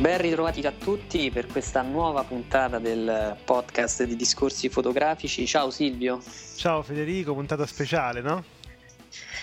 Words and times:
Ben 0.00 0.16
ritrovati 0.16 0.66
a 0.66 0.72
tutti 0.72 1.30
per 1.30 1.46
questa 1.46 1.82
nuova 1.82 2.24
puntata 2.24 2.78
del 2.78 3.36
podcast 3.44 4.04
di 4.04 4.16
discorsi 4.16 4.70
fotografici. 4.70 5.46
Ciao 5.46 5.68
Silvio. 5.68 6.22
Ciao 6.56 6.80
Federico, 6.82 7.34
puntata 7.34 7.66
speciale, 7.66 8.22
no? 8.22 8.42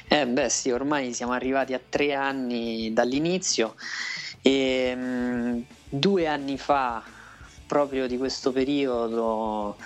Eh 0.07 0.25
beh 0.25 0.49
sì, 0.49 0.71
ormai 0.71 1.13
siamo 1.13 1.33
arrivati 1.33 1.75
a 1.75 1.79
tre 1.87 2.15
anni 2.15 2.91
dall'inizio 2.91 3.75
e 4.41 4.93
mm, 4.95 5.59
due 5.89 6.25
anni 6.25 6.57
fa, 6.57 7.03
proprio 7.67 8.07
di 8.07 8.17
questo 8.17 8.51
periodo, 8.51 9.77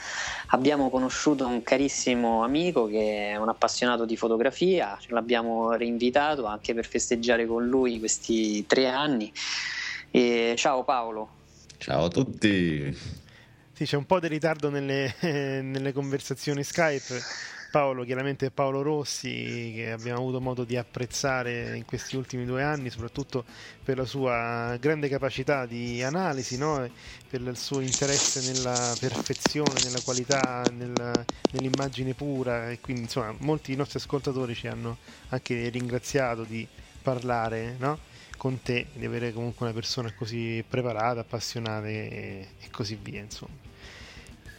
abbiamo 0.52 0.90
conosciuto 0.90 1.46
un 1.46 1.64
carissimo 1.64 2.46
amico 2.46 2.88
che 2.88 3.32
è 3.32 3.36
un 3.36 3.50
appassionato 3.50 4.06
di 4.06 4.16
fotografia, 4.16 4.98
l'abbiamo 5.08 5.74
reinvitato 5.74 6.46
anche 6.46 6.74
per 6.74 6.86
festeggiare 6.88 7.46
con 7.46 7.68
lui 7.68 8.00
questi 8.00 8.66
tre 8.66 8.88
anni. 8.88 9.34
E 10.12 10.56
ciao 10.58 10.84
Paolo. 10.84 11.30
Ciao 11.78 12.06
a 12.06 12.08
tutti. 12.10 12.96
Sì, 13.74 13.86
c'è 13.86 13.96
un 13.96 14.06
po' 14.06 14.20
di 14.20 14.28
ritardo 14.28 14.70
nelle, 14.70 15.16
nelle 15.64 15.94
conversazioni 15.94 16.64
Skype. 16.64 17.20
Paolo, 17.72 18.04
chiaramente 18.04 18.52
Paolo 18.52 18.82
Rossi, 18.82 19.72
che 19.74 19.92
abbiamo 19.92 20.20
avuto 20.20 20.42
modo 20.42 20.66
di 20.66 20.76
apprezzare 20.76 21.78
in 21.78 21.86
questi 21.86 22.18
ultimi 22.18 22.44
due 22.44 22.62
anni, 22.62 22.90
soprattutto 22.90 23.46
per 23.82 23.96
la 23.98 24.04
sua 24.04 24.76
grande 24.78 25.08
capacità 25.08 25.66
di 25.66 26.04
analisi, 26.04 26.58
no? 26.58 26.86
Per 27.30 27.40
il 27.40 27.56
suo 27.58 27.80
interesse 27.80 28.42
nella 28.42 28.94
perfezione, 29.00 29.80
nella 29.80 30.02
qualità, 30.02 30.70
nella- 30.70 31.26
nell'immagine 31.52 32.14
pura. 32.14 32.70
E 32.70 32.82
quindi, 32.82 33.04
insomma, 33.04 33.34
molti 33.40 33.68
dei 33.68 33.78
nostri 33.78 34.00
ascoltatori 34.00 34.54
ci 34.54 34.68
hanno 34.68 34.98
anche 35.30 35.70
ringraziato 35.70 36.44
di 36.44 36.68
parlare, 37.02 37.76
no? 37.80 37.98
Con 38.42 38.60
te, 38.64 38.88
di 38.94 39.06
avere 39.06 39.34
comunque 39.34 39.68
una 39.68 39.76
persona 39.76 40.12
così 40.16 40.66
preparata, 40.68 41.20
appassionata 41.20 41.88
e, 41.88 42.48
e 42.60 42.70
così 42.72 42.98
via, 43.00 43.22
insomma. 43.22 43.54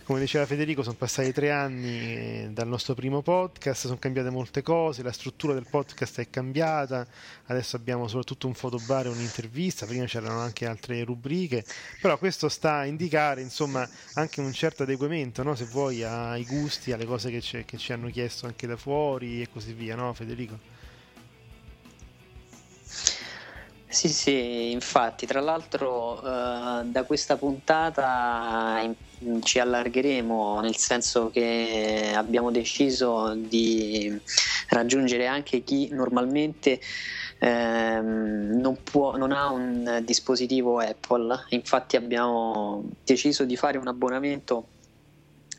Come 0.05 0.21
diceva 0.21 0.47
Federico, 0.47 0.85
sono 0.85 0.95
passati 0.95 1.33
tre 1.33 1.51
anni 1.51 1.89
eh, 1.89 2.49
dal 2.53 2.69
nostro 2.69 2.95
primo 2.95 3.23
podcast, 3.23 3.87
sono 3.87 3.99
cambiate 3.99 4.31
molte 4.31 4.63
cose, 4.63 5.03
la 5.03 5.11
struttura 5.11 5.53
del 5.53 5.67
podcast 5.69 6.21
è 6.21 6.31
cambiata, 6.31 7.05
adesso 7.47 7.75
abbiamo 7.75 8.07
soprattutto 8.07 8.47
un 8.47 8.55
fotobar 8.55 9.07
e 9.07 9.09
un'intervista, 9.09 9.85
prima 9.85 10.05
c'erano 10.05 10.39
anche 10.39 10.65
altre 10.65 11.03
rubriche, 11.03 11.65
però 12.01 12.17
questo 12.19 12.49
sta 12.49 12.77
a 12.77 12.87
indicare 12.87 13.41
insomma 13.41 13.85
anche 14.15 14.41
un 14.41 14.53
certo 14.53 14.85
adeguamento, 14.85 15.43
no? 15.43 15.57
se 15.57 15.65
vuoi, 15.65 16.05
ai 16.05 16.45
gusti, 16.45 16.93
alle 16.93 17.05
cose 17.05 17.33
che, 17.33 17.65
che 17.65 17.77
ci 17.79 17.93
hanno 17.93 18.09
chiesto 18.11 18.47
anche 18.47 18.69
da 18.69 18.77
fuori 18.77 19.43
e 19.43 19.49
così 19.49 19.73
via, 19.73 19.97
no 19.97 20.13
Federico? 20.13 20.82
Sì, 23.95 24.09
sì, 24.09 24.71
infatti, 24.71 25.27
tra 25.27 25.41
l'altro 25.41 26.19
eh, 26.23 26.85
da 26.87 27.05
questa 27.05 27.37
puntata 27.37 28.81
in- 28.83 28.95
ci 29.43 29.59
allargheremo, 29.61 30.61
nel 30.61 30.77
senso 30.77 31.29
che 31.31 32.11
abbiamo 32.17 32.51
deciso 32.51 33.35
di 33.37 34.11
raggiungere 34.71 35.27
anche 35.27 35.63
chi 35.63 35.89
normalmente 35.91 36.81
ehm, 37.39 38.59
non, 38.61 38.83
può, 38.83 39.17
non 39.17 39.31
ha 39.33 39.51
un 39.51 40.01
dispositivo 40.05 40.79
Apple. 40.81 41.45
Infatti 41.51 41.97
abbiamo 41.97 42.89
deciso 43.05 43.45
di 43.45 43.57
fare 43.57 43.77
un 43.79 43.87
abbonamento 43.89 44.72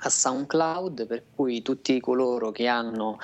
a 0.03 0.09
SoundCloud 0.09 1.05
per 1.05 1.23
cui 1.35 1.61
tutti 1.61 1.99
coloro 1.99 2.51
che 2.51 2.67
hanno 2.67 3.17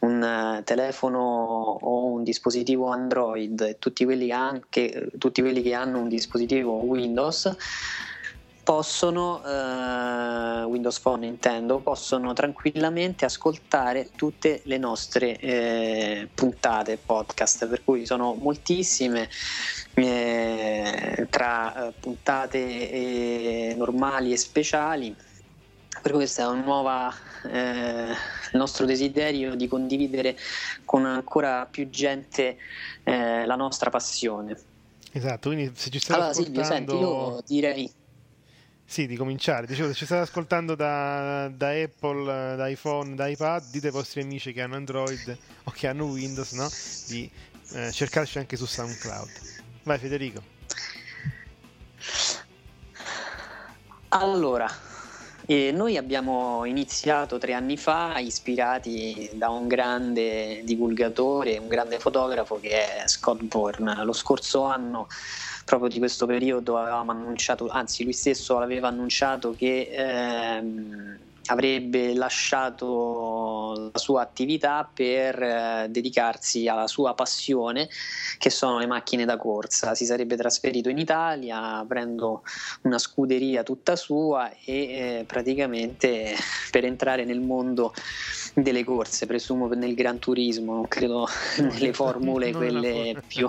un 0.00 0.22
eh, 0.22 0.62
telefono 0.64 1.18
o 1.18 2.04
un 2.06 2.22
dispositivo 2.22 2.88
Android 2.88 3.60
e 3.60 3.78
tutti 3.78 4.04
quelli, 4.04 4.26
che 4.26 4.32
anche, 4.32 5.10
tutti 5.18 5.40
quelli 5.40 5.62
che 5.62 5.74
hanno 5.74 5.98
un 5.98 6.08
dispositivo 6.08 6.72
Windows 6.72 7.56
possono, 8.62 9.42
eh, 9.44 10.62
Windows 10.64 11.00
Phone 11.00 11.26
intendo, 11.26 11.78
possono 11.78 12.32
tranquillamente 12.32 13.24
ascoltare 13.24 14.10
tutte 14.14 14.62
le 14.64 14.78
nostre 14.78 15.36
eh, 15.38 16.28
puntate 16.32 16.98
podcast, 17.04 17.66
per 17.66 17.82
cui 17.82 18.06
sono 18.06 18.34
moltissime 18.34 19.28
eh, 19.94 21.26
tra 21.28 21.88
eh, 21.88 21.92
puntate 21.98 22.58
eh, 22.58 23.74
normali 23.76 24.32
e 24.32 24.36
speciali. 24.36 25.14
Per 26.02 26.10
questa 26.10 26.42
è 26.42 26.46
una 26.46 26.62
nuova, 26.62 27.14
eh, 27.44 28.12
nostro 28.54 28.84
desiderio 28.86 29.54
di 29.54 29.68
condividere 29.68 30.36
con 30.84 31.06
ancora 31.06 31.64
più 31.70 31.88
gente 31.90 32.56
eh, 33.04 33.46
la 33.46 33.54
nostra 33.54 33.88
passione. 33.88 34.58
Esatto, 35.12 35.50
quindi 35.50 35.72
se 35.76 35.90
ci 35.90 36.00
state 36.00 36.18
Allora 36.18 36.34
Silvio, 36.34 36.64
senti, 36.64 36.90
ascoltando... 36.92 37.34
io 37.36 37.42
direi 37.46 37.92
Sì, 38.84 39.06
di 39.06 39.16
cominciare. 39.16 39.66
Dicevo, 39.66 39.88
se 39.88 39.94
ci 39.94 40.04
state 40.04 40.22
ascoltando 40.22 40.74
da, 40.74 41.48
da 41.48 41.68
Apple, 41.68 42.56
da 42.56 42.66
iPhone, 42.66 43.14
da 43.14 43.28
iPad, 43.28 43.70
dite 43.70 43.86
ai 43.86 43.92
vostri 43.92 44.22
amici 44.22 44.52
che 44.52 44.60
hanno 44.60 44.74
Android 44.74 45.38
o 45.64 45.70
che 45.70 45.86
hanno 45.86 46.06
Windows, 46.06 46.52
no? 46.52 46.68
Di 47.06 47.30
eh, 47.74 47.92
cercarci 47.92 48.38
anche 48.38 48.56
su 48.56 48.66
SoundCloud. 48.66 49.30
Vai 49.84 49.98
Federico. 49.98 50.42
Allora, 54.08 54.68
eh, 55.46 55.72
noi 55.72 55.96
abbiamo 55.96 56.64
iniziato 56.64 57.38
tre 57.38 57.52
anni 57.52 57.76
fa 57.76 58.18
ispirati 58.18 59.30
da 59.34 59.48
un 59.48 59.66
grande 59.66 60.62
divulgatore, 60.64 61.58
un 61.58 61.68
grande 61.68 61.98
fotografo 61.98 62.60
che 62.60 63.02
è 63.02 63.08
Scott 63.08 63.42
Bourne. 63.42 64.04
Lo 64.04 64.12
scorso 64.12 64.64
anno, 64.64 65.08
proprio 65.64 65.88
di 65.88 65.98
questo 65.98 66.26
periodo, 66.26 66.78
avevamo 66.78 67.10
annunciato, 67.10 67.68
anzi 67.68 68.04
lui 68.04 68.12
stesso 68.12 68.58
aveva 68.58 68.88
annunciato 68.88 69.54
che 69.56 69.88
ehm, 69.92 71.18
avrebbe 71.46 72.14
lasciato 72.14 73.90
la 73.92 73.98
sua 73.98 74.22
attività 74.22 74.88
per 74.92 75.42
eh, 75.42 75.86
dedicarsi 75.90 76.68
alla 76.68 76.86
sua 76.86 77.14
passione 77.14 77.88
che 78.38 78.50
sono 78.50 78.78
le 78.78 78.86
macchine 78.86 79.24
da 79.24 79.36
corsa. 79.36 79.94
Si 79.94 80.04
sarebbe 80.04 80.36
trasferito 80.36 80.88
in 80.88 80.98
Italia 80.98 81.78
aprendo 81.78 82.42
una 82.82 82.98
scuderia 82.98 83.62
tutta 83.62 83.96
sua 83.96 84.50
e 84.64 84.74
eh, 84.74 85.24
praticamente 85.26 86.34
per 86.70 86.84
entrare 86.84 87.24
nel 87.24 87.40
mondo 87.40 87.92
delle 88.54 88.84
corse, 88.84 89.26
presumo 89.26 89.66
nel 89.68 89.94
Gran 89.94 90.18
Turismo, 90.18 90.74
non 90.74 90.88
credo 90.88 91.26
nelle 91.58 91.92
formule 91.92 92.52
quelle 92.52 93.22
più, 93.26 93.48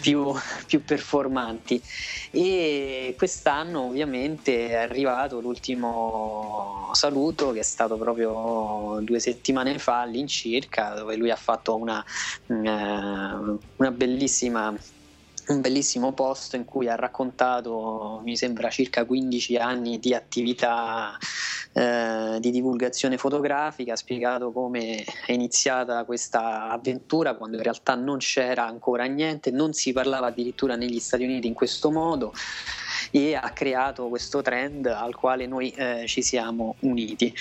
più, 0.00 0.32
più 0.66 0.84
performanti. 0.84 1.82
E 2.30 3.14
quest'anno 3.16 3.86
ovviamente 3.86 4.68
è 4.68 4.74
arrivato 4.74 5.40
l'ultimo 5.40 6.90
saluto 6.92 7.52
che 7.52 7.60
è 7.60 7.64
stato 7.64 7.96
proprio 7.96 8.98
due 9.02 9.18
settimane 9.18 9.78
fa 9.78 10.00
all'incirca, 10.00 10.94
dove 10.94 11.16
lui 11.16 11.30
ha 11.30 11.36
fatto 11.36 11.76
una, 11.76 12.04
eh, 12.46 12.54
una 12.54 13.90
bellissima 13.90 14.74
un 15.48 15.60
bellissimo 15.60 16.12
post 16.12 16.54
in 16.54 16.64
cui 16.64 16.88
ha 16.88 16.94
raccontato, 16.94 18.20
mi 18.24 18.36
sembra, 18.36 18.70
circa 18.70 19.04
15 19.04 19.56
anni 19.56 19.98
di 19.98 20.14
attività 20.14 21.16
eh, 21.72 22.38
di 22.40 22.50
divulgazione 22.50 23.18
fotografica, 23.18 23.94
ha 23.94 23.96
spiegato 23.96 24.52
come 24.52 25.04
è 25.04 25.32
iniziata 25.32 26.04
questa 26.04 26.68
avventura 26.68 27.34
quando 27.34 27.56
in 27.56 27.62
realtà 27.62 27.94
non 27.94 28.18
c'era 28.18 28.66
ancora 28.66 29.04
niente, 29.04 29.50
non 29.50 29.72
si 29.72 29.92
parlava 29.92 30.28
addirittura 30.28 30.76
negli 30.76 31.00
Stati 31.00 31.24
Uniti 31.24 31.46
in 31.46 31.54
questo 31.54 31.90
modo 31.90 32.32
e 33.14 33.34
ha 33.34 33.50
creato 33.50 34.08
questo 34.08 34.40
trend 34.40 34.86
al 34.86 35.14
quale 35.14 35.46
noi 35.46 35.70
eh, 35.70 36.04
ci 36.06 36.22
siamo 36.22 36.76
uniti. 36.80 37.32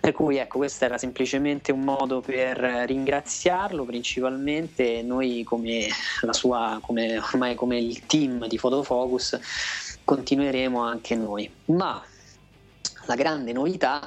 Per 0.00 0.12
cui 0.12 0.36
ecco, 0.36 0.58
questo 0.58 0.84
era 0.84 0.96
semplicemente 0.96 1.72
un 1.72 1.80
modo 1.80 2.20
per 2.20 2.56
ringraziarlo 2.56 3.84
principalmente 3.84 5.02
noi 5.02 5.42
come 5.42 5.88
sua, 6.30 6.78
come 6.80 7.18
ormai 7.18 7.56
come 7.56 7.78
il 7.78 8.06
team 8.06 8.46
di 8.46 8.56
Photofocus 8.56 9.38
continueremo 10.04 10.80
anche 10.80 11.16
noi. 11.16 11.50
Ma 11.66 12.00
la 13.06 13.14
grande 13.16 13.52
novità 13.52 14.00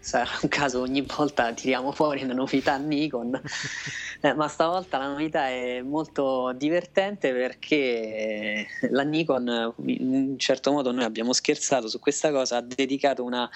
sarà 0.00 0.28
un 0.42 0.48
caso 0.48 0.80
ogni 0.80 1.02
volta 1.02 1.52
tiriamo 1.52 1.92
fuori 1.92 2.22
una 2.22 2.34
novità 2.34 2.76
Nikon. 2.76 3.40
Eh, 4.20 4.34
ma 4.34 4.48
stavolta 4.48 4.98
la 4.98 5.06
novità 5.06 5.46
è 5.46 5.80
molto 5.80 6.52
divertente 6.56 7.32
perché 7.32 8.66
la 8.90 9.04
Nikon 9.04 9.74
in 9.86 10.12
un 10.12 10.38
certo 10.40 10.72
modo 10.72 10.90
noi 10.90 11.04
abbiamo 11.04 11.32
scherzato 11.32 11.86
su 11.86 12.00
questa 12.00 12.32
cosa 12.32 12.56
ha 12.56 12.60
dedicato 12.60 13.22
una 13.22 13.48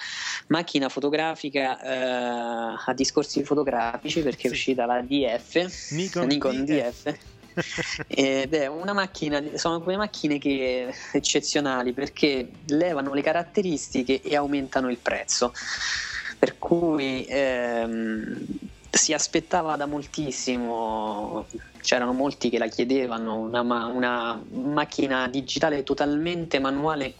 macchina 0.47 0.87
fotografica 0.87 1.81
eh, 1.81 2.77
a 2.85 2.93
discorsi 2.93 3.43
fotografici 3.43 4.21
perché 4.21 4.47
è 4.47 4.51
uscita 4.51 4.85
la 4.85 5.01
DF 5.01 5.91
Nikon, 5.91 6.27
Nikon 6.27 6.63
DF, 6.63 7.03
DF 7.03 7.17
ed 8.07 8.53
è 8.53 8.67
una 8.67 8.93
macchina, 8.93 9.43
sono 9.55 9.81
quelle 9.81 9.97
macchine 9.97 10.37
che, 10.37 10.93
eccezionali 11.11 11.91
perché 11.91 12.49
levano 12.67 13.13
le 13.13 13.21
caratteristiche 13.21 14.21
e 14.21 14.35
aumentano 14.37 14.89
il 14.89 14.97
prezzo 14.97 15.51
per 16.43 16.59
cui 16.59 17.25
ehm, 17.25 18.37
si 18.89 19.13
aspettava 19.13 19.77
da 19.77 19.85
moltissimo, 19.85 21.45
c'erano 21.79 22.11
molti 22.11 22.49
che 22.49 22.57
la 22.57 22.67
chiedevano, 22.67 23.37
una, 23.37 23.61
una, 23.61 24.43
macchina 24.51 25.29
digitale 25.29 25.83
totalmente 25.83 26.59
manuale 26.59 27.13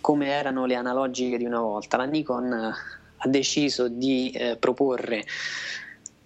come 0.00 0.26
erano 0.26 0.66
le 0.66 0.74
analogiche 0.74 1.38
di 1.38 1.44
una 1.44 1.60
volta. 1.60 1.98
La 1.98 2.06
Nikon 2.06 2.52
ha 2.52 3.28
deciso 3.28 3.86
di 3.86 4.32
eh, 4.32 4.56
proporre 4.56 5.24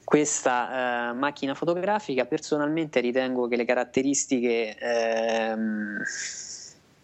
questa 0.03 1.11
eh, 1.11 1.13
macchina 1.13 1.53
fotografica, 1.53 2.25
personalmente 2.25 3.01
ritengo 3.01 3.47
che 3.47 3.57
le 3.57 3.67
caratteristiche 3.67 4.75
ehm, 4.75 6.03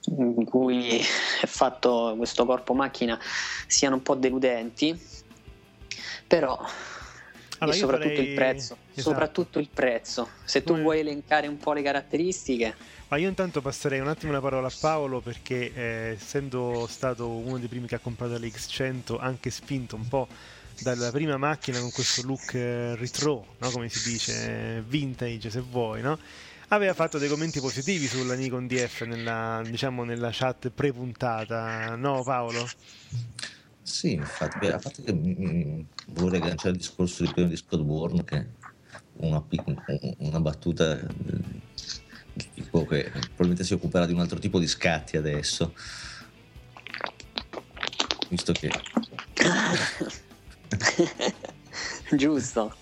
in 0.06 0.44
cui 0.46 1.00
è 1.42 1.46
fatto 1.46 2.14
questo 2.16 2.46
corpo 2.46 2.72
macchina 2.72 3.18
siano 3.66 3.96
un 3.96 4.02
po' 4.02 4.14
deludenti 4.14 5.12
però 6.26 6.58
allora, 7.58 7.76
e 7.76 7.78
soprattutto 7.80 8.14
farei... 8.14 8.28
il 8.28 8.34
prezzo 8.34 8.76
esatto. 8.92 9.00
soprattutto 9.00 9.58
il 9.58 9.68
prezzo 9.72 10.28
se 10.44 10.62
tu 10.62 10.76
vuoi 10.76 11.00
elencare 11.00 11.46
un 11.46 11.56
po' 11.56 11.72
le 11.72 11.82
caratteristiche 11.82 12.74
ma 13.08 13.16
io 13.16 13.28
intanto 13.28 13.60
passerei 13.60 14.00
un 14.00 14.08
attimo 14.08 14.32
la 14.32 14.40
parola 14.40 14.68
a 14.68 14.72
Paolo 14.78 15.20
perché 15.20 15.72
eh, 15.74 16.16
essendo 16.18 16.86
stato 16.88 17.28
uno 17.28 17.58
dei 17.58 17.68
primi 17.68 17.86
che 17.86 17.94
ha 17.94 18.00
comprato 18.00 18.32
la 18.32 18.46
X100 18.46 19.16
anche 19.18 19.50
spinto 19.50 19.96
un 19.96 20.08
po' 20.08 20.28
dalla 20.80 21.10
prima 21.10 21.36
macchina 21.36 21.78
con 21.78 21.92
questo 21.92 22.22
look 22.22 22.54
eh, 22.54 22.96
retro 22.96 23.54
no? 23.58 23.70
come 23.70 23.88
si 23.88 24.10
dice 24.10 24.82
vintage 24.86 25.50
se 25.50 25.60
vuoi 25.60 26.02
no? 26.02 26.18
aveva 26.68 26.94
fatto 26.94 27.18
dei 27.18 27.28
commenti 27.28 27.60
positivi 27.60 28.06
sulla 28.06 28.34
Nikon 28.34 28.66
DF 28.66 29.02
nella, 29.02 29.62
diciamo, 29.64 30.02
nella 30.02 30.30
chat 30.32 30.70
pre-puntata 30.70 31.94
no 31.94 32.22
Paolo? 32.24 32.68
Sì, 33.84 34.14
infatti, 34.14 34.58
beh, 34.58 34.72
a 34.72 34.78
parte 34.78 35.02
che 35.02 35.12
mh, 35.12 35.86
vorrei 36.14 36.40
agganciare 36.40 36.70
il 36.70 36.78
discorso 36.78 37.22
di 37.22 37.30
prima 37.30 37.48
di 37.48 37.56
Scott 37.56 37.82
Bourne, 37.82 38.24
che 38.24 38.46
una, 39.18 39.44
una 40.18 40.40
battuta 40.40 40.94
del 40.94 42.48
tipo 42.54 42.86
che 42.86 43.10
probabilmente 43.10 43.62
si 43.62 43.74
occuperà 43.74 44.06
di 44.06 44.14
un 44.14 44.20
altro 44.20 44.38
tipo 44.38 44.58
di 44.58 44.66
scatti 44.66 45.18
adesso, 45.18 45.74
visto 48.30 48.52
che... 48.52 48.70
Giusto. 52.16 52.74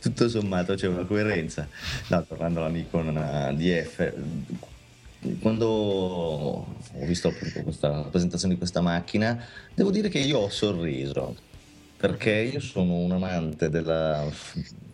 Tutto 0.00 0.28
sommato 0.28 0.74
c'è 0.74 0.86
una 0.86 1.04
coerenza. 1.04 1.68
No, 2.08 2.24
tornando 2.24 2.60
alla 2.60 2.68
Nikon 2.68 3.12
DF, 3.56 4.12
quando 5.40 5.66
ho 5.66 6.76
visto 7.04 7.32
questa, 7.62 7.88
la 7.88 8.02
presentazione 8.02 8.54
di 8.54 8.58
questa 8.58 8.80
macchina, 8.80 9.44
devo 9.74 9.90
dire 9.90 10.08
che 10.08 10.18
io 10.18 10.38
ho 10.38 10.48
sorriso 10.48 11.36
perché 11.96 12.30
io 12.30 12.60
sono 12.60 12.94
un 12.94 13.12
amante 13.12 13.68
della, 13.68 14.26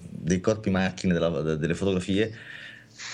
dei 0.00 0.40
corpi 0.40 0.70
macchine, 0.70 1.12
della, 1.12 1.54
delle 1.54 1.74
fotografie 1.74 2.34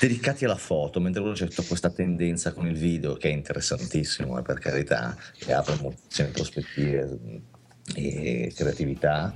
dedicati 0.00 0.46
alla 0.46 0.56
foto, 0.56 0.98
mentre 1.00 1.22
c'è 1.32 1.46
tutta 1.48 1.62
questa 1.62 1.90
tendenza 1.90 2.52
con 2.52 2.66
il 2.66 2.76
video 2.76 3.14
che 3.16 3.28
è 3.28 3.32
interessantissimo, 3.32 4.38
eh, 4.38 4.42
per 4.42 4.58
carità, 4.58 5.14
che 5.36 5.52
apre 5.52 5.76
moltissime 5.80 6.28
prospettive 6.28 7.18
e 7.94 8.52
creatività. 8.54 9.34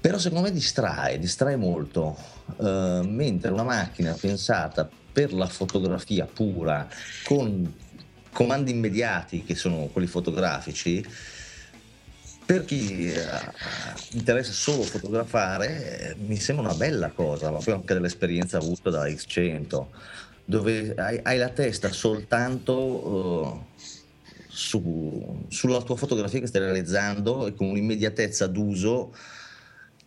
Però 0.00 0.18
secondo 0.18 0.46
me 0.46 0.52
distrae, 0.52 1.18
distrae 1.18 1.56
molto, 1.56 2.16
uh, 2.56 3.00
mentre 3.02 3.50
una 3.50 3.62
macchina 3.64 4.12
pensata 4.12 4.88
per 5.14 5.32
la 5.32 5.46
fotografia 5.46 6.26
pura 6.26 6.88
con 7.22 7.72
comandi 8.32 8.72
immediati 8.72 9.44
che 9.44 9.54
sono 9.54 9.88
quelli 9.92 10.08
fotografici 10.08 11.06
per 12.44 12.64
chi 12.64 13.10
eh, 13.10 13.22
interessa 14.10 14.52
solo 14.52 14.82
fotografare 14.82 16.00
eh, 16.00 16.16
mi 16.26 16.36
sembra 16.36 16.66
una 16.66 16.74
bella 16.74 17.10
cosa 17.10 17.50
ma 17.52 17.58
poi 17.58 17.74
anche 17.74 17.94
dell'esperienza 17.94 18.58
avuta 18.58 18.90
da 18.90 19.06
X100 19.06 19.86
dove 20.44 20.94
hai, 20.96 21.20
hai 21.22 21.38
la 21.38 21.48
testa 21.48 21.92
soltanto 21.92 22.74
uh, 22.74 23.64
su, 24.48 25.46
sulla 25.48 25.80
tua 25.80 25.96
fotografia 25.96 26.40
che 26.40 26.48
stai 26.48 26.62
realizzando 26.62 27.46
e 27.46 27.54
con 27.54 27.68
un'immediatezza 27.68 28.48
d'uso 28.48 29.14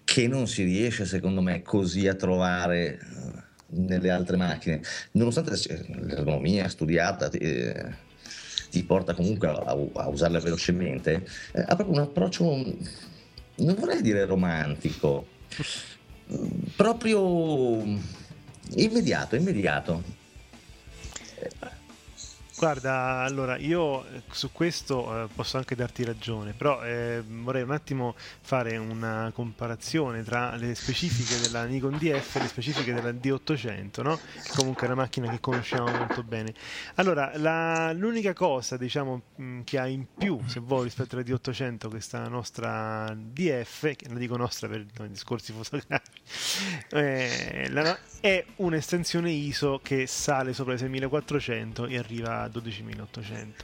che 0.03 0.27
non 0.27 0.47
si 0.47 0.63
riesce 0.63 1.05
secondo 1.05 1.41
me 1.41 1.63
così 1.63 2.07
a 2.07 2.13
trovare 2.13 2.99
uh, 3.01 3.46
nelle 3.69 4.09
altre 4.09 4.37
macchine, 4.37 4.81
nonostante 5.11 5.51
l'ergonomia 5.87 6.67
studiata 6.69 7.29
eh, 7.31 8.05
ti 8.69 8.83
porta 8.83 9.13
comunque 9.13 9.47
a, 9.47 9.77
a 9.93 10.07
usarla 10.07 10.39
velocemente, 10.39 11.27
eh, 11.53 11.61
ha 11.61 11.75
proprio 11.75 11.97
un 11.97 12.03
approccio, 12.03 12.43
non 13.55 13.75
vorrei 13.75 14.01
dire 14.01 14.25
romantico, 14.25 15.27
proprio 16.75 17.83
immediato, 18.75 19.35
immediato. 19.35 20.15
Guarda, 22.57 23.19
allora 23.19 23.55
io 23.55 24.03
eh, 24.07 24.23
su 24.31 24.51
questo 24.51 25.25
eh, 25.25 25.27
posso 25.27 25.57
anche 25.57 25.75
darti 25.75 26.03
ragione, 26.03 26.53
però 26.53 26.81
eh, 26.83 27.21
vorrei 27.23 27.61
un 27.61 27.69
attimo 27.69 28.15
fare 28.41 28.77
una 28.77 29.29
comparazione 29.31 30.23
tra 30.23 30.55
le 30.55 30.73
specifiche 30.73 31.39
della 31.39 31.65
Nikon 31.65 31.99
DF 31.99 32.35
e 32.37 32.39
le 32.39 32.47
specifiche 32.47 32.95
della 32.95 33.11
D800, 33.11 34.01
no? 34.01 34.15
che 34.17 34.51
comunque 34.55 34.87
è 34.87 34.91
una 34.91 34.99
macchina 35.03 35.29
che 35.29 35.39
conosciamo 35.39 35.85
molto 35.95 36.23
bene. 36.23 36.51
Allora, 36.95 37.31
la, 37.35 37.93
l'unica 37.93 38.33
cosa 38.33 38.75
diciamo, 38.75 39.21
mh, 39.35 39.61
che 39.61 39.77
ha 39.77 39.85
in 39.85 40.07
più, 40.17 40.39
se 40.47 40.59
vuoi, 40.59 40.85
rispetto 40.85 41.15
alla 41.15 41.23
D800, 41.23 41.89
questa 41.89 42.27
nostra 42.27 43.15
DF, 43.15 43.95
che 43.95 44.09
la 44.09 44.17
dico 44.17 44.35
nostra 44.35 44.67
per 44.67 44.83
i 45.01 45.09
discorsi 45.09 45.53
fotografici, 45.53 46.23
eh, 46.89 47.67
la, 47.69 47.95
è 48.27 48.43
un'estensione 48.57 49.31
ISO 49.31 49.79
che 49.81 50.05
sale 50.05 50.51
sopra 50.51 50.73
i 50.73 50.77
6400 50.77 51.85
e 51.85 51.97
arriva 51.97 52.41
a 52.41 52.49
12800. 52.49 53.63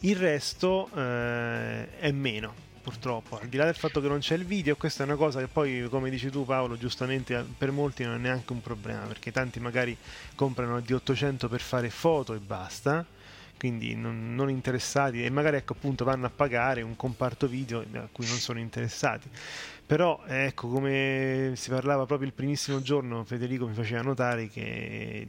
Il 0.00 0.16
resto 0.16 0.88
eh, 0.94 1.98
è 1.98 2.10
meno, 2.10 2.54
purtroppo. 2.80 3.38
Al 3.38 3.48
di 3.48 3.58
là 3.58 3.66
del 3.66 3.74
fatto 3.74 4.00
che 4.00 4.08
non 4.08 4.20
c'è 4.20 4.36
il 4.36 4.46
video, 4.46 4.76
questa 4.76 5.02
è 5.02 5.06
una 5.06 5.16
cosa 5.16 5.40
che 5.40 5.48
poi, 5.48 5.86
come 5.90 6.08
dici 6.08 6.30
tu 6.30 6.46
Paolo, 6.46 6.78
giustamente 6.78 7.44
per 7.58 7.72
molti 7.72 8.04
non 8.04 8.14
è 8.14 8.18
neanche 8.18 8.52
un 8.54 8.62
problema, 8.62 9.02
perché 9.02 9.30
tanti 9.30 9.60
magari 9.60 9.94
comprano 10.34 10.80
di 10.80 10.94
800 10.94 11.50
per 11.50 11.60
fare 11.60 11.90
foto 11.90 12.32
e 12.32 12.38
basta 12.38 13.04
quindi 13.56 13.94
non, 13.94 14.34
non, 14.34 14.50
interessati 14.50 15.24
e 15.24 15.30
magari 15.30 15.56
ecco 15.56 15.74
appunto 15.74 16.04
vanno 16.04 16.26
a 16.26 16.30
pagare 16.30 16.82
un 16.82 16.96
comparto 16.96 17.46
video 17.46 17.84
a 17.94 18.08
cui 18.10 18.26
non 18.26 18.36
sono 18.36 18.58
interessati 18.58 19.30
però 19.86 20.22
ecco 20.26 20.68
come 20.68 21.52
si 21.56 21.68
parlava 21.68 22.06
proprio 22.06 22.26
il 22.26 22.34
primissimo 22.34 22.80
giorno 22.80 23.22
Federico 23.24 23.66
mi 23.66 23.74
faceva 23.74 24.00
notare 24.00 24.48
che 24.48 25.26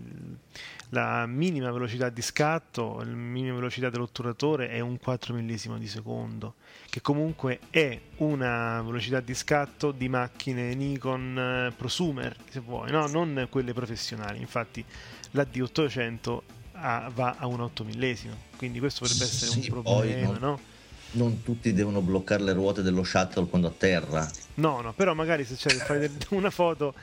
la 0.89 1.25
minima 1.25 1.71
velocità 1.71 2.09
di 2.09 2.21
scatto 2.21 3.01
la 3.03 3.13
minima 3.13 3.55
velocità 3.55 3.89
dell'otturatore 3.89 4.69
è 4.69 4.79
un 4.79 4.97
4 4.97 5.33
millesimo 5.33 5.77
di 5.77 5.87
secondo 5.87 6.55
che 6.89 7.01
comunque 7.01 7.59
è 7.69 7.99
una 8.17 8.81
velocità 8.81 9.19
di 9.19 9.33
scatto 9.33 9.91
di 9.91 10.07
macchine 10.07 10.73
Nikon 10.73 11.37
eh, 11.37 11.73
prosumer 11.75 12.37
se 12.49 12.61
vuoi 12.61 12.91
no? 12.91 13.07
non 13.07 13.47
quelle 13.49 13.73
professionali 13.73 14.39
infatti 14.39 14.83
la 15.31 15.45
D800 15.51 16.39
a, 16.73 17.11
va 17.13 17.35
a 17.37 17.45
un 17.47 17.59
8 17.59 17.83
millesimo 17.83 18.35
quindi 18.55 18.79
questo 18.79 19.01
potrebbe 19.01 19.25
essere 19.25 19.51
sì, 19.51 19.59
un 19.59 19.83
problema 19.83 20.37
no? 20.37 20.73
Non 21.15 21.41
tutti 21.43 21.73
devono 21.73 22.01
bloccare 22.01 22.43
le 22.43 22.53
ruote 22.53 22.81
dello 22.81 23.03
shuttle 23.03 23.45
quando 23.47 23.67
atterra. 23.67 24.29
No, 24.55 24.81
no, 24.81 24.93
però 24.93 25.13
magari 25.13 25.43
se 25.43 25.55
c'è 25.55 25.69
fai 25.69 26.09
una 26.29 26.49
foto 26.49 26.93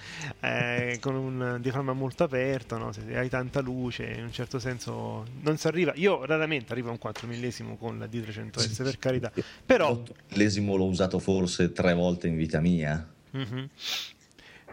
eh, 0.41 0.99
con 1.01 1.15
un 1.15 1.59
diaframma 1.61 1.93
molto 1.93 2.25
aperto, 2.25 2.79
no? 2.79 2.93
se 2.93 3.03
hai 3.17 3.29
tanta 3.29 3.61
luce, 3.61 4.05
in 4.05 4.25
un 4.25 4.33
certo 4.33 4.59
senso 4.59 5.27
non 5.41 5.57
si 5.57 5.67
arriva. 5.67 5.93
Io 5.97 6.25
raramente 6.25 6.73
arrivo 6.73 6.89
a 6.89 6.93
un 6.93 6.99
4 6.99 7.27
millesimo 7.27 7.77
con 7.77 7.99
la 7.99 8.07
D300S, 8.07 8.83
per 8.83 8.99
carità. 8.99 9.33
Però... 9.65 9.91
Il 9.93 10.15
millesimo 10.31 10.77
l'ho 10.77 10.87
usato 10.87 11.19
forse 11.19 11.73
tre 11.73 11.95
volte 11.95 12.29
in 12.29 12.37
vita 12.37 12.61
mia. 12.61 13.07
Mm-hmm. 13.37 13.65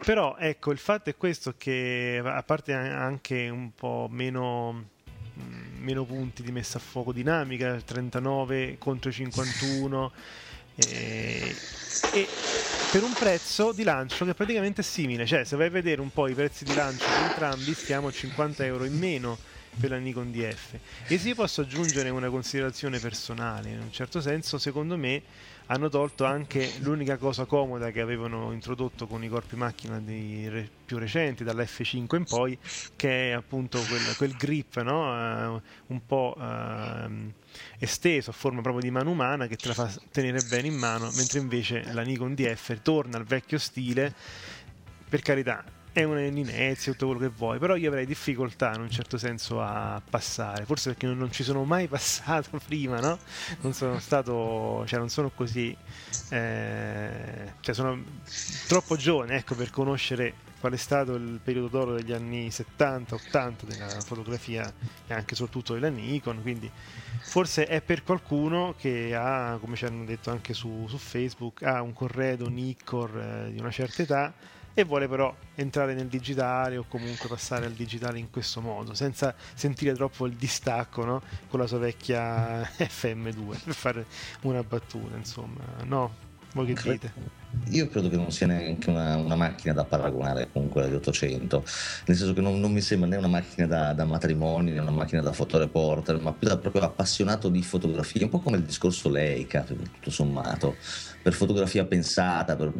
Però 0.06 0.38
ecco, 0.38 0.72
il 0.72 0.78
fatto 0.78 1.10
è 1.10 1.18
questo 1.18 1.56
che 1.58 2.22
a 2.24 2.44
parte 2.44 2.74
anche 2.74 3.50
un 3.50 3.72
po' 3.76 4.08
meno 4.10 4.92
meno 5.80 6.06
punti 6.06 6.44
di 6.44 6.52
messa 6.52 6.78
a 6.78 6.82
fuoco 6.82 7.12
dinamica, 7.12 7.80
39 7.82 8.78
contro 8.78 9.12
51 9.12 10.12
e, 10.76 11.56
e, 12.14 12.28
per 12.92 13.04
un 13.04 13.14
prezzo 13.14 13.72
di 13.72 13.84
lancio 13.84 14.26
che 14.26 14.34
praticamente 14.34 14.82
è 14.82 14.84
simile, 14.84 15.26
cioè 15.26 15.44
se 15.44 15.56
vai 15.56 15.68
a 15.68 15.72
vedere 15.72 16.02
un 16.02 16.12
po' 16.12 16.28
i 16.28 16.34
prezzi 16.34 16.64
di 16.64 16.74
lancio 16.74 17.06
di 17.06 17.24
entrambi 17.28 17.74
stiamo 17.74 18.08
a 18.08 18.12
50 18.12 18.66
euro 18.66 18.86
in 18.86 18.98
meno 18.98 19.38
per 19.80 19.92
la 19.92 19.98
Nikon 19.98 20.32
DF 20.32 20.76
e 21.08 21.18
se 21.18 21.30
io 21.30 21.36
posso 21.36 21.62
aggiungere 21.62 22.10
una 22.10 22.30
considerazione 22.30 23.00
personale 23.00 23.70
in 23.70 23.80
un 23.80 23.92
certo 23.92 24.20
senso 24.20 24.58
secondo 24.58 24.98
me 24.98 25.22
hanno 25.72 25.90
tolto 25.90 26.26
anche 26.26 26.72
l'unica 26.80 27.18
cosa 27.18 27.46
comoda 27.46 27.92
che 27.92 28.02
avevano 28.02 28.52
introdotto 28.52 29.06
con 29.06 29.24
i 29.24 29.30
corpi 29.30 29.56
macchina 29.56 30.02
re, 30.04 30.68
più 30.86 30.98
recenti, 30.98 31.44
dalla 31.44 31.64
F5 31.64 32.16
in 32.16 32.24
poi, 32.24 32.58
che 32.96 33.30
è 33.30 33.32
appunto 33.34 33.80
quel, 33.88 34.16
quel 34.18 34.34
grip 34.34 34.82
no? 34.82 35.54
uh, 35.54 35.62
un 35.88 36.06
po' 36.06 36.36
uh, 36.38 37.32
esteso 37.78 38.32
a 38.32 38.34
forma 38.34 38.62
proprio 38.62 38.82
di 38.82 38.90
mano 38.90 39.12
umana 39.12 39.46
che 39.46 39.58
te 39.58 39.68
la 39.68 39.74
fa 39.76 39.94
tenere 40.12 40.42
bene 40.50 40.68
in 40.68 40.76
mano, 40.76 41.12
mentre 41.16 41.40
invece 41.40 41.94
la 41.94 42.02
Nikon 42.02 42.34
DF 42.34 42.82
torna 42.82 43.18
al 43.18 43.26
vecchio 43.26 43.60
stile. 43.60 44.14
Per 45.08 45.22
carità, 45.22 45.64
è 45.92 46.04
un'inezia, 46.04 46.92
tutto 46.92 47.08
quello 47.08 47.22
che 47.22 47.30
vuoi, 47.36 47.60
però 47.60 47.76
io 47.76 47.90
avrei 47.90 48.06
difficoltà 48.06 48.74
in 48.76 48.82
un 48.82 48.90
certo 48.90 49.18
senso 49.18 49.62
a 49.62 50.02
passare, 50.08 50.66
forse 50.66 50.92
perché 50.92 51.08
non, 51.08 51.18
non 51.18 51.32
ci 51.32 51.44
sono 51.44 51.64
mai 51.64 51.88
passato 51.90 52.60
prima, 52.66 53.00
no? 53.00 53.18
Non 53.62 53.74
sono 53.74 54.00
stato, 54.00 54.84
cioè 54.86 55.00
non 55.00 55.10
sono 55.10 55.30
così, 55.30 55.76
eh, 56.30 57.54
cioè 57.60 57.76
sono 57.76 58.04
troppo 58.68 58.96
giovane, 58.96 59.38
ecco, 59.38 59.56
per 59.56 59.72
conoscere 59.72 60.48
qual 60.60 60.74
è 60.74 60.78
stato 60.78 61.16
il 61.16 61.40
periodo 61.42 61.70
d'oro 61.70 61.94
degli 61.94 62.12
anni 62.12 62.50
70-80 62.50 63.64
della 63.66 63.88
fotografia 64.02 64.72
e 65.08 65.14
anche 65.14 65.34
soprattutto 65.34 65.74
della 65.74 65.88
Nikon, 65.88 66.42
quindi 66.42 66.70
forse 67.22 67.66
è 67.66 67.82
per 67.82 68.04
qualcuno 68.04 68.76
che 68.78 69.16
ha, 69.16 69.58
come 69.60 69.76
ci 69.76 69.86
hanno 69.86 70.04
detto 70.04 70.30
anche 70.30 70.54
su, 70.54 70.86
su 70.88 70.98
Facebook, 70.98 71.64
ha 71.64 71.82
un 71.82 71.94
corredo 71.94 72.50
Nikon 72.50 73.46
eh, 73.48 73.52
di 73.52 73.60
una 73.60 73.72
certa 73.72 74.02
età 74.02 74.34
e 74.80 74.84
vuole 74.84 75.08
però 75.08 75.36
entrare 75.56 75.94
nel 75.94 76.08
digitale 76.08 76.78
o 76.78 76.86
comunque 76.88 77.28
passare 77.28 77.66
al 77.66 77.74
digitale 77.74 78.20
in 78.20 78.30
questo 78.30 78.62
modo, 78.62 78.94
senza 78.94 79.34
sentire 79.54 79.94
troppo 79.94 80.26
il 80.26 80.34
distacco 80.34 81.04
no? 81.04 81.22
con 81.50 81.60
la 81.60 81.68
sua 81.68 81.80
vecchia 81.80 82.62
FM2 82.78 83.64
per 83.64 83.74
fare 83.74 84.06
una 84.42 84.64
battuta, 84.64 85.16
insomma, 85.16 85.62
no? 85.84 86.28
Voi 86.54 86.74
che 86.74 86.92
dite? 86.92 87.14
Io 87.70 87.88
credo 87.90 88.10
che 88.10 88.16
non 88.16 88.32
sia 88.32 88.48
neanche 88.48 88.90
una, 88.90 89.18
una, 89.18 89.36
macchina 89.36 89.72
da 89.74 89.84
paragonare 89.84 90.50
con 90.52 90.68
quella 90.70 90.88
di 90.88 90.96
800, 90.96 91.64
nel 92.06 92.18
senso 92.18 92.34
che 92.34 92.42
non, 92.42 92.60
non 92.60 92.72
mi 92.72 92.82
sembra 92.82 93.08
né 93.08 93.18
una 93.18 93.28
macchina 93.28 93.68
da, 93.68 93.94
da, 93.94 94.06
matrimonio 94.06 94.74
né 94.74 94.80
una 94.80 94.90
macchina 94.90 95.22
da 95.22 95.32
fotoreporter, 95.32 96.20
ma 96.20 96.34
più 96.34 96.48
da 96.48 96.58
proprio 96.58 96.84
appassionato 96.84 97.50
di 97.50 97.62
fotografia, 97.62 98.24
un 98.24 98.32
po' 98.32 98.40
come 98.40 98.58
il 98.58 98.64
discorso 98.64 99.10
Leica, 99.10 99.62
tutto 99.62 100.10
sommato, 100.10 100.76
per 101.22 101.34
fotografia 101.34 101.86
pensata, 101.86 102.56
per, 102.56 102.72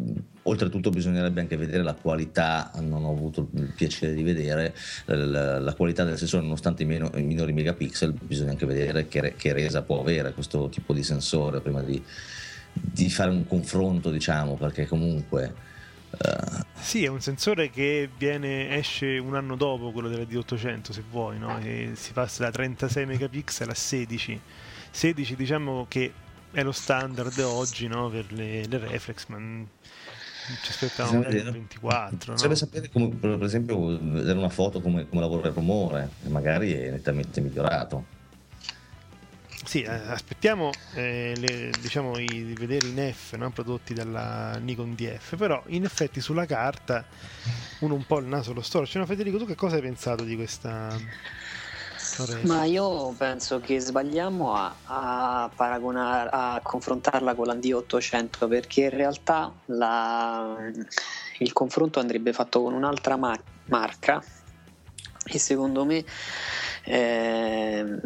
oltretutto 0.44 0.90
bisognerebbe 0.90 1.42
anche 1.42 1.58
vedere 1.58 1.84
la 1.84 1.94
qualità, 1.94 2.72
non 2.80 3.04
ho 3.04 3.12
avuto 3.12 3.50
il 3.54 3.74
piacere 3.76 4.14
di 4.14 4.24
vedere 4.24 4.74
la, 5.06 5.60
la 5.60 5.74
qualità 5.74 6.04
del 6.04 6.18
sensore, 6.18 6.44
nonostante 6.44 6.84
i, 6.84 6.86
meno, 6.86 7.12
i, 7.16 7.24
minori 7.24 7.54
megapixel, 7.54 8.14
bisogna 8.14 8.52
anche 8.52 8.66
vedere 8.66 9.08
che, 9.08 9.34
che 9.36 9.54
resa 9.54 9.82
può 9.82 10.00
avere 10.00 10.34
questo 10.34 10.70
tipo 10.70 10.94
di 10.94 11.04
sensore 11.04 11.60
prima 11.62 11.82
di 11.82 12.02
di 12.74 13.10
fare 13.10 13.30
un 13.30 13.46
confronto, 13.46 14.10
diciamo, 14.10 14.56
perché 14.56 14.88
comunque... 14.88 15.68
Uh... 16.12 16.64
Sì, 16.80 17.04
è 17.04 17.08
un 17.08 17.22
sensore 17.22 17.70
che 17.70 18.10
viene, 18.18 18.76
esce 18.78 19.18
un 19.18 19.36
anno 19.36 19.56
dopo 19.56 19.92
quello 19.92 20.08
della 20.08 20.24
D800 20.24 20.92
se 20.92 21.04
vuoi, 21.10 21.38
no? 21.38 21.60
e 21.60 21.92
si 21.94 22.14
passa 22.14 22.44
da 22.44 22.52
36 22.52 23.06
megapixel 23.06 23.70
a 23.70 23.76
16. 23.76 24.42
16 24.92 25.36
diciamo 25.36 25.86
che 25.88 26.12
è 26.52 26.64
lo 26.64 26.72
standard 26.72 27.38
oggi 27.40 27.88
no? 27.88 28.10
per 28.10 28.32
le, 28.32 28.66
le 28.66 28.78
reflex, 28.78 29.26
ma 29.28 29.38
ci 30.64 30.72
aspettavamo 30.72 31.28
il 31.28 31.52
24. 31.52 32.38
Serve 32.38 32.54
no? 32.54 32.56
sapere 32.56 32.90
come, 32.90 33.10
per 33.10 33.44
esempio, 33.44 34.00
vedere 34.00 34.38
una 34.38 34.50
foto 34.50 34.82
come, 34.82 35.08
come 35.08 35.22
lavora 35.22 35.48
il 35.48 35.54
rumore, 35.54 36.10
magari 36.24 36.74
è 36.74 36.90
nettamente 36.90 37.42
migliorato. 37.42 38.18
Sì, 39.70 39.84
eh, 39.84 39.92
aspettiamo 39.92 40.72
eh, 40.96 41.34
le, 41.38 41.72
diciamo, 41.80 42.18
i, 42.18 42.26
di 42.26 42.56
vedere 42.58 42.88
in 42.88 43.14
F 43.14 43.36
no? 43.36 43.52
prodotti 43.52 43.94
dalla 43.94 44.58
Nikon 44.58 44.96
DF, 44.96 45.36
però 45.36 45.62
in 45.68 45.84
effetti 45.84 46.22
sulla 46.22 46.46
carta 46.46 47.06
uno 47.80 47.94
un 47.94 48.06
po' 48.06 48.18
il 48.20 48.26
naso 48.26 48.54
lo 48.54 48.62
storce. 48.62 48.98
No, 48.98 49.06
Federico, 49.06 49.38
tu 49.38 49.46
che 49.46 49.56
cosa 49.56 49.76
hai 49.76 49.82
pensato 49.82 50.24
di 50.24 50.36
questa... 50.36 50.98
Ma 52.44 52.64
io 52.66 53.14
penso 53.18 53.60
che 53.60 53.80
sbagliamo 53.80 54.56
a, 54.56 54.76
a, 54.84 55.50
a 55.56 56.60
confrontarla 56.62 57.36
con 57.36 57.48
la 57.48 57.56
D800 57.56 58.48
perché 58.48 58.82
in 58.82 58.90
realtà 58.90 59.54
la, 59.66 60.58
il 61.40 61.54
confronto 61.54 62.00
andrebbe 62.00 62.34
fatto 62.34 62.62
con 62.62 62.74
un'altra 62.74 63.16
mar- 63.16 63.44
marca 63.66 64.24
e 65.26 65.40
secondo 65.40 65.86
me... 65.86 66.04
Eh, 66.84 68.00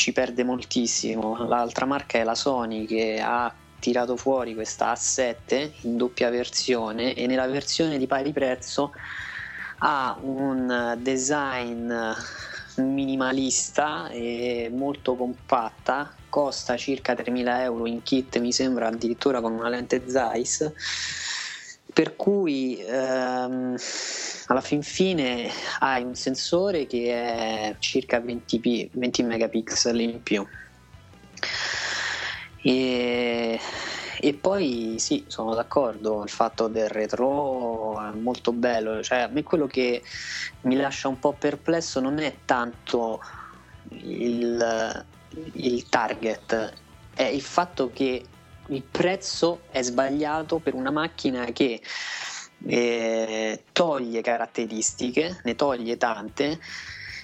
ci 0.00 0.12
perde 0.12 0.44
moltissimo. 0.44 1.46
L'altra 1.46 1.84
marca 1.84 2.16
è 2.16 2.24
la 2.24 2.34
Sony 2.34 2.86
che 2.86 3.20
ha 3.22 3.54
tirato 3.78 4.16
fuori 4.16 4.54
questa 4.54 4.92
A7 4.92 5.72
in 5.82 5.96
doppia 5.98 6.30
versione 6.30 7.14
e 7.14 7.26
nella 7.26 7.46
versione 7.46 7.98
di 7.98 8.06
pari 8.06 8.32
prezzo 8.32 8.92
ha 9.78 10.18
un 10.22 10.98
design 11.00 11.92
minimalista 12.80 14.08
e 14.10 14.70
molto 14.72 15.16
compatta 15.16 16.14
costa 16.28 16.76
circa 16.76 17.14
3.000 17.14 17.62
euro 17.62 17.86
in 17.86 18.02
kit 18.02 18.38
mi 18.38 18.52
sembra 18.52 18.88
addirittura 18.88 19.40
con 19.40 19.52
una 19.52 19.68
lente 19.68 20.04
Zeiss. 20.08 20.72
Per 21.92 22.14
cui 22.14 22.78
ehm, 22.80 23.76
alla 24.46 24.60
fin 24.60 24.82
fine 24.82 25.50
hai 25.80 26.02
un 26.02 26.14
sensore 26.14 26.86
che 26.86 27.12
è 27.12 27.76
circa 27.78 28.20
20, 28.20 28.90
20 28.92 29.22
megapixel 29.24 30.00
in 30.00 30.22
più. 30.22 30.46
E, 32.62 33.58
e, 34.20 34.34
poi 34.34 34.96
sì, 34.98 35.24
sono 35.28 35.54
d'accordo, 35.54 36.22
il 36.22 36.28
fatto 36.28 36.68
del 36.68 36.88
retro 36.88 37.98
è 37.98 38.14
molto 38.16 38.52
bello, 38.52 39.02
cioè 39.02 39.20
a 39.20 39.28
me 39.28 39.42
quello 39.42 39.66
che 39.66 40.02
mi 40.62 40.76
lascia 40.76 41.08
un 41.08 41.18
po' 41.18 41.32
perplesso 41.32 42.00
non 42.00 42.18
è 42.18 42.40
tanto 42.44 43.20
il, 43.90 45.06
il 45.54 45.88
target, 45.88 46.72
è 47.14 47.22
il 47.22 47.42
fatto 47.42 47.90
che 47.90 48.26
il 48.68 48.82
prezzo 48.84 49.64
è 49.70 49.82
sbagliato 49.82 50.58
per 50.58 50.74
una 50.74 50.90
macchina 50.90 51.44
che 51.46 51.80
eh, 52.66 53.64
toglie 53.72 54.20
caratteristiche, 54.20 55.40
ne 55.44 55.54
toglie 55.54 55.96
tante, 55.96 56.60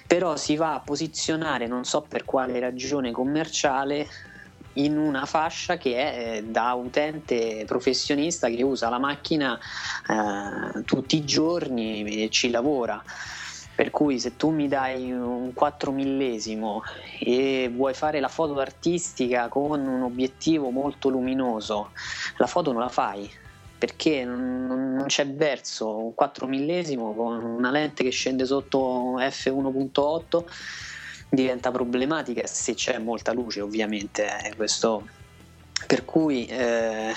però 0.05 0.35
si 0.35 0.55
va 0.55 0.73
a 0.73 0.79
posizionare, 0.79 1.67
non 1.67 1.83
so 1.83 2.01
per 2.01 2.25
quale 2.25 2.59
ragione 2.59 3.11
commerciale, 3.11 4.07
in 4.77 4.97
una 4.97 5.25
fascia 5.25 5.77
che 5.77 5.95
è 5.95 6.37
eh, 6.37 6.43
da 6.43 6.73
utente 6.73 7.63
professionista 7.65 8.49
che 8.49 8.63
usa 8.63 8.89
la 8.89 8.99
macchina 8.99 9.57
eh, 9.57 10.83
tutti 10.83 11.17
i 11.17 11.25
giorni 11.25 12.23
e 12.23 12.29
ci 12.29 12.49
lavora. 12.49 13.01
Per 13.75 13.91
cui 13.91 14.19
se 14.19 14.35
tu 14.35 14.49
mi 14.49 14.67
dai 14.67 15.11
un 15.11 15.53
4 15.53 15.91
millesimo 15.91 16.81
e 17.19 17.71
vuoi 17.71 17.93
fare 17.93 18.19
la 18.19 18.27
foto 18.27 18.59
artistica 18.59 19.49
con 19.49 19.85
un 19.85 20.01
obiettivo 20.01 20.71
molto 20.71 21.09
luminoso, 21.09 21.91
la 22.37 22.47
foto 22.47 22.71
non 22.71 22.81
la 22.81 22.89
fai 22.89 23.29
perché 23.77 24.25
non, 24.25 25.03
c'è 25.05 25.27
verso 25.27 25.95
un 25.95 26.15
4 26.15 26.47
millesimo 26.47 27.13
con 27.13 27.43
una 27.43 27.69
lente 27.69 28.03
che 28.03 28.09
scende 28.09 28.45
sotto 28.45 29.17
f1.8 29.19 30.43
diventa 31.29 31.71
problematica 31.71 32.45
se 32.45 32.73
c'è 32.73 32.97
molta 32.99 33.33
luce 33.33 33.61
ovviamente 33.61 34.25
eh, 34.43 34.55
questo 34.55 35.07
per 35.85 36.05
cui 36.05 36.45
eh, 36.45 37.13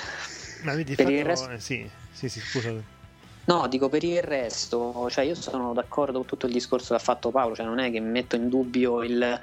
Ma 0.63 0.75
vedi, 0.75 0.95
per 0.95 1.07
fatto, 1.07 1.17
il 1.17 1.25
resto... 1.25 1.51
Eh, 1.51 1.61
sì, 1.61 1.91
sì, 2.13 2.29
sì, 2.29 2.41
scusate 2.41 2.99
No, 3.43 3.67
dico 3.69 3.89
per 3.89 4.05
il 4.05 4.23
resto, 4.23 5.09
cioè 5.11 5.25
io 5.25 5.35
sono 5.35 5.73
d'accordo 5.73 6.19
con 6.19 6.27
tutto 6.27 6.47
il 6.47 6.53
discorso 6.53 6.89
che 6.89 7.01
ha 7.01 7.03
fatto 7.03 7.31
Paolo, 7.31 7.57
cioè 7.57 7.67
non 7.67 7.79
è 7.79 7.91
che 7.91 7.99
metto 7.99 8.37
in 8.37 8.49
dubbio 8.49 9.03
il... 9.03 9.41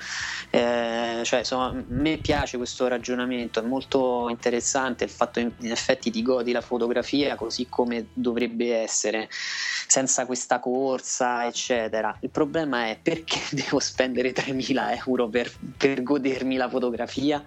Eh, 0.49 1.21
cioè 1.23 1.39
insomma, 1.39 1.67
a 1.67 1.83
me 1.87 2.17
piace 2.17 2.57
questo 2.57 2.87
ragionamento, 2.87 3.59
è 3.59 3.63
molto 3.63 4.27
interessante 4.29 5.03
il 5.03 5.09
fatto 5.09 5.39
in, 5.39 5.51
in 5.59 5.71
effetti 5.71 6.09
ti 6.11 6.21
godi 6.21 6.51
la 6.51 6.61
fotografia 6.61 7.35
così 7.35 7.67
come 7.69 8.07
dovrebbe 8.13 8.75
essere, 8.75 9.29
senza 9.87 10.25
questa 10.25 10.59
corsa, 10.59 11.45
eccetera. 11.45 12.15
Il 12.21 12.29
problema 12.29 12.87
è 12.87 12.97
perché 13.01 13.39
devo 13.51 13.79
spendere 13.79 14.31
3.000 14.31 15.03
euro 15.05 15.27
per, 15.27 15.51
per 15.75 16.03
godermi 16.03 16.55
la 16.55 16.69
fotografia? 16.69 17.43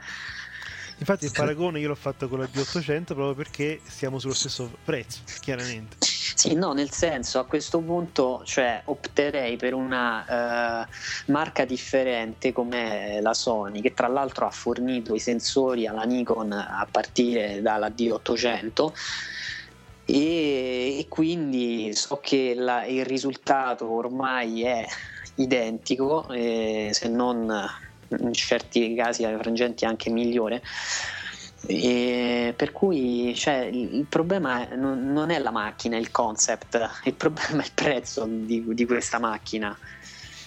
Infatti 0.98 1.24
il 1.24 1.32
paragone 1.32 1.80
io 1.80 1.88
l'ho 1.88 1.94
fatto 1.94 2.28
con 2.28 2.40
la 2.40 2.44
D800 2.44 3.04
proprio 3.04 3.34
perché 3.34 3.80
siamo 3.86 4.18
sullo 4.18 4.34
stesso 4.34 4.70
prezzo, 4.84 5.20
chiaramente. 5.40 6.09
Sì, 6.40 6.54
no, 6.54 6.72
nel 6.72 6.90
senso 6.90 7.38
a 7.38 7.44
questo 7.44 7.80
punto 7.80 8.40
cioè, 8.46 8.80
opterei 8.86 9.58
per 9.58 9.74
una 9.74 10.86
uh, 10.86 11.30
marca 11.30 11.66
differente 11.66 12.50
come 12.54 13.20
la 13.20 13.34
Sony, 13.34 13.82
che 13.82 13.92
tra 13.92 14.08
l'altro 14.08 14.46
ha 14.46 14.50
fornito 14.50 15.14
i 15.14 15.18
sensori 15.18 15.86
alla 15.86 16.04
Nikon 16.04 16.52
a 16.52 16.88
partire 16.90 17.60
dalla 17.60 17.88
D800. 17.88 18.90
E, 20.06 20.98
e 21.00 21.06
quindi 21.10 21.94
so 21.94 22.20
che 22.22 22.54
la, 22.56 22.86
il 22.86 23.04
risultato 23.04 23.90
ormai 23.90 24.62
è 24.62 24.86
identico, 25.34 26.26
eh, 26.30 26.88
se 26.94 27.08
non 27.08 27.68
in 28.18 28.32
certi 28.32 28.94
casi 28.94 29.24
alle 29.24 29.36
frangenti 29.36 29.84
anche 29.84 30.08
migliore. 30.08 30.62
E 31.66 32.54
per 32.56 32.72
cui 32.72 33.34
cioè, 33.34 33.68
il 33.70 34.06
problema 34.08 34.66
non, 34.74 35.30
è 35.30 35.38
la 35.38 35.50
macchina, 35.50 35.96
il 35.96 36.10
concept, 36.10 37.02
il 37.04 37.14
problema 37.14 37.62
è 37.62 37.66
il 37.66 37.72
prezzo 37.74 38.26
di, 38.26 38.64
di 38.68 38.86
questa 38.86 39.18
macchina. 39.18 39.76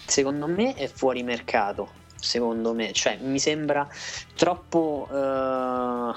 Secondo 0.05 0.48
me 0.48 0.74
è 0.74 0.88
fuori 0.88 1.24
mercato. 1.24 2.01
Secondo 2.15 2.74
me, 2.74 2.93
cioè, 2.93 3.17
mi 3.22 3.39
sembra 3.39 3.88
troppo. 4.36 5.08
Uh, 5.10 6.13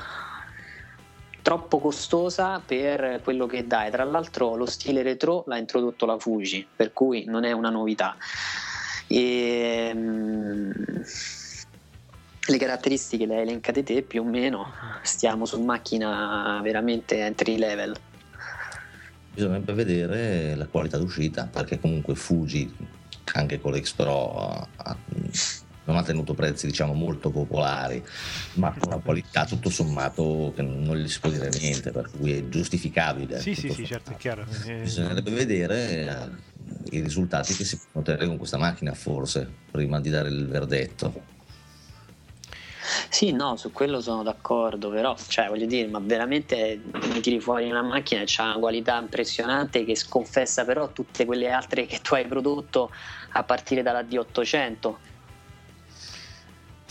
troppo 1.47 1.79
costosa 1.79 2.61
per 2.65 3.21
quello 3.23 3.47
che 3.47 3.69
dai. 3.69 3.89
Tra 3.89 4.03
l'altro, 4.03 4.57
lo 4.57 4.67
stile 4.67 5.03
retro 5.03 5.45
l'ha 5.47 5.57
introdotto 5.57 6.05
la 6.05 6.19
Fuji, 6.19 6.67
per 6.75 6.93
cui 6.93 7.25
non 7.25 7.45
è 7.45 7.53
una 7.53 7.71
novità. 7.71 8.17
E, 9.07 9.93
um, 9.95 10.73
le 12.47 12.59
caratteristiche 12.59 13.27
le 13.27 13.37
hai 13.37 13.43
elencate 13.43 13.83
te 13.83 14.03
più 14.03 14.23
o 14.23 14.25
meno, 14.25 14.73
stiamo 15.03 15.45
su 15.45 15.61
macchina 15.63 16.61
veramente 16.63 17.19
entry 17.19 17.59
level. 17.59 17.97
Bisognerebbe 19.33 19.73
vedere 19.75 20.55
la 20.55 20.67
qualità 20.67 20.97
d'uscita, 20.97 21.49
perché 21.51 21.79
comunque 21.79 22.15
Fuji, 22.15 22.75
anche 23.35 23.61
con 23.61 23.73
l'X 23.73 23.93
Pro, 23.93 24.69
non 25.85 25.97
ha 25.97 26.03
tenuto 26.03 26.35
prezzi 26.35 26.67
diciamo 26.67 26.95
molto 26.95 27.31
popolari, 27.31 28.03
ma 28.55 28.73
con 28.73 28.93
una 28.93 29.03
qualità 29.03 29.45
tutto 29.45 29.69
sommato 29.69 30.53
che 30.57 30.63
non 30.63 30.97
gli 30.97 31.09
si 31.09 31.21
può 31.21 31.31
dire 31.31 31.51
niente, 31.51 31.91
per 31.91 32.11
cui 32.11 32.33
è 32.33 32.49
giustificabile. 32.49 33.41
Sì, 33.41 33.55
sì, 33.55 33.71
sì, 33.71 33.85
certo, 33.85 34.13
è 34.13 34.17
chiaro. 34.17 34.47
Bisognerebbe 34.65 35.31
vedere 35.31 36.07
eh, 36.91 36.97
i 36.97 37.01
risultati 37.01 37.55
che 37.55 37.65
si 37.65 37.77
possono 37.77 38.01
ottenere 38.01 38.27
con 38.27 38.39
questa 38.39 38.57
macchina, 38.57 38.95
forse, 38.95 39.49
prima 39.71 40.01
di 40.01 40.11
dare 40.11 40.29
il 40.29 40.49
verdetto. 40.49 41.35
Sì, 43.11 43.33
no, 43.33 43.57
su 43.57 43.73
quello 43.73 44.01
sono 44.01 44.23
d'accordo, 44.23 44.91
però, 44.91 45.17
cioè, 45.29 45.49
voglio 45.49 45.67
dire, 45.67 45.89
ma 45.89 45.99
veramente 46.01 46.83
mi 47.13 47.21
tiri 47.21 47.41
fuori 47.41 47.69
una 47.69 47.83
macchina 47.83 48.23
che 48.25 48.41
ha 48.43 48.45
una 48.45 48.59
qualità 48.59 48.99
impressionante 49.01 49.85
che 49.85 49.97
sconfessa 49.97 50.65
però 50.65 50.93
tutte 50.93 51.25
quelle 51.25 51.51
altre 51.51 51.87
che 51.87 51.99
tu 52.01 52.15
hai 52.15 52.27
prodotto 52.27 52.91
a 53.33 53.45
partire 53.45 53.83
dalla 53.83 54.03
D800 54.03 55.01
sì, 55.03 55.16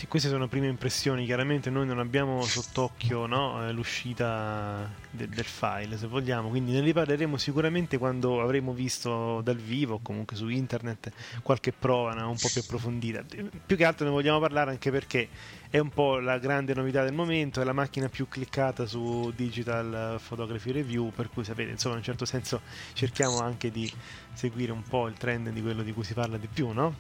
queste 0.10 0.28
sono 0.28 0.50
prime 0.50 0.68
impressioni, 0.68 1.26
chiaramente 1.26 1.70
noi 1.70 1.86
non 1.86 2.00
abbiamo 2.00 2.44
sott'occhio 2.44 3.28
no, 3.28 3.66
eh, 3.66 3.72
l'uscita 3.72 4.92
de- 5.10 5.30
del 5.30 5.46
file, 5.46 5.98
se 5.98 6.06
vogliamo, 6.08 6.50
quindi 6.50 6.74
ne 6.74 6.82
riparleremo 6.82 7.38
sicuramente 7.38 7.98
quando 7.98 8.42
avremo 8.42 8.74
visto 8.74 9.40
dal 9.40 9.56
vivo 9.56 9.96
o 9.96 10.00
comunque 10.02 10.36
su 10.36 10.50
internet 10.50 11.12
qualche 11.42 11.72
prova 11.72 12.14
no, 12.14 12.30
un 12.30 12.36
po' 12.38 12.50
più 12.52 12.60
approfondita. 12.60 13.24
Più 13.66 13.78
che 13.78 13.86
altro 13.86 14.06
ne 14.06 14.12
vogliamo 14.12 14.38
parlare 14.40 14.72
anche 14.72 14.92
perché 14.92 15.30
è 15.70 15.80
un 15.80 15.90
po' 15.90 16.20
la 16.20 16.40
grande 16.40 16.74
novità 16.74 17.04
del 17.04 17.14
momento, 17.14 17.62
è 17.62 17.64
la 17.64 17.72
macchina 17.72 18.10
più 18.10 18.28
cliccata 18.28 18.86
su 18.86 19.32
Digital 19.34 20.20
Photography 20.28 20.72
Review, 20.72 21.12
per 21.12 21.30
cui 21.30 21.46
sapete, 21.46 21.72
insomma, 21.72 21.94
in 21.94 22.00
un 22.00 22.06
certo 22.06 22.26
senso 22.26 22.62
cerchiamo 22.92 23.40
anche 23.40 23.72
di 23.72 23.90
seguire 24.34 24.74
un 24.74 24.84
po' 24.84 25.08
il 25.08 25.14
trend 25.14 25.50
di 25.52 25.62
quello 25.62 25.84
di 25.84 25.94
cui 25.94 26.04
si 26.04 26.14
parla 26.14 26.38
di 26.38 26.48
più, 26.48 26.72
no? 26.72 26.96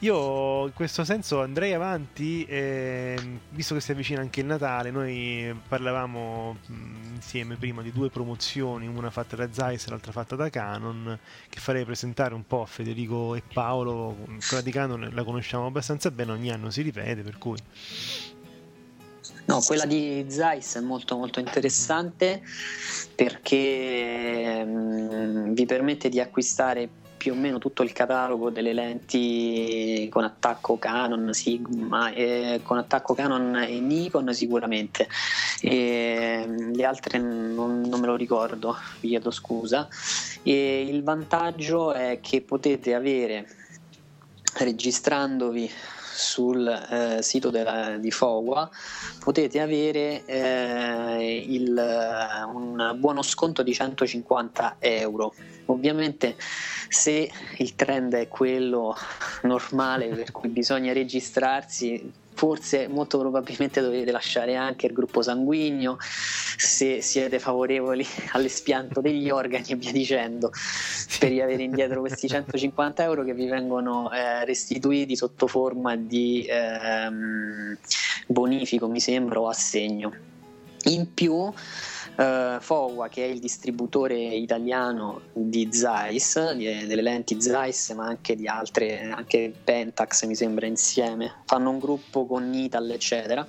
Io 0.00 0.66
in 0.66 0.72
questo 0.74 1.02
senso 1.02 1.42
andrei 1.42 1.72
avanti, 1.72 2.44
eh, 2.44 3.18
visto 3.50 3.74
che 3.74 3.80
si 3.80 3.90
avvicina 3.90 4.20
anche 4.20 4.38
il 4.38 4.46
Natale, 4.46 4.92
noi 4.92 5.52
parlavamo 5.66 6.56
mh, 6.66 7.14
insieme 7.14 7.56
prima 7.56 7.82
di 7.82 7.90
due 7.90 8.08
promozioni, 8.08 8.86
una 8.86 9.10
fatta 9.10 9.34
da 9.34 9.52
Zeiss 9.52 9.88
e 9.88 9.90
l'altra 9.90 10.12
fatta 10.12 10.36
da 10.36 10.50
Canon, 10.50 11.18
che 11.48 11.58
farei 11.58 11.84
presentare 11.84 12.32
un 12.32 12.46
po' 12.46 12.62
a 12.62 12.66
Federico 12.66 13.34
e 13.34 13.42
Paolo, 13.52 14.16
quella 14.46 14.62
di 14.62 14.70
Canon 14.70 15.10
la 15.12 15.24
conosciamo 15.24 15.66
abbastanza 15.66 16.12
bene, 16.12 16.30
ogni 16.30 16.52
anno 16.52 16.70
si 16.70 16.82
ripete, 16.82 17.22
per 17.22 17.38
cui... 17.38 17.58
No, 19.46 19.60
quella 19.66 19.84
di 19.84 20.26
Zeiss 20.28 20.76
è 20.76 20.80
molto 20.80 21.16
molto 21.16 21.40
interessante 21.40 22.42
perché 23.16 24.64
mh, 24.64 25.54
vi 25.54 25.66
permette 25.66 26.08
di 26.08 26.20
acquistare 26.20 26.88
più 27.18 27.32
o 27.32 27.34
meno 27.34 27.58
tutto 27.58 27.82
il 27.82 27.92
catalogo 27.92 28.48
delle 28.48 28.72
lenti 28.72 30.08
con 30.10 30.24
attacco 30.24 30.78
Canon, 30.78 31.34
Sigma, 31.34 32.12
eh, 32.12 32.60
con 32.62 32.78
attacco 32.78 33.12
Canon 33.12 33.56
e 33.56 33.78
Nikon 33.80 34.32
sicuramente, 34.32 35.08
e 35.60 36.70
le 36.72 36.84
altre 36.84 37.18
non, 37.18 37.80
non 37.82 38.00
me 38.00 38.06
lo 38.06 38.16
ricordo, 38.16 38.76
vi 39.00 39.08
chiedo 39.08 39.30
scusa. 39.30 39.86
E 40.42 40.80
il 40.88 41.02
vantaggio 41.02 41.92
è 41.92 42.20
che 42.22 42.40
potete 42.40 42.94
avere 42.94 43.46
registrandovi 44.54 45.70
sul 46.18 46.66
eh, 46.66 47.22
sito 47.22 47.50
della, 47.50 47.96
di 47.96 48.10
Fogua 48.10 48.68
potete 49.20 49.60
avere 49.60 50.24
eh, 50.24 51.44
il, 51.46 52.46
un 52.52 52.96
buono 52.98 53.22
sconto 53.22 53.62
di 53.62 53.72
150 53.72 54.76
euro. 54.80 55.32
Ovviamente 55.70 56.36
se 56.88 57.30
il 57.58 57.74
trend 57.74 58.14
è 58.14 58.28
quello 58.28 58.96
normale 59.42 60.08
per 60.08 60.32
cui 60.32 60.48
bisogna 60.48 60.92
registrarsi, 60.92 62.10
forse 62.32 62.88
molto 62.88 63.18
probabilmente 63.18 63.80
dovete 63.80 64.10
lasciare 64.10 64.54
anche 64.54 64.86
il 64.86 64.92
gruppo 64.92 65.22
sanguigno. 65.22 65.98
Se 66.00 67.02
siete 67.02 67.38
favorevoli 67.38 68.06
all'espianto 68.32 69.00
degli 69.00 69.28
organi 69.28 69.66
e 69.68 69.76
via 69.76 69.92
dicendo 69.92 70.50
per 71.18 71.28
riavere 71.28 71.62
indietro 71.62 72.00
questi 72.00 72.28
150 72.28 73.02
euro 73.02 73.24
che 73.24 73.34
vi 73.34 73.46
vengono 73.46 74.10
eh, 74.10 74.44
restituiti 74.44 75.16
sotto 75.16 75.46
forma 75.46 75.96
di 75.96 76.46
ehm, 76.48 77.76
bonifico 78.26 78.88
mi 78.88 79.00
sembra 79.00 79.40
o 79.40 79.48
assegno. 79.48 80.12
In 80.84 81.12
più 81.12 81.52
Uh, 82.18 82.58
Fowa, 82.58 83.08
che 83.08 83.24
è 83.24 83.28
il 83.28 83.38
distributore 83.38 84.16
italiano 84.16 85.20
di 85.32 85.68
Zeiss, 85.70 86.52
di, 86.54 86.64
delle 86.88 87.00
lenti 87.00 87.40
Zeiss, 87.40 87.92
ma 87.92 88.06
anche 88.06 88.34
di 88.34 88.48
altre, 88.48 89.02
anche 89.02 89.52
Pentax 89.62 90.24
mi 90.24 90.34
sembra 90.34 90.66
insieme, 90.66 91.42
fanno 91.44 91.70
un 91.70 91.78
gruppo 91.78 92.26
con 92.26 92.50
Nital, 92.50 92.90
eccetera. 92.90 93.46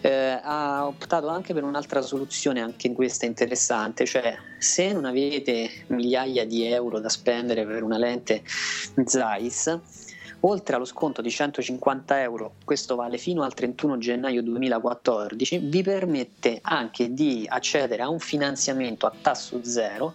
Uh, 0.00 0.38
ha 0.42 0.86
optato 0.86 1.26
anche 1.26 1.54
per 1.54 1.64
un'altra 1.64 2.02
soluzione, 2.02 2.60
anche 2.60 2.92
questa 2.92 3.26
interessante, 3.26 4.06
cioè 4.06 4.36
se 4.58 4.92
non 4.92 5.06
avete 5.06 5.68
migliaia 5.88 6.46
di 6.46 6.64
euro 6.66 7.00
da 7.00 7.08
spendere 7.08 7.66
per 7.66 7.82
una 7.82 7.98
lente 7.98 8.44
Zeiss, 9.04 9.76
oltre 10.46 10.76
allo 10.76 10.84
sconto 10.84 11.22
di 11.22 11.30
150 11.30 12.20
euro, 12.20 12.54
questo 12.64 12.96
vale 12.96 13.16
fino 13.16 13.42
al 13.42 13.54
31 13.54 13.98
gennaio 13.98 14.42
2014, 14.42 15.58
vi 15.58 15.82
permette 15.82 16.58
anche 16.62 17.14
di 17.14 17.46
accedere 17.48 18.02
a 18.02 18.08
un 18.08 18.18
finanziamento 18.18 19.06
a 19.06 19.12
tasso 19.20 19.64
zero 19.64 20.14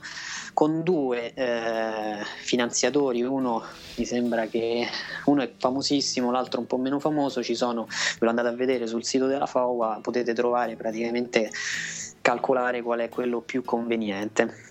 con 0.54 0.84
due 0.84 1.34
eh, 1.34 2.24
finanziatori, 2.42 3.24
uno 3.24 3.64
mi 3.96 4.06
sembra 4.06 4.46
che 4.46 4.86
uno 5.26 5.42
è 5.42 5.52
famosissimo, 5.58 6.32
l'altro 6.32 6.60
un 6.60 6.68
po' 6.68 6.78
meno 6.78 7.00
famoso, 7.00 7.42
ci 7.42 7.56
sono, 7.56 7.86
ve 7.86 8.18
lo 8.20 8.30
andate 8.30 8.50
a 8.50 8.54
vedere 8.54 8.86
sul 8.86 9.04
sito 9.04 9.26
della 9.26 9.48
FAUA, 9.48 10.00
potete 10.02 10.34
trovare 10.34 10.76
praticamente 10.76 11.50
calcolare 12.22 12.82
qual 12.82 13.00
è 13.00 13.10
quello 13.10 13.40
più 13.40 13.64
conveniente. 13.64 14.68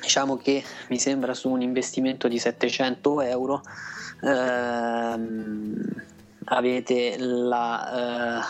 Diciamo 0.00 0.36
che 0.36 0.62
mi 0.88 0.98
sembra 0.98 1.34
su 1.34 1.48
un 1.48 1.62
investimento 1.62 2.28
di 2.28 2.38
700 2.38 3.22
euro 3.22 3.62
ehm, 4.24 5.74
avete 6.46 7.16
la, 7.18 8.40
eh, 8.40 8.44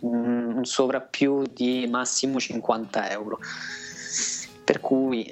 un 0.00 0.64
sovrappiù 0.64 1.42
di 1.52 1.86
massimo 1.90 2.40
50 2.40 3.10
euro. 3.10 3.38
Per 4.64 4.80
cui 4.80 5.30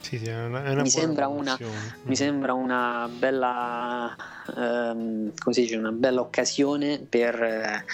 sì, 0.00 0.18
sì, 0.18 0.26
è 0.26 0.44
una, 0.44 0.64
è 0.64 0.70
una 0.70 0.82
mi, 0.82 0.88
sembra 0.88 1.28
una, 1.28 1.58
mi, 2.02 2.16
sembra 2.16 2.54
una, 2.54 3.08
bella 3.10 4.16
ehm, 4.56 5.32
così 5.38 5.62
dice, 5.62 5.76
una 5.76 5.92
bella 5.92 6.20
occasione 6.20 6.98
per 7.00 7.42
eh, 7.42 7.84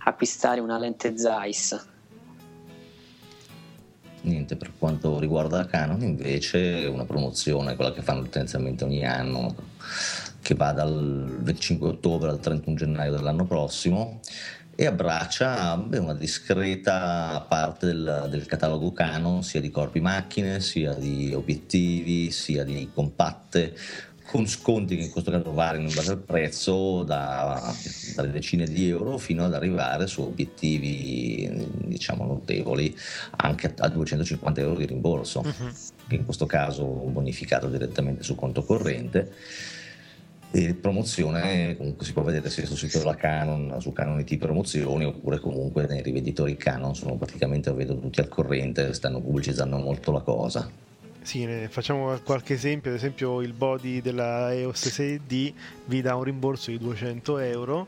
acquistare 0.00 0.60
una 0.60 0.78
lente 0.78 1.16
Zeiss 1.16 1.92
niente 4.24 4.56
per 4.56 4.72
quanto 4.78 5.18
riguarda 5.18 5.66
Canon 5.66 6.02
invece 6.02 6.86
una 6.90 7.04
promozione 7.04 7.76
quella 7.76 7.92
che 7.92 8.02
fanno 8.02 8.22
tendenzialmente 8.22 8.84
ogni 8.84 9.06
anno 9.06 9.54
che 10.42 10.54
va 10.54 10.72
dal 10.72 11.38
25 11.40 11.88
ottobre 11.88 12.30
al 12.30 12.40
31 12.40 12.76
gennaio 12.76 13.12
dell'anno 13.12 13.46
prossimo 13.46 14.20
e 14.76 14.86
abbraccia 14.86 15.76
beh, 15.76 15.98
una 15.98 16.14
discreta 16.14 17.44
parte 17.48 17.86
del, 17.86 18.26
del, 18.28 18.46
catalogo 18.46 18.92
Canon 18.92 19.42
sia 19.42 19.60
di 19.60 19.70
corpi 19.70 20.00
macchine 20.00 20.60
sia 20.60 20.94
di 20.94 21.32
obiettivi 21.32 22.30
sia 22.30 22.64
di 22.64 22.90
compatte 22.92 23.76
con 24.26 24.46
sconti 24.46 24.96
che 24.96 25.04
in 25.04 25.10
questo 25.10 25.30
caso 25.30 25.52
variano 25.52 25.88
in 25.88 25.94
base 25.94 26.12
al 26.12 26.18
prezzo 26.18 27.02
da, 27.02 27.74
dalle 28.14 28.30
decine 28.30 28.66
di 28.66 28.88
euro 28.88 29.18
fino 29.18 29.44
ad 29.44 29.54
arrivare 29.54 30.06
su 30.06 30.22
obiettivi 30.22 31.68
diciamo 31.84 32.24
notevoli 32.24 32.96
anche 33.36 33.74
a 33.78 33.88
250 33.88 34.60
euro 34.60 34.76
di 34.76 34.86
rimborso. 34.86 35.40
Uh-huh. 35.40 35.72
che 36.06 36.14
in 36.16 36.24
questo 36.24 36.46
caso 36.46 36.84
bonificato 36.84 37.68
direttamente 37.68 38.22
su 38.22 38.34
conto 38.34 38.62
corrente. 38.64 39.32
E 40.50 40.72
promozione 40.74 41.76
comunque 41.76 42.06
si 42.06 42.12
può 42.12 42.22
vedere 42.22 42.48
sia 42.48 42.64
sul 42.64 42.76
sito 42.76 42.98
della 42.98 43.16
Canon 43.16 43.74
su 43.80 43.92
Canon 43.92 44.20
IT 44.20 44.36
promozioni 44.38 45.04
oppure 45.04 45.40
comunque 45.40 45.86
nei 45.88 46.00
riveditori 46.00 46.56
Canon 46.56 46.94
sono 46.94 47.16
praticamente 47.16 47.72
vedo 47.72 47.98
tutti 47.98 48.20
al 48.20 48.28
corrente 48.28 48.92
stanno 48.94 49.20
pubblicizzando 49.20 49.76
molto 49.78 50.12
la 50.12 50.20
cosa 50.20 50.70
sì, 51.24 51.66
facciamo 51.70 52.18
qualche 52.22 52.52
esempio, 52.52 52.90
ad 52.90 52.96
esempio 52.96 53.40
il 53.40 53.54
body 53.54 54.02
della 54.02 54.52
EOS 54.52 54.98
6D 54.98 55.52
vi 55.86 56.02
dà 56.02 56.14
un 56.16 56.22
rimborso 56.22 56.70
di 56.70 56.76
200 56.76 57.38
euro, 57.38 57.86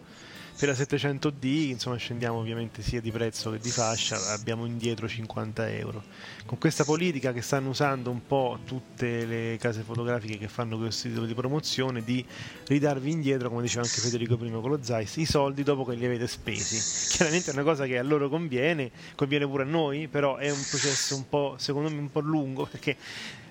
per 0.58 0.68
la 0.68 0.74
700D 0.74 1.68
insomma 1.68 1.96
scendiamo 1.96 2.38
ovviamente 2.38 2.80
sia 2.80 3.00
di 3.00 3.10
prezzo 3.10 3.50
che 3.50 3.58
di 3.58 3.68
fascia, 3.70 4.32
abbiamo 4.32 4.64
indietro 4.64 5.06
50 5.06 5.70
euro. 5.70 6.02
Con 6.46 6.56
questa 6.58 6.84
politica 6.84 7.32
che 7.32 7.42
stanno 7.42 7.68
usando 7.68 8.10
un 8.10 8.26
po' 8.26 8.60
tutte 8.64 9.26
le 9.26 9.58
case 9.60 9.82
fotografiche 9.82 10.38
che 10.38 10.48
fanno 10.48 10.78
questo 10.78 11.08
titolo 11.08 11.26
di 11.26 11.34
promozione 11.34 12.02
di 12.02 12.24
ridarvi 12.66 13.10
indietro, 13.10 13.50
come 13.50 13.62
diceva 13.62 13.82
anche 13.82 14.00
Federico 14.00 14.36
prima 14.38 14.58
con 14.60 14.70
lo 14.70 14.78
Zeiss, 14.82 15.16
i 15.16 15.26
soldi 15.26 15.62
dopo 15.62 15.84
che 15.84 15.94
li 15.94 16.06
avete 16.06 16.26
spesi. 16.26 16.78
Chiaramente 17.10 17.50
è 17.50 17.52
una 17.52 17.62
cosa 17.62 17.84
che 17.84 17.98
a 17.98 18.02
loro 18.02 18.28
conviene, 18.30 18.90
conviene 19.14 19.46
pure 19.46 19.64
a 19.64 19.66
noi, 19.66 20.08
però 20.08 20.36
è 20.36 20.50
un 20.50 20.64
processo 20.70 21.16
un 21.16 21.28
po', 21.28 21.56
secondo 21.58 21.90
me, 21.90 21.98
un 21.98 22.10
po' 22.10 22.20
lungo 22.20 22.64
perché 22.66 22.96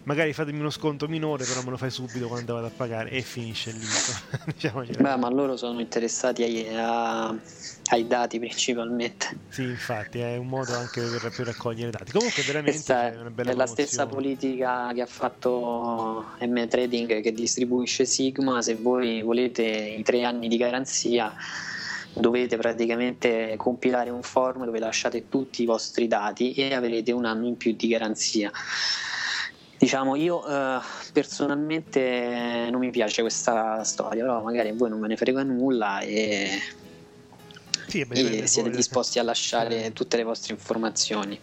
magari 0.05 0.33
fatemi 0.33 0.59
uno 0.59 0.69
sconto 0.69 1.07
minore, 1.07 1.45
però 1.45 1.61
me 1.63 1.71
lo 1.71 1.77
fai 1.77 1.91
subito 1.91 2.27
quando 2.27 2.53
vado 2.53 2.67
a 2.67 2.71
pagare 2.75 3.09
e 3.11 3.21
finisce 3.21 3.71
lì. 3.71 3.85
diciamo 4.53 4.83
Beh, 4.83 5.17
ma 5.17 5.29
loro 5.29 5.57
sono 5.57 5.79
interessati 5.79 6.43
ai, 6.43 6.67
a, 6.75 7.27
ai, 7.27 8.07
dati 8.07 8.39
principalmente. 8.39 9.37
Sì, 9.49 9.63
infatti, 9.63 10.19
è 10.19 10.37
un 10.37 10.47
modo 10.47 10.75
anche 10.75 11.01
per, 11.01 11.31
per 11.35 11.45
raccogliere 11.47 11.91
dati. 11.91 12.11
Comunque, 12.11 12.43
veramente 12.43 12.71
Questa 12.71 13.11
è, 13.11 13.19
una 13.19 13.31
bella 13.31 13.51
è 13.51 13.55
la 13.55 13.67
stessa 13.67 14.05
politica 14.05 14.91
che 14.93 15.01
ha 15.01 15.07
fatto 15.07 16.25
M 16.39 16.67
Trading 16.67 17.21
che 17.21 17.31
distribuisce 17.31 18.05
Sigma. 18.05 18.61
Se 18.61 18.75
voi 18.75 19.21
volete 19.21 19.63
i 19.63 20.03
tre 20.03 20.23
anni 20.23 20.47
di 20.47 20.57
garanzia 20.57 21.33
dovete 22.17 22.55
praticamente 22.55 23.55
compilare 23.57 24.09
un 24.09 24.21
form 24.21 24.63
dove 24.63 24.79
lasciate 24.79 25.27
tutti 25.27 25.63
i 25.63 25.65
vostri 25.65 26.07
dati 26.07 26.53
e 26.53 26.73
avrete 26.73 27.11
un 27.11 27.25
anno 27.25 27.45
in 27.45 27.57
più 27.57 27.73
di 27.75 27.87
garanzia. 27.87 28.51
Diciamo, 29.77 30.15
io 30.15 30.45
eh, 30.47 30.79
personalmente 31.11 32.67
non 32.71 32.79
mi 32.79 32.91
piace 32.91 33.21
questa 33.21 33.83
storia, 33.83 34.23
però 34.23 34.41
magari 34.41 34.69
a 34.69 34.73
voi 34.73 34.89
non 34.89 35.01
ve 35.01 35.07
ne 35.07 35.17
frega 35.17 35.43
nulla 35.43 35.99
e, 35.99 36.49
sì, 37.87 38.01
e 38.01 38.47
siete 38.47 38.69
disposti 38.69 39.19
a 39.19 39.23
lasciare 39.23 39.91
tutte 39.93 40.17
le 40.17 40.23
vostre 40.23 40.53
informazioni. 40.53 41.39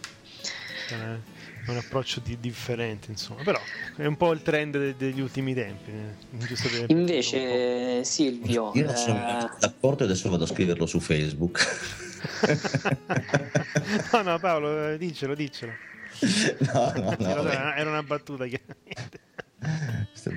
È 1.65 1.69
un 1.69 1.77
approccio 1.77 2.19
di, 2.19 2.37
differente, 2.39 3.09
insomma, 3.09 3.41
però 3.43 3.59
è 3.95 4.05
un 4.05 4.17
po' 4.17 4.33
il 4.33 4.41
trend 4.41 4.77
de- 4.77 4.95
degli 4.97 5.21
ultimi 5.21 5.53
tempi. 5.53 5.91
Eh. 5.91 6.85
Invece, 6.87 8.03
Silvio, 8.03 8.71
io 8.73 8.85
non 8.85 8.95
sono 8.95 9.39
eh... 9.39 9.49
d'accordo 9.59 10.03
e 10.03 10.05
adesso 10.05 10.29
vado 10.29 10.43
a 10.43 10.47
scriverlo 10.47 10.85
su 10.85 10.99
Facebook. 10.99 11.65
no, 14.11 14.21
no, 14.23 14.39
Paolo, 14.39 14.89
eh, 14.89 14.97
dicelo, 14.97 15.35
dicelo. 15.35 15.71
No, 16.73 16.93
no, 16.95 17.15
no. 17.19 17.49
Era, 17.49 17.75
era 17.75 17.89
una 17.89 18.03
battuta 18.03 18.45
chiaramente. 18.45 19.19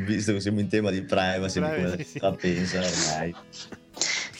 Visto 0.04 0.32
che 0.32 0.40
siamo 0.40 0.60
in 0.60 0.68
tema 0.68 0.90
di 0.90 1.02
privacy, 1.02 1.60
privacy 1.60 2.04
sì, 2.04 2.18
sì. 2.18 2.36
pensa 2.38 2.78
ormai. 2.78 3.34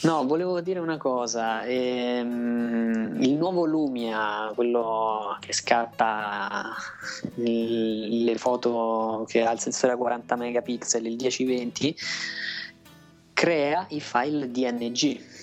No, 0.03 0.27
volevo 0.27 0.61
dire 0.61 0.79
una 0.79 0.99
cosa. 0.99 1.65
Ehm, 1.65 3.17
il 3.21 3.33
nuovo 3.35 3.65
Lumia, 3.65 4.53
quello 4.55 5.37
che 5.41 5.53
scatta 5.53 6.75
le 7.35 8.35
foto 8.37 9.25
che 9.29 9.43
ha 9.43 9.53
il 9.53 9.59
sensore 9.59 9.95
a 9.95 9.97
40 9.97 10.37
megapixel, 10.37 11.07
il 11.07 11.17
1020, 11.17 11.97
crea 13.33 13.87
i 13.91 14.01
file 14.01 14.51
DNG 14.51 15.36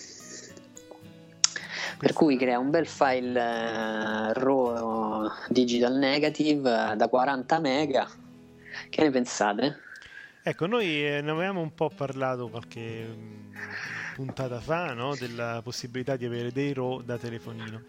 per 2.04 2.12
cui 2.12 2.36
crea 2.36 2.60
un 2.60 2.70
bel 2.70 2.86
file 2.86 3.40
eh, 3.40 4.34
RAW 4.34 5.32
digital 5.48 5.94
negative 5.94 6.92
eh, 6.92 6.96
da 6.98 7.08
40 7.08 7.60
mega. 7.60 8.06
Che 8.90 9.02
ne 9.02 9.10
pensate? 9.10 9.80
Ecco, 10.44 10.66
noi 10.66 11.06
eh, 11.06 11.22
ne 11.22 11.32
avevamo 11.32 11.62
un 11.62 11.74
po' 11.74 11.90
parlato 11.90 12.50
qualche 12.50 13.06
mm, 13.08 13.54
puntata 14.16 14.60
fa 14.60 14.92
no? 14.92 15.16
della 15.16 15.62
possibilità 15.64 16.18
di 16.18 16.26
avere 16.26 16.52
dei 16.52 16.74
RAW 16.74 17.04
da 17.04 17.18
telefonino. 17.18 17.82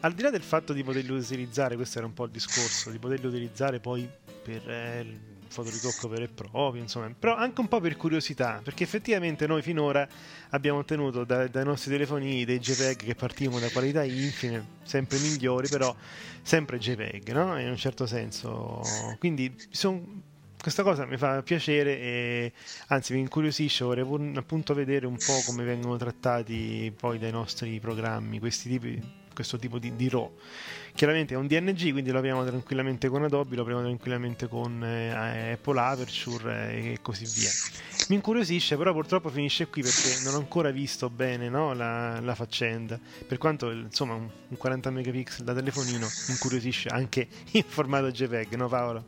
Al 0.00 0.14
di 0.14 0.22
là 0.22 0.30
del 0.30 0.40
fatto 0.40 0.72
di 0.72 0.82
poterli 0.82 1.12
utilizzare, 1.12 1.76
questo 1.76 1.98
era 1.98 2.06
un 2.06 2.14
po' 2.14 2.24
il 2.24 2.30
discorso, 2.30 2.90
di 2.90 2.98
poterli 2.98 3.26
utilizzare 3.26 3.78
poi 3.78 4.08
per 4.42 4.70
eh, 4.70 5.20
fotoritocco 5.50 6.08
vero 6.08 6.24
e 6.24 6.28
proprio, 6.28 6.80
insomma, 6.80 7.12
però 7.18 7.34
anche 7.34 7.60
un 7.60 7.68
po' 7.68 7.80
per 7.80 7.96
curiosità, 7.96 8.60
perché 8.62 8.84
effettivamente 8.84 9.46
noi 9.46 9.62
finora 9.62 10.08
abbiamo 10.50 10.78
ottenuto 10.78 11.24
da, 11.24 11.48
dai 11.48 11.64
nostri 11.64 11.90
telefoni 11.90 12.44
dei 12.44 12.58
JPEG 12.58 13.04
che 13.04 13.14
partivano 13.14 13.58
da 13.58 13.68
qualità 13.70 14.04
infine, 14.04 14.78
sempre 14.84 15.18
migliori, 15.18 15.68
però 15.68 15.94
sempre 16.42 16.78
JPEG, 16.78 17.32
no? 17.32 17.58
In 17.60 17.68
un 17.68 17.76
certo 17.76 18.06
senso. 18.06 18.80
Quindi 19.18 19.54
son, 19.70 20.22
questa 20.60 20.82
cosa 20.82 21.04
mi 21.04 21.16
fa 21.16 21.42
piacere 21.42 21.98
e 21.98 22.52
anzi 22.88 23.12
mi 23.14 23.20
incuriosisce, 23.20 23.84
vorrei 23.84 24.06
appunto 24.36 24.72
vedere 24.72 25.06
un 25.06 25.16
po' 25.16 25.42
come 25.46 25.64
vengono 25.64 25.96
trattati 25.96 26.92
poi 26.96 27.18
dai 27.18 27.32
nostri 27.32 27.80
programmi 27.80 28.38
questi 28.38 28.68
tipi 28.68 29.18
questo 29.40 29.58
tipo 29.58 29.78
di, 29.78 29.96
di 29.96 30.08
RAW. 30.08 30.36
Chiaramente 31.00 31.32
è 31.32 31.36
un 31.38 31.46
DNG, 31.46 31.92
quindi 31.92 32.10
lo 32.10 32.18
apriamo 32.18 32.44
tranquillamente 32.44 33.08
con 33.08 33.22
Adobe, 33.24 33.56
lo 33.56 33.62
apriamo 33.62 33.80
tranquillamente 33.80 34.48
con 34.48 34.84
eh, 34.84 35.52
Apple 35.52 35.80
Aperture 35.80 36.74
eh, 36.74 36.92
e 36.92 36.98
così 37.00 37.24
via. 37.24 37.48
Mi 38.10 38.16
incuriosisce, 38.16 38.76
però 38.76 38.92
purtroppo 38.92 39.30
finisce 39.30 39.68
qui 39.68 39.80
perché 39.80 40.22
non 40.24 40.34
ho 40.34 40.36
ancora 40.36 40.70
visto 40.70 41.08
bene 41.08 41.48
no, 41.48 41.72
la, 41.72 42.20
la, 42.20 42.34
faccenda. 42.34 43.00
Per 43.26 43.38
quanto 43.38 43.70
insomma 43.70 44.12
un, 44.12 44.28
un 44.48 44.56
40 44.58 44.90
megapixel 44.90 45.42
da 45.42 45.54
telefonino 45.54 46.06
incuriosisce 46.28 46.90
anche 46.90 47.26
in 47.52 47.64
formato 47.66 48.10
JPEG, 48.10 48.56
no 48.56 48.68
Paolo? 48.68 49.04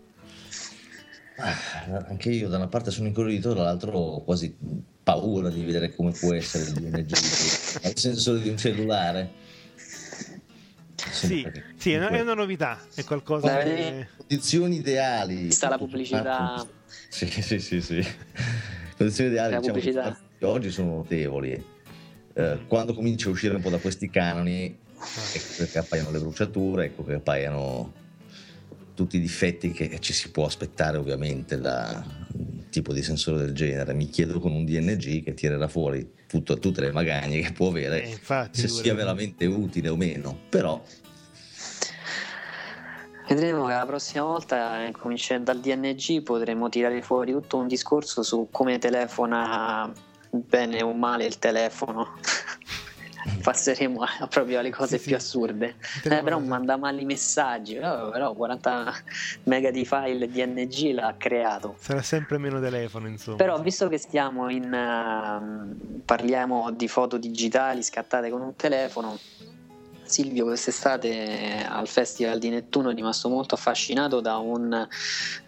Ah, 1.37 2.05
anche 2.09 2.31
io 2.31 2.49
da 2.49 2.57
una 2.57 2.69
parte 2.69 2.91
sono 2.91 3.09
incuriosito, 3.09 3.53
dall'altro 3.53 3.93
ho 3.93 4.25
quasi 4.25 4.57
paura 5.03 5.51
di 5.51 5.63
vedere 5.63 5.95
come 5.95 6.13
può 6.13 6.33
essere 6.33 6.65
il 6.65 6.73
DNG, 6.73 7.11
nel 7.85 7.99
senso 7.99 8.39
di 8.39 8.49
un 8.49 8.57
cellulare. 8.57 9.42
Sì, 11.11 11.47
sì 11.77 11.93
è, 11.93 12.21
una, 12.21 12.35
novità, 12.35 12.81
è 12.95 13.05
qualcosa 13.05 13.57
Beh, 13.57 13.65
che... 13.65 14.09
Condizioni 14.17 14.77
ideali. 14.77 15.51
Sta 15.51 15.69
la 15.69 15.79
pubblicità. 15.79 16.67
Sì, 17.09 17.27
sì, 17.27 17.59
sì, 17.59 17.81
sì. 17.81 18.07
Condizioni 18.97 19.31
ideali 19.31 19.57
diciamo, 19.57 19.67
pubblicità. 19.67 20.19
oggi 20.43 20.71
sono 20.71 20.97
notevoli. 20.97 21.65
Eh, 22.35 22.59
quando 22.67 22.95
comincia 22.95 23.29
a 23.29 23.33
uscire 23.33 23.55
un 23.55 23.61
po' 23.61 23.71
da 23.71 23.79
questi 23.79 24.09
canoni, 24.09 24.79
ecco 25.35 25.71
che 25.71 25.79
appaiono 25.79 26.11
le 26.11 26.19
bruciature, 26.19 26.85
ecco 26.87 27.05
che 27.05 27.15
appaiono 27.15 27.93
tutti 28.95 29.17
i 29.17 29.21
difetti 29.21 29.73
che 29.73 29.99
ci 30.01 30.13
si 30.13 30.31
può 30.31 30.45
aspettare 30.45 30.99
ovviamente 30.99 31.59
da 31.59 32.05
tipo 32.73 32.93
di 32.93 33.03
sensore 33.03 33.39
del 33.39 33.53
genere. 33.53 33.93
Mi 33.93 34.09
chiedo 34.09 34.41
con 34.41 34.51
un 34.51 34.65
DNG 34.65 35.23
che 35.23 35.35
tirerà 35.35 35.69
fuori 35.69 36.15
tutto, 36.27 36.59
tutte 36.59 36.81
le 36.81 36.91
magagne 36.91 37.41
che 37.41 37.53
può 37.53 37.69
avere, 37.69 38.03
eh, 38.03 38.09
infatti, 38.09 38.61
se 38.61 38.69
sia 38.69 38.95
veramente 38.95 39.45
utile 39.47 39.91
o 39.91 39.97
meno. 39.97 40.37
Però 40.49 40.83
Vedremo 43.29 43.67
che 43.67 43.73
la 43.73 43.87
prossima 43.87 44.25
volta, 44.25 44.85
eh, 44.85 44.91
cominciando 44.91 45.53
dal 45.53 45.61
DNG, 45.61 46.23
potremo 46.23 46.69
tirare 46.69 47.01
fuori 47.03 47.33
tutto 47.33 47.57
un 47.57 47.69
discorso 47.69 48.23
su 48.23 48.49
come 48.51 48.79
telefona 48.79 49.91
bene 50.29 50.83
o 50.83 50.93
male 50.93 51.25
il 51.25 51.39
telefono. 51.39 52.15
passeremo 53.43 54.03
a, 54.03 54.27
proprio 54.27 54.59
alle 54.59 54.71
cose 54.71 54.99
Sì, 54.99 55.09
più 55.09 55.19
sì. 55.19 55.23
assurde. 55.27 55.77
Eh, 56.05 56.23
però 56.23 56.39
manda 56.39 56.77
male 56.77 57.01
i 57.01 57.05
messaggi, 57.05 57.75
però, 57.75 58.11
però 58.11 58.33
40 58.33 58.95
mega 59.45 59.71
di 59.71 59.85
file 59.85 60.29
DNG 60.29 60.95
l'ha 60.95 61.15
creato. 61.17 61.77
Sarà 61.79 62.03
sempre 62.03 62.39
meno 62.39 62.61
telefono, 62.61 63.09
insomma. 63.09 63.37
Però 63.37 63.61
visto 63.61 63.89
che 63.89 63.99
stiamo 63.99 64.51
in 64.51 64.73
ehm, 64.73 66.03
parliamo 66.05 66.71
di 66.73 66.89
foto 66.89 67.17
digitali 67.17 67.83
scattate 67.83 68.31
con 68.31 68.41
un 68.41 68.57
telefono, 68.57 69.19
Silvio 70.13 70.45
quest'estate 70.45 71.65
al 71.67 71.89
Festival 71.89 72.39
di 72.39 72.51
Nettuno 72.51 72.91
è 72.91 72.95
rimasto 72.95 73.31
molto 73.31 73.55
affascinato 73.55 74.21
da 74.21 74.37
un 74.37 74.87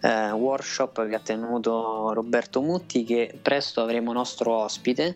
eh, 0.01 0.31
workshop 0.31 1.07
che 1.07 1.13
ha 1.15 1.19
tenuto 1.19 2.11
Roberto 2.13 2.61
Mutti 2.61 3.03
che 3.03 3.37
presto 3.39 3.81
avremo 3.81 4.11
nostro 4.11 4.55
ospite 4.55 5.15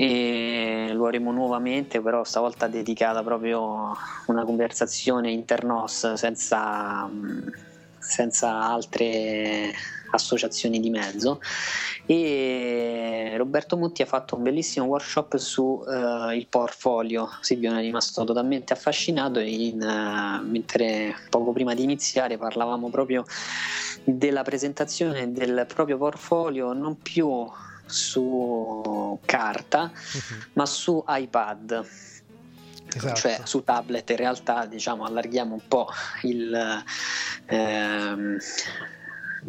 e 0.00 0.92
lo 0.94 1.04
avremo 1.04 1.30
nuovamente 1.30 2.00
però 2.00 2.24
stavolta 2.24 2.68
dedicata 2.68 3.22
proprio 3.22 3.90
a 3.90 3.96
una 4.28 4.44
conversazione 4.44 5.30
internos 5.30 6.14
senza, 6.14 7.04
mh, 7.04 7.52
senza 7.98 8.62
altre 8.62 9.74
associazioni 10.12 10.80
di 10.80 10.88
mezzo. 10.88 11.42
E 12.06 13.34
Roberto 13.36 13.76
Mutti 13.76 14.00
ha 14.00 14.06
fatto 14.06 14.36
un 14.36 14.42
bellissimo 14.42 14.86
workshop 14.86 15.36
su 15.36 15.84
eh, 15.86 16.34
il 16.34 16.46
portfolio. 16.48 17.28
Silvio 17.42 17.76
è 17.76 17.80
rimasto 17.80 18.24
totalmente 18.24 18.72
affascinato 18.72 19.38
in, 19.38 19.82
eh, 19.82 20.42
mentre 20.42 21.14
poco 21.28 21.52
prima 21.52 21.74
di 21.74 21.82
iniziare 21.82 22.38
parlavamo 22.38 22.88
proprio 22.88 23.22
della 24.02 24.42
presentazione 24.44 25.30
del 25.30 25.66
proprio 25.68 25.98
portfolio 25.98 26.72
non 26.72 26.96
più 26.96 27.28
su 27.90 29.18
carta 29.24 29.90
Mhm, 29.92 30.40
ma 30.54 30.66
su 30.66 31.02
iPad 31.06 31.86
Esatto. 32.92 33.14
cioè 33.14 33.40
su 33.44 33.62
tablet 33.62 34.10
in 34.10 34.16
realtà 34.16 34.66
diciamo 34.66 35.04
allarghiamo 35.04 35.54
un 35.54 35.60
po' 35.68 35.86
il, 36.22 36.82
ehm, 37.46 38.36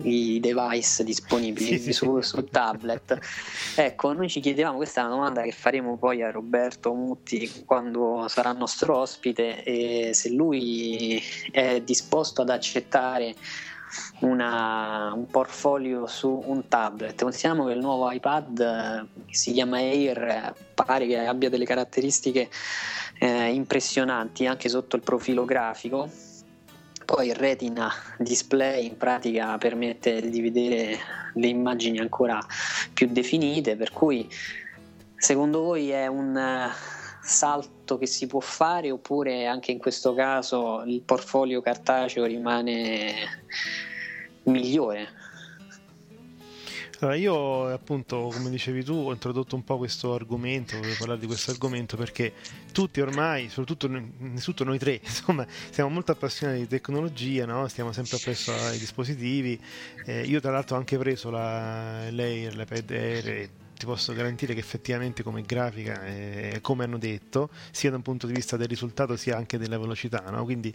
i 0.03 0.39
device 0.39 1.03
disponibili 1.03 1.77
Sì, 1.77 1.79
sì. 1.85 1.91
su, 1.93 2.21
su 2.21 2.45
tablet 2.45 3.17
ecco 3.75 4.13
noi 4.13 4.29
ci 4.29 4.39
chiedevamo 4.41 4.77
questa 4.77 5.01
è 5.01 5.05
una 5.05 5.15
domanda 5.15 5.41
che 5.41 5.51
faremo 5.51 5.97
poi 5.97 6.21
a 6.21 6.29
Roberto 6.31 6.93
Mutti 6.93 7.63
quando 7.65 8.25
sarà 8.29 8.51
nostro 8.53 8.97
ospite 8.97 9.63
e 9.63 10.11
se 10.13 10.29
lui 10.29 11.21
è 11.51 11.81
disposto 11.81 12.43
ad 12.43 12.49
accettare 12.51 13.35
una- 14.19 15.11
un 15.13 15.27
portfolio 15.27 16.07
su 16.07 16.41
un 16.45 16.67
tablet. 16.67 17.21
Consideriamo 17.21 17.65
che 17.65 17.73
il 17.73 17.79
nuovo 17.79 18.09
iPad 18.11 18.59
eh, 18.59 19.21
che 19.25 19.35
si 19.35 19.51
chiama 19.53 19.77
Air 19.77 20.23
eh, 20.23 20.53
pare 20.73 21.07
che 21.07 21.19
abbia 21.25 21.49
delle 21.49 21.65
caratteristiche 21.65 22.49
eh, 23.19 23.53
impressionanti 23.53 24.45
anche 24.47 24.69
sotto 24.69 24.95
il 24.95 25.01
profilo 25.01 25.45
grafico. 25.45 26.09
Poi 27.05 27.27
il 27.27 27.35
retina 27.35 27.91
display 28.17 28.85
in 28.85 28.97
pratica 28.97 29.57
permette 29.57 30.29
di 30.29 30.41
vedere 30.41 30.97
le 31.33 31.47
immagini 31.47 31.99
ancora 31.99 32.39
più 32.93 33.07
definite, 33.07 33.75
per 33.75 33.91
cui 33.91 34.29
secondo 35.17 35.61
voi 35.61 35.89
è 35.89 36.07
un 36.07 36.37
eh, 36.37 36.69
salto 37.21 37.97
che 37.97 38.07
si 38.07 38.27
può 38.27 38.39
fare 38.39 38.91
oppure 38.91 39.45
anche 39.45 39.71
in 39.71 39.77
questo 39.77 40.13
caso 40.13 40.83
il 40.85 41.01
portfolio 41.01 41.61
cartaceo 41.61 42.25
rimane 42.25 43.13
migliore? 44.43 45.19
Allora, 47.01 47.15
io 47.15 47.65
appunto, 47.65 48.29
come 48.31 48.51
dicevi 48.51 48.83
tu, 48.83 48.93
ho 48.93 49.11
introdotto 49.11 49.55
un 49.55 49.63
po' 49.63 49.79
questo 49.79 50.13
argomento, 50.13 50.77
volevo 50.77 50.93
parlare 50.99 51.19
di 51.19 51.25
questo 51.25 51.49
argomento 51.49 51.97
perché 51.97 52.31
tutti 52.71 53.01
ormai, 53.01 53.49
soprattutto 53.49 53.87
noi, 53.87 54.13
innanzitutto 54.19 54.63
noi 54.63 54.77
tre, 54.77 55.01
insomma, 55.03 55.43
siamo 55.71 55.89
molto 55.89 56.11
appassionati 56.11 56.59
di 56.59 56.67
tecnologia, 56.67 57.47
no? 57.47 57.67
stiamo 57.69 57.91
sempre 57.91 58.17
appresso 58.17 58.53
ai 58.53 58.77
dispositivi. 58.77 59.59
Eh, 60.05 60.25
io 60.25 60.39
tra 60.39 60.51
l'altro 60.51 60.75
ho 60.75 60.79
anche 60.79 60.99
preso 60.99 61.31
la, 61.31 62.11
l'Air, 62.11 62.55
l'iPad 62.55 62.91
Air 62.91 63.49
ti 63.81 63.87
posso 63.87 64.13
garantire 64.13 64.53
che 64.53 64.59
effettivamente 64.59 65.23
come 65.23 65.41
grafica 65.41 66.05
è 66.05 66.59
come 66.61 66.83
hanno 66.83 66.99
detto, 66.99 67.49
sia 67.71 67.89
da 67.89 67.95
un 67.95 68.03
punto 68.03 68.27
di 68.27 68.33
vista 68.33 68.55
del 68.55 68.67
risultato 68.67 69.15
sia 69.15 69.35
anche 69.35 69.57
della 69.57 69.79
velocità, 69.79 70.23
no? 70.29 70.43
quindi 70.43 70.71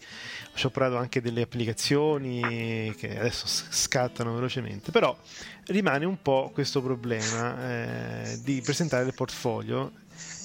ci 0.55 0.67
ho 0.67 0.71
provato 0.71 0.97
anche 0.97 1.21
delle 1.21 1.43
applicazioni 1.43 2.93
che 2.99 3.17
adesso 3.17 3.47
scattano 3.47 4.35
velocemente, 4.35 4.91
però 4.91 5.17
rimane 5.67 6.05
un 6.05 6.21
po' 6.21 6.51
questo 6.53 6.83
problema 6.83 7.71
eh, 7.71 8.41
di 8.43 8.61
presentare 8.61 9.07
il 9.07 9.15
portfolio 9.15 9.93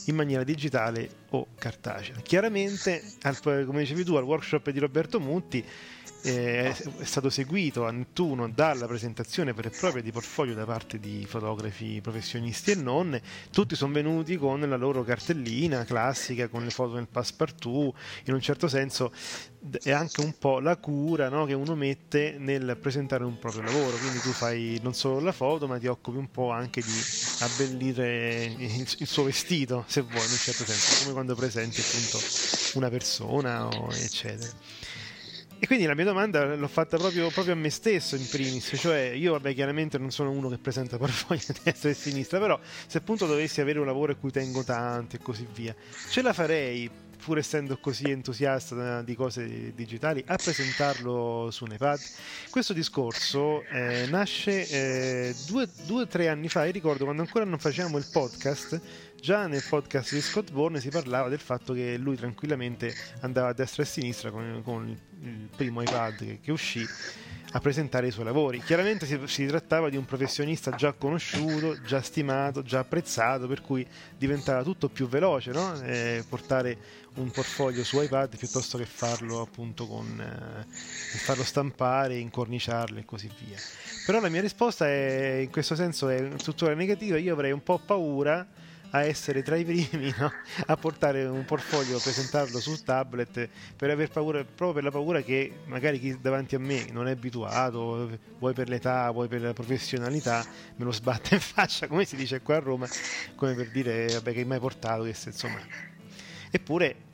in 0.05 0.15
maniera 0.15 0.43
digitale 0.43 1.09
o 1.29 1.47
cartacea. 1.57 2.17
Chiaramente, 2.21 3.01
al- 3.23 3.39
come 3.41 3.79
dicevi 3.79 4.03
tu, 4.03 4.13
al 4.15 4.23
workshop 4.23 4.69
di 4.69 4.77
Roberto 4.77 5.19
Mutti 5.19 5.65
eh, 6.23 6.75
è 6.97 7.03
stato 7.03 7.29
seguito 7.29 7.85
a 7.85 7.91
Nettuno 7.91 8.49
dalla 8.49 8.87
presentazione 8.87 9.53
vera 9.53 9.69
e 9.69 9.71
propria 9.71 10.01
di 10.01 10.11
portfolio 10.11 10.53
da 10.53 10.65
parte 10.65 10.99
di 10.99 11.25
fotografi 11.27 11.99
professionisti 12.01 12.71
e 12.71 12.75
non. 12.75 13.19
Tutti 13.51 13.75
sono 13.75 13.93
venuti 13.93 14.37
con 14.37 14.59
la 14.59 14.77
loro 14.77 15.03
cartellina 15.03 15.83
classica, 15.83 16.47
con 16.47 16.63
le 16.63 16.69
foto 16.69 16.95
nel 16.95 17.07
passepartout. 17.07 17.95
In 18.25 18.33
un 18.33 18.41
certo 18.41 18.67
senso 18.67 19.11
è 19.81 19.91
anche 19.91 20.21
un 20.21 20.37
po' 20.37 20.59
la 20.59 20.77
cura 20.77 21.29
no, 21.29 21.45
che 21.45 21.53
uno 21.53 21.75
mette 21.75 22.35
nel 22.37 22.77
presentare 22.79 23.23
un 23.23 23.37
proprio 23.39 23.63
lavoro. 23.63 23.97
Quindi 23.97 24.19
tu 24.19 24.31
fai 24.31 24.79
non 24.81 24.93
solo 24.93 25.19
la 25.19 25.31
foto, 25.31 25.67
ma 25.67 25.77
ti 25.77 25.87
occupi 25.87 26.17
un 26.17 26.29
po' 26.29 26.51
anche 26.51 26.81
di 26.81 26.99
abbellire 27.39 28.43
il, 28.45 28.95
il 28.97 29.07
suo 29.07 29.23
vestito, 29.23 29.85
se 29.87 30.01
vuoi, 30.01 30.25
in 30.25 30.31
un 30.31 30.37
certo 30.37 30.65
senso, 30.65 31.01
come 31.01 31.13
quando 31.13 31.35
presenti 31.35 31.81
appunto 31.81 32.19
una 32.75 32.89
persona 32.89 33.67
o 33.67 33.91
eccetera. 33.93 34.49
E 35.63 35.67
quindi 35.67 35.85
la 35.85 35.93
mia 35.93 36.05
domanda 36.05 36.55
l'ho 36.55 36.67
fatta 36.67 36.97
proprio, 36.97 37.29
proprio 37.29 37.53
a 37.53 37.55
me 37.55 37.69
stesso 37.69 38.15
in 38.15 38.27
primis, 38.27 38.73
cioè 38.77 39.11
io 39.13 39.33
vabbè 39.33 39.53
chiaramente 39.53 39.99
non 39.99 40.09
sono 40.09 40.31
uno 40.31 40.49
che 40.49 40.57
presenta 40.57 40.97
portfolio 40.97 41.43
a 41.49 41.53
destra 41.63 41.89
e 41.89 41.91
a 41.91 41.95
sinistra, 41.95 42.39
però 42.39 42.59
se 42.87 42.97
appunto 42.97 43.27
dovessi 43.27 43.61
avere 43.61 43.77
un 43.77 43.85
lavoro 43.85 44.13
a 44.13 44.15
cui 44.15 44.31
tengo 44.31 44.63
tanto 44.63 45.17
e 45.17 45.19
così 45.19 45.45
via, 45.53 45.75
ce 46.09 46.23
la 46.23 46.33
farei, 46.33 46.89
pur 47.23 47.37
essendo 47.37 47.77
così 47.77 48.09
entusiasta 48.09 49.03
di 49.03 49.13
cose 49.13 49.71
digitali, 49.75 50.23
a 50.25 50.35
presentarlo 50.35 51.49
su 51.51 51.65
un 51.65 51.73
iPad? 51.73 51.99
Questo 52.49 52.73
discorso 52.73 53.61
eh, 53.65 54.07
nasce 54.09 54.67
eh, 54.67 55.35
due 55.45 55.67
o 55.91 56.07
tre 56.07 56.27
anni 56.27 56.49
fa, 56.49 56.65
io 56.65 56.71
ricordo 56.71 57.03
quando 57.03 57.21
ancora 57.21 57.45
non 57.45 57.59
facevamo 57.59 57.99
il 57.99 58.07
podcast, 58.11 58.81
già 59.21 59.45
nel 59.45 59.63
podcast 59.69 60.15
di 60.15 60.19
Scott 60.19 60.51
Bourne 60.51 60.79
si 60.79 60.89
parlava 60.89 61.29
del 61.29 61.39
fatto 61.39 61.73
che 61.73 61.95
lui 61.97 62.15
tranquillamente 62.15 62.91
andava 63.19 63.49
a 63.49 63.53
destra 63.53 63.83
e 63.83 63.85
a 63.85 63.89
sinistra 63.89 64.31
con, 64.31 64.61
con 64.63 64.87
il, 64.87 65.47
primo 65.55 65.83
iPad 65.83 66.15
che, 66.17 66.39
che 66.41 66.51
uscì 66.51 66.83
a 67.53 67.59
presentare 67.59 68.07
i 68.07 68.11
suoi 68.11 68.25
lavori. 68.25 68.59
Chiaramente 68.61 69.05
si, 69.05 69.19
si 69.25 69.45
trattava 69.45 69.89
di 69.89 69.97
un 69.97 70.05
professionista 70.05 70.71
già 70.71 70.93
conosciuto, 70.93 71.79
già 71.83 72.01
stimato, 72.01 72.63
già 72.63 72.79
apprezzato, 72.79 73.45
per 73.45 73.61
cui 73.61 73.85
diventava 74.17 74.63
tutto 74.63 74.89
più 74.89 75.07
veloce, 75.07 75.51
no? 75.51 75.79
Eh, 75.81 76.23
portare 76.27 76.77
un 77.15 77.29
portfolio 77.29 77.83
su 77.83 78.01
iPad 78.01 78.37
piuttosto 78.37 78.79
che 78.79 78.85
farlo 78.85 79.41
appunto 79.41 79.85
con 79.85 80.19
eh, 80.19 80.65
farlo 81.19 81.43
stampare, 81.43 82.17
incorniciarlo 82.17 82.97
e 82.97 83.05
così 83.05 83.29
via. 83.45 83.57
Però 84.03 84.19
la 84.19 84.29
mia 84.29 84.41
risposta 84.41 84.87
è 84.87 85.41
in 85.43 85.51
questo 85.51 85.75
senso 85.75 86.09
è 86.09 86.27
tuttora 86.37 86.73
negativa, 86.73 87.19
io 87.19 87.33
avrei 87.33 87.51
un 87.51 87.61
po' 87.61 87.77
paura 87.77 88.47
a 88.91 89.03
essere 89.03 89.41
tra 89.41 89.55
i 89.55 89.63
primi 89.63 90.13
no? 90.17 90.31
a 90.65 90.75
portare 90.75 91.25
un 91.25 91.45
portfolio, 91.45 91.99
presentarlo 91.99 92.59
sul 92.59 92.83
tablet 92.83 93.49
per 93.75 93.89
aver 93.89 94.09
paura, 94.09 94.43
proprio 94.43 94.73
per 94.73 94.83
la 94.83 94.91
paura 94.91 95.21
che 95.21 95.59
magari 95.65 95.99
chi 95.99 96.19
davanti 96.19 96.55
a 96.55 96.59
me 96.59 96.87
non 96.91 97.07
è 97.07 97.11
abituato, 97.11 98.19
vuoi 98.39 98.53
per 98.53 98.69
l'età, 98.69 99.09
vuoi 99.11 99.27
per 99.27 99.41
la 99.41 99.53
professionalità, 99.53 100.45
me 100.75 100.85
lo 100.85 100.91
sbatte 100.91 101.35
in 101.35 101.41
faccia, 101.41 101.87
come 101.87 102.05
si 102.05 102.15
dice 102.15 102.41
qua 102.41 102.57
a 102.57 102.59
Roma, 102.59 102.87
come 103.35 103.53
per 103.53 103.71
dire 103.71 104.07
vabbè 104.07 104.33
che 104.33 104.39
hai 104.39 104.45
mai 104.45 104.59
portato, 104.59 105.03
che 105.03 105.13
se, 105.13 105.29
insomma. 105.29 105.59
Eppure 106.49 107.09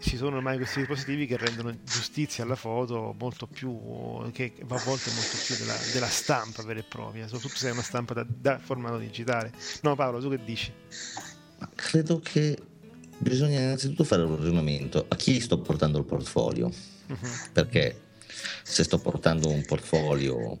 ci 0.00 0.16
sono 0.16 0.36
ormai 0.36 0.56
questi 0.56 0.78
dispositivi 0.80 1.26
che 1.26 1.36
rendono 1.36 1.74
giustizia 1.84 2.44
alla 2.44 2.54
foto 2.56 3.14
molto 3.18 3.46
più 3.46 3.76
che 4.32 4.52
a 4.60 4.64
volte 4.84 5.10
molto 5.10 5.36
più 5.44 5.56
della, 5.56 5.76
della 5.92 6.06
stampa 6.08 6.62
vera 6.62 6.80
e 6.80 6.84
propria 6.84 7.26
soprattutto 7.26 7.56
se 7.56 7.68
è 7.68 7.72
una 7.72 7.82
stampa 7.82 8.14
da, 8.14 8.24
da 8.28 8.58
formato 8.58 8.98
digitale 8.98 9.52
no 9.82 9.94
Paolo 9.96 10.20
tu 10.20 10.30
che 10.30 10.38
dici? 10.44 10.72
Credo 11.74 12.20
che 12.20 12.56
bisogna 13.18 13.58
innanzitutto 13.60 14.04
fare 14.04 14.22
un 14.22 14.36
ragionamento 14.36 15.04
a 15.08 15.16
chi 15.16 15.40
sto 15.40 15.58
portando 15.58 15.98
il 15.98 16.04
portfolio 16.04 16.70
Mhm. 17.08 17.30
perché 17.54 18.02
se 18.62 18.84
sto 18.84 18.98
portando 18.98 19.48
un 19.48 19.64
portfolio 19.64 20.58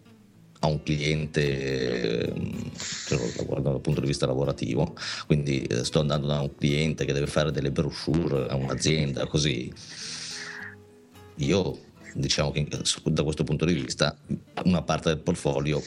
a 0.60 0.66
un 0.66 0.82
cliente 0.82 2.26
ehm, 2.26 2.70
guardo 3.46 3.70
dal 3.70 3.80
punto 3.80 4.00
di 4.00 4.06
vista 4.06 4.26
lavorativo, 4.26 4.94
quindi 5.26 5.62
eh, 5.62 5.84
sto 5.84 6.00
andando 6.00 6.26
da 6.26 6.40
un 6.40 6.54
cliente 6.54 7.04
che 7.04 7.12
deve 7.12 7.26
fare 7.26 7.52
delle 7.52 7.70
brochure 7.70 8.48
a 8.48 8.56
un'azienda, 8.56 9.26
così. 9.26 9.72
Io 11.36 11.78
diciamo 12.14 12.50
che 12.50 12.66
da 13.04 13.22
questo 13.22 13.44
punto 13.44 13.64
di 13.64 13.74
vista 13.74 14.16
una 14.64 14.82
parte 14.82 15.10
del 15.10 15.18
portfolio 15.18 15.80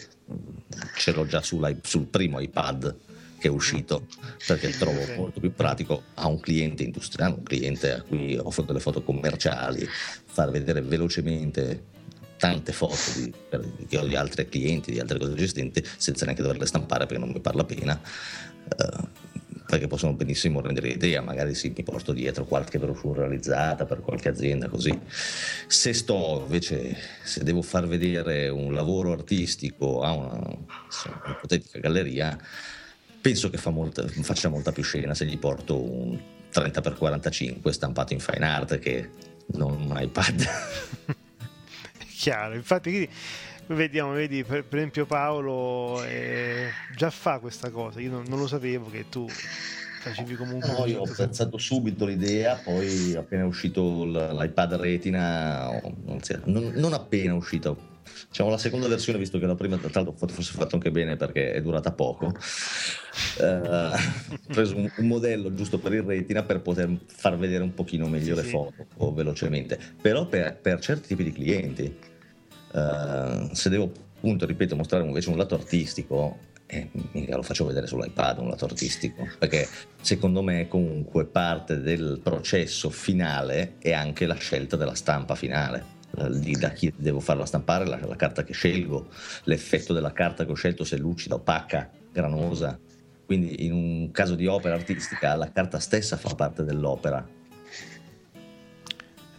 ce 0.95 1.11
l'ho 1.11 1.25
già 1.25 1.41
sul 1.41 2.07
primo 2.09 2.39
iPad 2.39 2.95
che 3.41 3.47
è 3.47 3.51
uscito 3.51 4.05
perché 4.45 4.69
trovo 4.69 5.01
molto 5.17 5.39
più 5.39 5.51
pratico 5.51 6.03
a 6.13 6.27
un 6.27 6.39
cliente 6.39 6.83
industriale, 6.83 7.33
un 7.33 7.43
cliente 7.43 7.91
a 7.91 8.01
cui 8.03 8.37
offro 8.37 8.61
delle 8.63 8.79
foto 8.79 9.01
commerciali, 9.01 9.85
far 10.25 10.51
vedere 10.51 10.81
velocemente 10.81 11.85
tante 12.41 12.73
foto 12.73 12.95
di, 13.17 13.31
che 13.87 13.97
ho 13.99 14.05
di 14.07 14.15
altri 14.15 14.49
clienti, 14.49 14.91
di 14.91 14.99
altre 14.99 15.19
cose 15.19 15.35
esistenti, 15.35 15.85
senza 15.97 16.25
neanche 16.25 16.41
doverle 16.41 16.65
stampare 16.65 17.05
perché 17.05 17.23
non 17.23 17.31
mi 17.31 17.39
parla 17.39 17.63
pena. 17.63 18.01
Uh, 18.65 19.07
perché 19.67 19.87
possono 19.87 20.13
benissimo 20.13 20.59
rendere 20.59 20.89
idea, 20.89 21.21
magari 21.21 21.53
sì, 21.53 21.71
mi 21.73 21.83
porto 21.83 22.11
dietro 22.13 22.45
qualche 22.45 22.79
brochure 22.79 23.21
realizzata 23.21 23.85
per 23.85 24.01
qualche 24.01 24.27
azienda 24.27 24.67
così. 24.67 24.99
Se 25.67 25.93
sto 25.93 26.41
invece, 26.43 26.97
se 27.23 27.43
devo 27.43 27.61
far 27.61 27.87
vedere 27.87 28.49
un 28.49 28.73
lavoro 28.73 29.11
artistico 29.11 30.01
a 30.01 30.11
una, 30.11 30.57
ipotetica 31.37 31.79
galleria, 31.79 32.37
penso 33.21 33.51
che 33.51 33.57
fa 33.57 33.69
molta, 33.69 34.05
faccia 34.07 34.49
molta 34.49 34.71
più 34.71 34.83
scena 34.83 35.13
se 35.13 35.25
gli 35.25 35.37
porto 35.37 35.79
un 35.79 36.19
30x45 36.51 37.69
stampato 37.69 38.13
in 38.13 38.19
fine 38.19 38.45
art 38.45 38.79
che 38.79 39.09
non 39.53 39.89
un 39.89 39.95
iPad. 39.95 40.45
È 42.21 42.23
chiaro, 42.23 42.53
infatti 42.53 43.09
vediamo, 43.65 44.11
vedi, 44.11 44.43
per, 44.43 44.63
per 44.63 44.77
esempio 44.77 45.07
Paolo 45.07 46.03
eh, 46.03 46.69
già 46.95 47.09
fa 47.09 47.39
questa 47.39 47.71
cosa, 47.71 47.99
io 47.99 48.11
non, 48.11 48.25
non, 48.27 48.37
lo 48.37 48.45
sapevo 48.45 48.91
che 48.91 49.09
tu 49.09 49.27
facevi 49.27 50.35
comunque... 50.35 50.71
No, 50.71 50.85
io 50.85 50.99
ho 50.99 51.11
pensato 51.17 51.57
subito 51.57 52.05
l'idea, 52.05 52.61
poi 52.63 53.15
appena 53.15 53.41
è 53.41 53.45
uscito 53.47 54.05
l'iPad 54.05 54.73
Retina, 54.75 55.81
non, 56.43 56.73
non 56.75 56.93
appena 56.93 57.33
uscito, 57.33 57.99
diciamo 58.29 58.51
la 58.51 58.59
seconda 58.59 58.87
versione 58.87 59.17
visto 59.17 59.39
che 59.39 59.47
la 59.47 59.55
prima 59.55 59.77
tra 59.77 59.89
l'altro 59.91 60.13
forse 60.27 60.53
fatto 60.53 60.75
anche 60.75 60.91
bene 60.91 61.15
perché 61.15 61.53
è 61.53 61.61
durata 61.61 61.91
poco 61.91 62.33
eh, 63.39 63.45
ho 63.45 63.91
preso 64.47 64.77
un, 64.77 64.89
un, 64.95 65.07
modello 65.07 65.53
giusto 65.53 65.79
per 65.79 65.93
il 65.93 66.03
retina 66.03 66.43
per 66.43 66.61
poter 66.61 66.89
far 67.07 67.37
vedere 67.37 67.63
un 67.63 67.73
pochino 67.73 68.07
meglio 68.07 68.35
sì, 68.35 68.41
le 68.41 68.47
foto 68.47 68.85
o 68.97 69.13
velocemente. 69.13 69.79
Però 70.01 70.25
per, 70.25 70.57
per, 70.57 70.79
certi 70.79 71.07
tipi 71.09 71.23
di 71.23 71.31
clienti 71.31 71.95
eh, 72.73 73.49
se 73.51 73.69
devo 73.69 73.91
appunto 74.17 74.45
ripeto 74.45 74.75
mostrare 74.75 75.05
invece 75.05 75.29
un 75.29 75.37
lato 75.37 75.55
artistico 75.55 76.37
eh, 76.67 76.89
mica 77.11 77.35
lo 77.35 77.41
faccio 77.41 77.65
vedere 77.65 77.87
sull'iPad 77.87 78.37
un 78.37 78.49
lato 78.49 78.65
artistico 78.65 79.27
perché 79.39 79.67
secondo 79.99 80.41
me 80.41 80.67
comunque 80.67 81.25
parte 81.25 81.81
del 81.81 82.19
processo 82.23 82.89
finale 82.89 83.73
è 83.79 83.91
anche 83.91 84.25
la 84.25 84.35
scelta 84.35 84.77
della 84.77 84.95
stampa 84.95 85.35
finale 85.35 85.99
di, 86.29 86.53
da 86.53 86.69
chi 86.69 86.93
devo 86.95 87.19
farla 87.19 87.45
stampare, 87.45 87.85
la, 87.85 87.99
la, 88.05 88.15
carta 88.15 88.43
che 88.43 88.53
scelgo, 88.53 89.07
l'effetto 89.43 89.93
della 89.93 90.11
carta 90.11 90.45
che 90.45 90.51
ho 90.51 90.55
scelto 90.55 90.83
se 90.83 90.97
è 90.97 90.99
lucida, 90.99 91.35
opaca, 91.35 91.89
granosa. 92.11 92.77
Quindi 93.25 93.65
in 93.65 93.71
un 93.71 94.11
caso 94.11 94.35
di 94.35 94.45
opera 94.45 94.75
artistica 94.75 95.35
la 95.35 95.51
carta 95.51 95.79
stessa 95.79 96.17
fa 96.17 96.35
parte 96.35 96.63
dell'opera. 96.63 97.25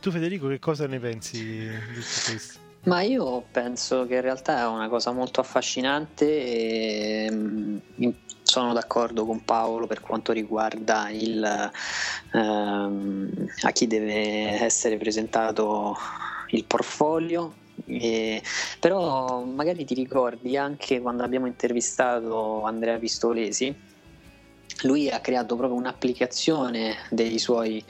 Tu 0.01 0.11
Federico 0.11 0.49
che 0.49 0.59
cosa 0.59 0.87
ne 0.87 0.99
pensi 0.99 1.45
di 1.45 1.69
tutto 1.69 2.31
questo? 2.31 2.72
Ma 2.85 3.03
io 3.03 3.47
penso 3.53 4.07
che 4.07 4.17
in 4.17 4.23
realtà 4.23 4.61
è 4.61 4.67
una 4.67 4.89
cosa 4.89 5.13
molto 5.13 5.41
affascinante 5.41 6.27
e 6.27 7.29
mm, 7.31 7.79
sono 8.43 8.73
d'accordo 8.73 9.25
con 9.25 9.45
Paolo 9.45 9.87
per 9.87 10.01
quanto 10.01 10.33
riguarda 10.33 11.09
il, 11.11 11.71
ehm, 12.33 13.31
a 13.63 13.71
chi 13.71 13.87
deve 13.87 14.61
essere 14.61 14.97
presentato 14.97 15.97
il 16.51 16.65
portfolio. 16.65 17.55
Eh, 17.87 18.43
però 18.81 19.45
magari 19.45 19.85
ti 19.85 19.95
ricordi 19.95 20.57
anche 20.57 21.01
quando 21.01 21.23
abbiamo 21.23 21.47
intervistato 21.47 22.65
Andrea 22.65 22.99
Pistolesi, 22.99 23.75
lui 24.83 25.11
ha 25.11 25.21
creato 25.21 25.57
proprio 25.57 25.79
un'applicazione 25.79 26.97
suoi, 27.37 27.85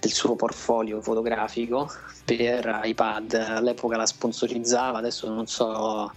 del 0.00 0.12
suo 0.12 0.36
portfolio 0.36 1.00
fotografico 1.00 1.90
per 2.24 2.80
iPad, 2.84 3.34
all'epoca 3.34 3.96
la 3.96 4.06
sponsorizzava, 4.06 4.98
adesso 4.98 5.28
non 5.32 5.46
so 5.46 6.12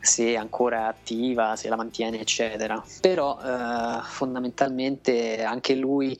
se 0.00 0.32
è 0.32 0.36
ancora 0.36 0.86
attiva, 0.86 1.56
se 1.56 1.68
la 1.68 1.76
mantiene, 1.76 2.20
eccetera. 2.20 2.82
Però 3.00 3.38
eh, 3.40 4.00
fondamentalmente 4.02 5.42
anche 5.42 5.74
lui 5.74 6.18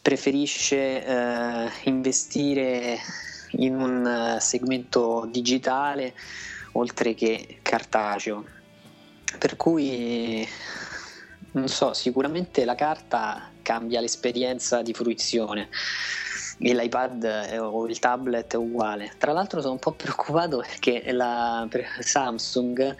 preferisce 0.00 1.04
eh, 1.04 1.70
investire 1.84 2.98
in 3.52 3.74
un 3.74 4.06
eh, 4.06 4.40
segmento 4.40 5.26
digitale 5.30 6.14
oltre 6.72 7.14
che 7.14 7.58
cartaceo. 7.62 8.44
Per 9.38 9.56
cui 9.56 10.46
non 11.52 11.68
so, 11.68 11.92
sicuramente 11.92 12.64
la 12.64 12.74
carta 12.74 13.50
cambia 13.62 14.00
l'esperienza 14.00 14.82
di 14.82 14.92
fruizione 14.92 15.68
e 16.58 16.74
l'iPad 16.74 17.58
o 17.60 17.86
il 17.86 17.98
tablet 17.98 18.52
è 18.52 18.56
uguale. 18.56 19.12
Tra 19.18 19.32
l'altro 19.32 19.60
sono 19.60 19.72
un 19.72 19.78
po' 19.78 19.92
preoccupato 19.92 20.58
perché 20.58 21.10
la 21.12 21.66
Samsung 22.00 22.96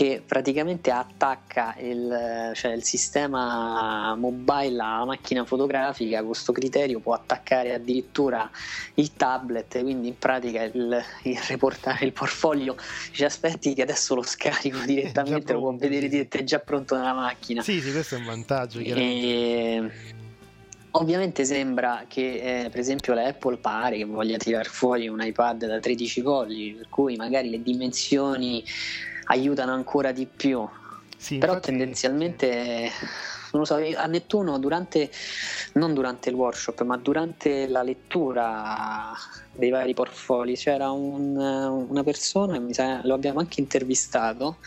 che 0.00 0.22
praticamente 0.26 0.90
attacca 0.90 1.76
il, 1.78 2.52
cioè 2.54 2.72
il, 2.72 2.82
sistema 2.82 4.14
mobile 4.14 4.80
alla 4.80 5.04
macchina 5.04 5.44
fotografica 5.44 6.20
con 6.20 6.28
questo 6.28 6.52
criterio 6.52 7.00
può 7.00 7.12
attaccare 7.12 7.74
addirittura 7.74 8.50
il 8.94 9.12
tablet 9.12 9.82
quindi 9.82 10.08
in 10.08 10.16
pratica 10.16 10.62
il, 10.62 11.04
il 11.24 11.38
reportare 11.48 12.06
il 12.06 12.14
portfolio 12.14 12.76
ci 13.10 13.26
aspetti 13.26 13.74
che 13.74 13.82
adesso 13.82 14.14
lo 14.14 14.22
scarico 14.22 14.78
direttamente 14.86 15.52
lo 15.52 15.58
può 15.58 15.72
vedere 15.72 16.08
direttamente 16.08 16.38
è 16.38 16.44
già 16.44 16.60
pronto 16.60 16.96
nella 16.96 17.12
macchina. 17.12 17.60
Sì 17.60 17.78
sì 17.82 17.92
questo 17.92 18.14
è 18.14 18.18
un 18.18 18.24
vantaggio 18.24 18.78
e... 18.78 19.90
Ovviamente 20.92 21.44
sembra 21.44 22.06
che 22.08 22.64
eh, 22.64 22.70
per 22.70 22.80
esempio 22.80 23.14
la 23.14 23.26
Apple 23.26 23.58
pare 23.58 23.98
che 23.98 24.04
voglia 24.04 24.38
tirare 24.38 24.68
fuori 24.68 25.06
un 25.06 25.22
iPad 25.22 25.66
da 25.66 25.78
13 25.78 26.22
pollici, 26.22 26.72
per 26.72 26.88
cui 26.88 27.14
magari 27.14 27.48
le 27.48 27.62
dimensioni 27.62 28.64
aiutano 29.30 29.72
ancora 29.72 30.12
di 30.12 30.26
più. 30.26 30.66
Sì, 31.16 31.38
Però 31.38 31.54
infatti... 31.54 31.70
tendenzialmente 31.70 32.90
non 33.52 33.62
lo 33.62 33.64
so, 33.64 33.74
a 33.74 34.06
Nettuno 34.06 34.58
durante, 34.58 35.10
non 35.74 35.92
durante 35.92 36.28
il 36.28 36.36
workshop, 36.36 36.82
ma 36.82 36.96
durante 36.96 37.66
la 37.66 37.82
lettura 37.82 39.12
dei 39.52 39.70
vari 39.70 39.92
portfolio 39.92 40.54
c'era 40.54 40.90
un, 40.90 41.36
una 41.36 42.02
persona, 42.04 42.62
sa, 42.70 43.00
lo 43.04 43.14
abbiamo 43.14 43.40
anche 43.40 43.60
intervistato, 43.60 44.58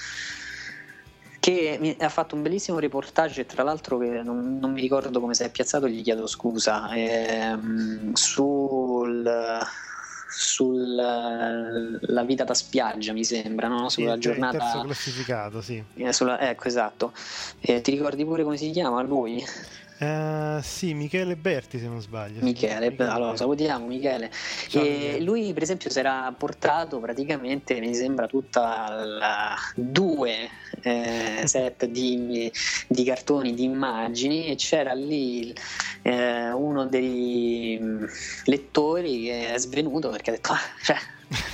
che 1.39 1.95
ha 1.99 2.09
fatto 2.09 2.35
un 2.35 2.41
bellissimo 2.41 2.79
reportage 2.79 3.41
e 3.41 3.45
tra 3.45 3.63
l'altro 3.63 3.97
che 3.97 4.21
non, 4.21 4.59
non 4.59 4.71
mi 4.71 4.81
ricordo 4.81 5.19
come 5.19 5.33
si 5.33 5.43
è 5.43 5.49
piazzato, 5.49 5.87
gli 5.87 6.01
chiedo 6.01 6.27
scusa, 6.27 6.89
ehm, 6.93 8.13
sul 8.13 9.23
sulla 10.35 12.23
vita 12.25 12.43
da 12.43 12.53
spiaggia, 12.53 13.13
mi 13.13 13.23
sembra, 13.23 13.67
no? 13.67 13.89
sulla 13.89 14.13
sì, 14.15 14.19
giornata. 14.19 14.57
Terzo 14.57 14.81
classificato, 14.81 15.61
sì. 15.61 15.83
Eh, 15.95 16.11
sulla... 16.11 16.39
ecco, 16.39 16.67
esatto. 16.67 17.13
Eh, 17.59 17.81
ti 17.81 17.91
ricordi 17.91 18.25
pure 18.25 18.43
come 18.43 18.57
si 18.57 18.71
chiama 18.71 19.01
lui? 19.01 19.43
Uh, 19.99 20.59
sì, 20.61 20.93
Michele 20.93 21.37
Berti 21.37 21.79
se 21.79 21.87
non 21.87 22.01
sbaglio. 22.01 22.43
Michele, 22.43 22.89
Michele 22.89 23.09
allora 23.09 23.37
salutiamo 23.37 23.85
Michele. 23.85 24.29
Ciao, 24.67 24.81
Michele. 24.81 25.19
Lui 25.21 25.53
per 25.53 25.63
esempio 25.63 25.89
si 25.89 25.99
era 25.99 26.33
portato 26.35 26.99
praticamente, 26.99 27.79
mi 27.79 27.93
sembra, 27.93 28.27
tutta 28.27 29.03
la 29.05 29.55
due 29.75 30.12
eh, 30.25 31.41
set 31.45 31.85
di, 31.85 32.51
di, 32.87 33.03
cartoni, 33.03 33.53
di 33.53 33.63
immagini 33.63 34.47
e 34.47 34.55
c'era 34.55 34.93
lì 34.93 35.53
eh, 36.01 36.51
uno 36.51 36.85
dei 36.85 37.79
lettori 38.45 39.23
che 39.23 39.53
è 39.53 39.57
svenuto 39.57 40.09
perché 40.09 40.31
ha 40.31 40.33
detto, 40.33 40.51
ah, 40.51 40.59
cioè, 40.83 40.97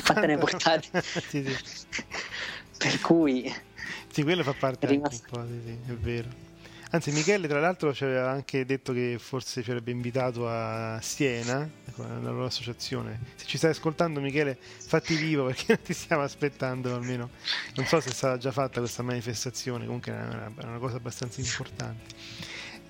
quante 0.06 0.28
ne 0.28 0.38
portate? 0.38 1.02
sì, 1.02 1.44
sì. 1.64 2.04
per 2.78 3.00
cui... 3.02 3.54
Sì, 4.12 4.24
quello 4.24 4.44
fa 4.44 4.54
parte 4.54 4.88
rimasto... 4.88 5.28
un 5.32 5.42
po', 5.42 5.48
sì, 5.48 5.62
sì, 5.66 5.92
è 5.92 5.96
vero. 5.96 6.49
Anzi, 6.92 7.12
Michele, 7.12 7.48
tra 7.48 7.60
l'altro, 7.60 7.94
ci 7.94 8.04
aveva 8.04 8.32
anche 8.32 8.66
detto 8.66 8.94
che 8.94 9.18
forse 9.20 9.62
ci 9.62 9.70
avrebbe 9.70 9.92
invitato 9.92 10.50
a 10.50 10.98
Siena, 11.02 11.70
nella 11.98 12.32
loro 12.32 12.46
associazione. 12.46 13.20
Se 13.36 13.46
ci 13.46 13.58
stai 13.58 13.72
ascoltando, 13.72 14.20
Michele, 14.20 14.58
fatti 14.60 15.16
vivo 15.16 15.46
perché 15.46 15.80
ti 15.80 15.94
stiamo 15.94 16.24
aspettando 16.24 16.96
almeno. 16.96 17.30
Non 17.76 17.86
so 17.86 18.00
se 18.00 18.12
sarà 18.12 18.38
già 18.38 18.52
fatta 18.52 18.80
questa 18.80 19.04
manifestazione, 19.04 19.86
comunque 19.86 20.14
è 20.14 20.16
una, 20.16 20.52
una 20.64 20.78
cosa 20.80 20.98
abbastanza 20.98 21.40
importante. 21.42 22.16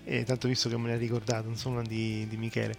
E 0.05 0.23
tanto 0.23 0.47
visto 0.47 0.69
che 0.69 0.77
me 0.77 0.87
l'hai 0.87 0.97
ricordato, 0.97 1.49
insomma, 1.49 1.81
di, 1.81 2.25
di 2.27 2.37
Michele. 2.37 2.75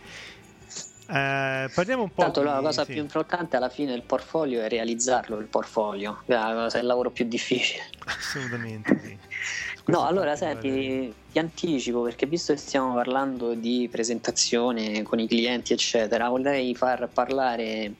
Eh, 1.06 1.68
parliamo 1.74 2.04
un 2.04 2.12
po'. 2.12 2.22
Tanto 2.22 2.42
la 2.42 2.60
cosa 2.60 2.84
sì. 2.84 2.92
più 2.92 3.00
importante 3.00 3.56
alla 3.56 3.68
fine 3.68 3.90
del 3.90 4.02
portfolio 4.02 4.62
è 4.62 4.68
realizzarlo. 4.68 5.38
Il 5.38 5.48
portfolio 5.48 6.22
è, 6.24 6.32
è 6.34 6.78
il 6.78 6.86
lavoro 6.86 7.10
più 7.10 7.26
difficile. 7.26 7.82
Assolutamente 8.06 9.00
sì. 9.02 9.18
No, 9.86 10.04
allora 10.06 10.36
senti, 10.36 11.12
ti 11.32 11.38
anticipo 11.38 12.02
perché 12.02 12.26
visto 12.26 12.52
che 12.52 12.58
stiamo 12.58 12.94
parlando 12.94 13.54
di 13.54 13.88
presentazione 13.90 15.02
con 15.02 15.18
i 15.18 15.26
clienti, 15.26 15.72
eccetera, 15.72 16.28
vorrei 16.28 16.74
far 16.76 17.08
parlare 17.12 17.94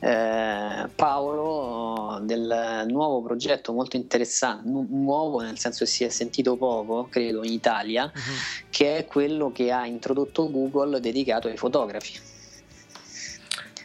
eh, 0.00 0.90
Paolo 0.94 2.20
del 2.24 2.84
nuovo 2.88 3.22
progetto 3.22 3.72
molto 3.72 3.96
interessante, 3.96 4.68
nu- 4.68 4.86
nuovo 4.90 5.40
nel 5.40 5.56
senso 5.58 5.84
che 5.84 5.90
si 5.90 6.04
è 6.04 6.08
sentito 6.10 6.56
poco, 6.56 7.06
credo, 7.08 7.42
in 7.42 7.52
Italia, 7.52 8.04
Mhm. 8.14 8.34
che 8.68 8.98
è 8.98 9.04
quello 9.06 9.50
che 9.50 9.70
ha 9.70 9.86
introdotto 9.86 10.50
Google 10.50 11.00
dedicato 11.00 11.48
ai 11.48 11.56
fotografi. 11.56 12.18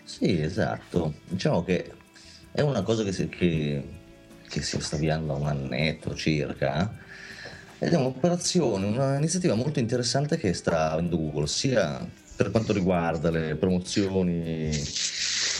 Sì, 0.03 0.41
esatto. 0.41 1.13
Diciamo 1.23 1.63
che 1.63 1.93
è 2.51 2.59
una 2.61 2.81
cosa 2.81 3.03
che 3.03 3.13
si, 3.13 3.29
che, 3.29 3.87
che 4.49 4.61
si 4.61 4.81
sta 4.81 4.97
avviando 4.97 5.27
da 5.31 5.39
un 5.39 5.47
annetto 5.47 6.13
circa. 6.15 7.07
Ed 7.79 7.93
è 7.93 7.95
un'operazione, 7.95 8.85
un'iniziativa 8.87 9.55
molto 9.55 9.79
interessante 9.79 10.37
che 10.37 10.53
sta 10.53 10.91
avendo 10.91 11.17
Google, 11.17 11.47
sia 11.47 12.05
per 12.35 12.51
quanto 12.51 12.73
riguarda 12.73 13.29
le 13.29 13.55
promozioni 13.55 14.69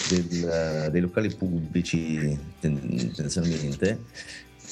del- 0.09 0.89
dei 0.91 1.01
locali 1.01 1.33
pubblici 1.33 2.37
ten- 2.59 3.11
tendenzialmente 3.13 3.99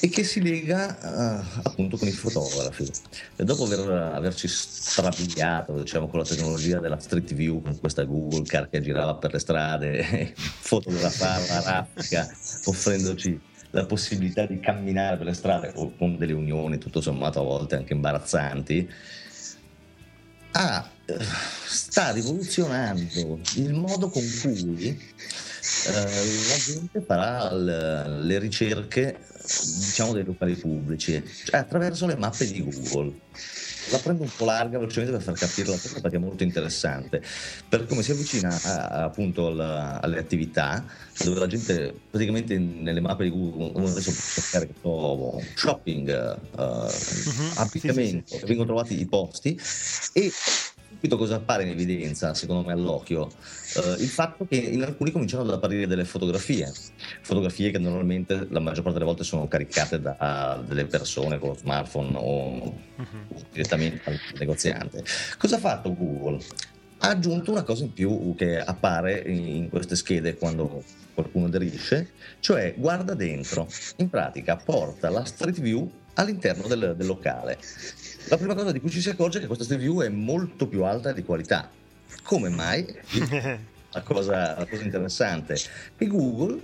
e 0.00 0.08
che 0.10 0.22
si 0.22 0.40
lega 0.40 1.40
eh, 1.40 1.44
appunto 1.64 1.96
con 1.96 2.06
i 2.06 2.12
fotografi. 2.12 2.88
E 3.36 3.44
dopo 3.44 3.64
aver, 3.64 3.90
averci 4.14 4.46
strabiliato 4.46 5.80
diciamo, 5.80 6.08
con 6.08 6.20
la 6.20 6.24
tecnologia 6.24 6.78
della 6.78 6.98
Street 7.00 7.34
View, 7.34 7.62
con 7.62 7.78
questa 7.80 8.04
Google 8.04 8.44
Car 8.44 8.68
che 8.68 8.80
girava 8.80 9.14
per 9.16 9.32
le 9.32 9.38
strade, 9.38 10.34
fotografava 10.36 11.60
raffica, 11.62 12.28
offrendoci 12.64 13.40
la 13.70 13.84
possibilità 13.84 14.46
di 14.46 14.60
camminare 14.60 15.16
per 15.16 15.26
le 15.26 15.34
strade 15.34 15.72
con 15.72 16.16
delle 16.16 16.32
unioni 16.32 16.78
tutto 16.78 17.00
sommato 17.00 17.40
a 17.40 17.44
volte 17.44 17.76
anche 17.76 17.92
imbarazzanti, 17.92 18.88
ah, 20.52 20.90
eh, 21.04 21.16
sta 21.66 22.10
rivoluzionando 22.10 23.40
il 23.56 23.74
modo 23.74 24.08
con 24.08 24.22
cui 24.40 24.88
eh, 25.86 25.92
la 25.92 26.56
gente 26.64 27.00
farà 27.02 27.52
l- 27.52 28.24
le 28.24 28.38
ricerche 28.38 29.18
diciamo 29.42 30.12
dei 30.12 30.24
locali 30.24 30.54
pubblici 30.54 31.22
cioè 31.44 31.60
attraverso 31.60 32.06
le 32.06 32.16
mappe 32.16 32.46
di 32.46 32.62
Google 32.62 33.14
la 33.90 33.98
prendo 33.98 34.22
un 34.22 34.30
po' 34.36 34.44
larga 34.44 34.78
velocemente 34.78 35.16
per 35.16 35.24
far 35.24 35.34
capire 35.34 35.70
la 35.70 35.76
cosa 35.78 36.00
perché 36.00 36.16
è 36.16 36.20
molto 36.20 36.42
interessante 36.42 37.22
per 37.68 37.86
come 37.86 38.02
si 38.02 38.10
avvicina 38.12 38.48
a- 38.62 39.04
appunto 39.04 39.46
al- 39.48 39.98
alle 40.02 40.18
attività 40.18 40.84
dove 41.24 41.38
la 41.38 41.46
gente 41.46 41.94
praticamente 42.10 42.58
nelle 42.58 43.00
mappe 43.00 43.24
di 43.24 43.30
Google 43.30 43.72
uno 43.74 43.88
adesso 43.88 44.10
può 44.10 44.20
cercare 44.42 44.68
so, 44.80 45.42
shopping 45.54 46.08
eh, 46.08 46.92
abbigliamento 47.56 48.34
sì, 48.34 48.38
sì. 48.40 48.46
vengono 48.46 48.66
trovati 48.66 49.00
i 49.00 49.06
posti 49.06 49.58
e 50.12 50.32
subito 50.98 51.16
cosa 51.16 51.36
appare 51.36 51.62
in 51.62 51.70
evidenza 51.70 52.34
secondo 52.34 52.66
me 52.66 52.72
all'occhio 52.72 53.30
Eh, 53.76 54.02
il 54.02 54.08
fatto 54.08 54.46
che 54.48 54.56
in 54.56 54.82
alcuni 54.82 55.10
cominciano 55.10 55.42
ad 55.42 55.50
apparire 55.50 55.86
delle 55.86 56.04
fotografie 56.04 56.72
fotografie 57.20 57.70
che 57.70 57.78
normalmente 57.78 58.46
la 58.50 58.60
maggior 58.60 58.82
parte 58.82 58.98
delle 58.98 59.04
volte 59.04 59.24
sono 59.24 59.46
caricate 59.46 60.00
da 60.00 60.62
delle 60.66 60.86
persone 60.86 61.38
con 61.38 61.50
lo 61.50 61.54
smartphone 61.54 62.10
o 62.14 62.74
direttamente 63.52 64.00
al 64.04 64.18
negoziante 64.38 65.04
cosa 65.36 65.56
ha 65.56 65.60
fatto 65.60 65.94
Google? 65.94 66.42
ha 67.00 67.10
aggiunto 67.10 67.52
una 67.52 67.62
cosa 67.62 67.84
in 67.84 67.92
più 67.92 68.34
che 68.36 68.58
appare 68.58 69.20
in 69.20 69.68
queste 69.68 69.94
schede 69.94 70.36
quando 70.36 70.82
qualcuno 71.14 71.46
aderisce, 71.46 72.10
cioè 72.40 72.74
guarda 72.76 73.14
dentro, 73.14 73.68
in 73.96 74.08
pratica 74.08 74.56
porta 74.56 75.08
la 75.08 75.24
Street 75.24 75.60
View 75.60 75.88
all'interno 76.14 76.66
del, 76.66 76.94
del 76.96 77.06
locale. 77.06 77.58
La 78.28 78.36
prima 78.36 78.54
cosa 78.54 78.72
di 78.72 78.80
cui 78.80 78.90
ci 78.90 79.00
si 79.00 79.08
accorge 79.08 79.38
è 79.38 79.40
che 79.40 79.46
questa 79.46 79.64
Street 79.64 79.80
View 79.80 80.02
è 80.02 80.08
molto 80.08 80.68
più 80.68 80.84
alta 80.84 81.12
di 81.12 81.22
qualità. 81.22 81.70
Come 82.22 82.48
mai? 82.50 82.86
La 83.92 84.02
cosa, 84.02 84.58
la 84.58 84.66
cosa 84.66 84.82
interessante 84.82 85.56
che 85.96 86.06
Google 86.06 86.60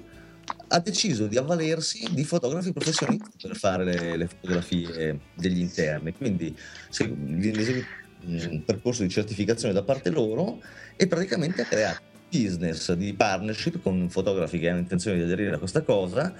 ha 0.69 0.79
deciso 0.79 1.27
di 1.27 1.39
avvalersi 1.39 2.07
di 2.13 2.23
fotografi 2.23 2.71
professionisti 2.71 3.49
per 3.49 3.57
fare 3.57 3.83
le, 3.83 4.17
le 4.19 4.29
fotografie 4.29 5.19
degli 5.33 5.61
interni, 5.61 6.13
quindi 6.13 6.55
se- 6.91 7.05
eseguito 7.05 7.87
un 8.27 8.63
percorso 8.63 9.03
di 9.03 9.09
certificazione 9.09 9.73
da 9.73 9.83
parte 9.83 10.11
loro 10.11 10.61
e 10.97 11.07
praticamente 11.07 11.63
ha 11.63 11.65
creato 11.65 12.14
business 12.35 12.93
di 12.95 13.15
partnership 13.15 13.81
con 13.81 14.09
fotografi 14.11 14.59
che 14.59 14.69
hanno 14.69 14.81
intenzione 14.81 15.19
di 15.19 15.23
aderire 15.23 15.55
a 15.55 15.59
questa 15.59 15.83
cosa 15.83 16.35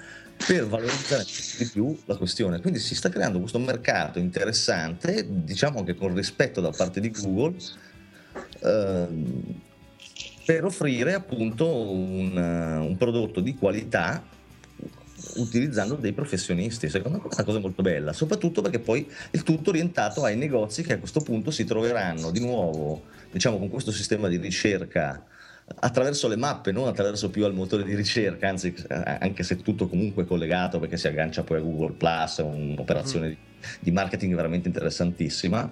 per 0.45 0.67
valorizzare 0.67 1.23
di 1.57 1.65
più 1.71 1.97
la 2.05 2.17
questione. 2.17 2.59
Quindi 2.59 2.79
si 2.79 2.93
sta 2.93 3.09
creando 3.09 3.39
questo 3.39 3.59
mercato 3.59 4.19
interessante, 4.19 5.25
diciamo 5.27 5.79
anche 5.79 5.95
con 5.95 6.13
rispetto 6.13 6.59
da 6.59 6.71
parte 6.71 6.99
di 6.99 7.09
Google, 7.09 7.55
ehm, 8.59 9.43
per 10.45 10.65
offrire 10.65 11.13
appunto 11.13 11.89
un, 11.91 12.35
un 12.35 12.97
prodotto 12.97 13.39
di 13.39 13.55
qualità 13.55 14.23
utilizzando 15.35 15.95
dei 15.95 16.11
professionisti. 16.11 16.89
Secondo 16.89 17.17
me 17.17 17.23
è 17.23 17.33
una 17.33 17.43
cosa 17.43 17.59
molto 17.59 17.81
bella, 17.81 18.11
soprattutto 18.11 18.61
perché 18.61 18.79
poi 18.79 19.09
il 19.31 19.43
tutto 19.43 19.69
orientato 19.69 20.23
ai 20.23 20.35
negozi 20.35 20.83
che 20.83 20.93
a 20.93 20.99
questo 20.99 21.21
punto 21.21 21.49
si 21.49 21.63
troveranno 21.63 22.29
di 22.29 22.41
nuovo, 22.41 23.05
diciamo, 23.31 23.57
con 23.57 23.69
questo 23.69 23.91
sistema 23.91 24.27
di 24.27 24.37
ricerca 24.37 25.25
attraverso 25.73 26.27
le 26.27 26.35
mappe, 26.35 26.71
non 26.71 26.87
attraverso 26.87 27.29
più 27.29 27.45
al 27.45 27.53
motore 27.53 27.83
di 27.83 27.95
ricerca, 27.95 28.47
anzi 28.47 28.73
eh, 28.87 29.17
anche 29.19 29.43
se 29.43 29.57
tutto 29.57 29.87
comunque 29.87 30.23
è 30.23 30.25
collegato 30.27 30.79
perché 30.79 30.97
si 30.97 31.07
aggancia 31.07 31.43
poi 31.43 31.57
a 31.57 31.61
Google 31.61 31.93
Plus, 31.93 32.39
è 32.39 32.43
un'operazione 32.43 33.29
di, 33.29 33.37
di 33.79 33.91
marketing 33.91 34.35
veramente 34.35 34.67
interessantissima. 34.67 35.71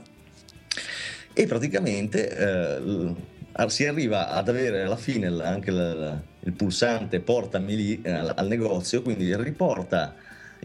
E 1.35 1.47
praticamente 1.47 2.29
eh, 2.35 3.69
si 3.69 3.85
arriva 3.85 4.29
ad 4.29 4.49
avere 4.49 4.83
alla 4.83 4.97
fine 4.97 5.27
anche 5.43 5.71
l- 5.71 6.21
il 6.41 6.51
pulsante 6.53 7.19
portami 7.19 7.75
lì 7.75 8.01
eh, 8.01 8.11
al 8.11 8.47
negozio, 8.47 9.01
quindi 9.01 9.35
riporta 9.35 10.15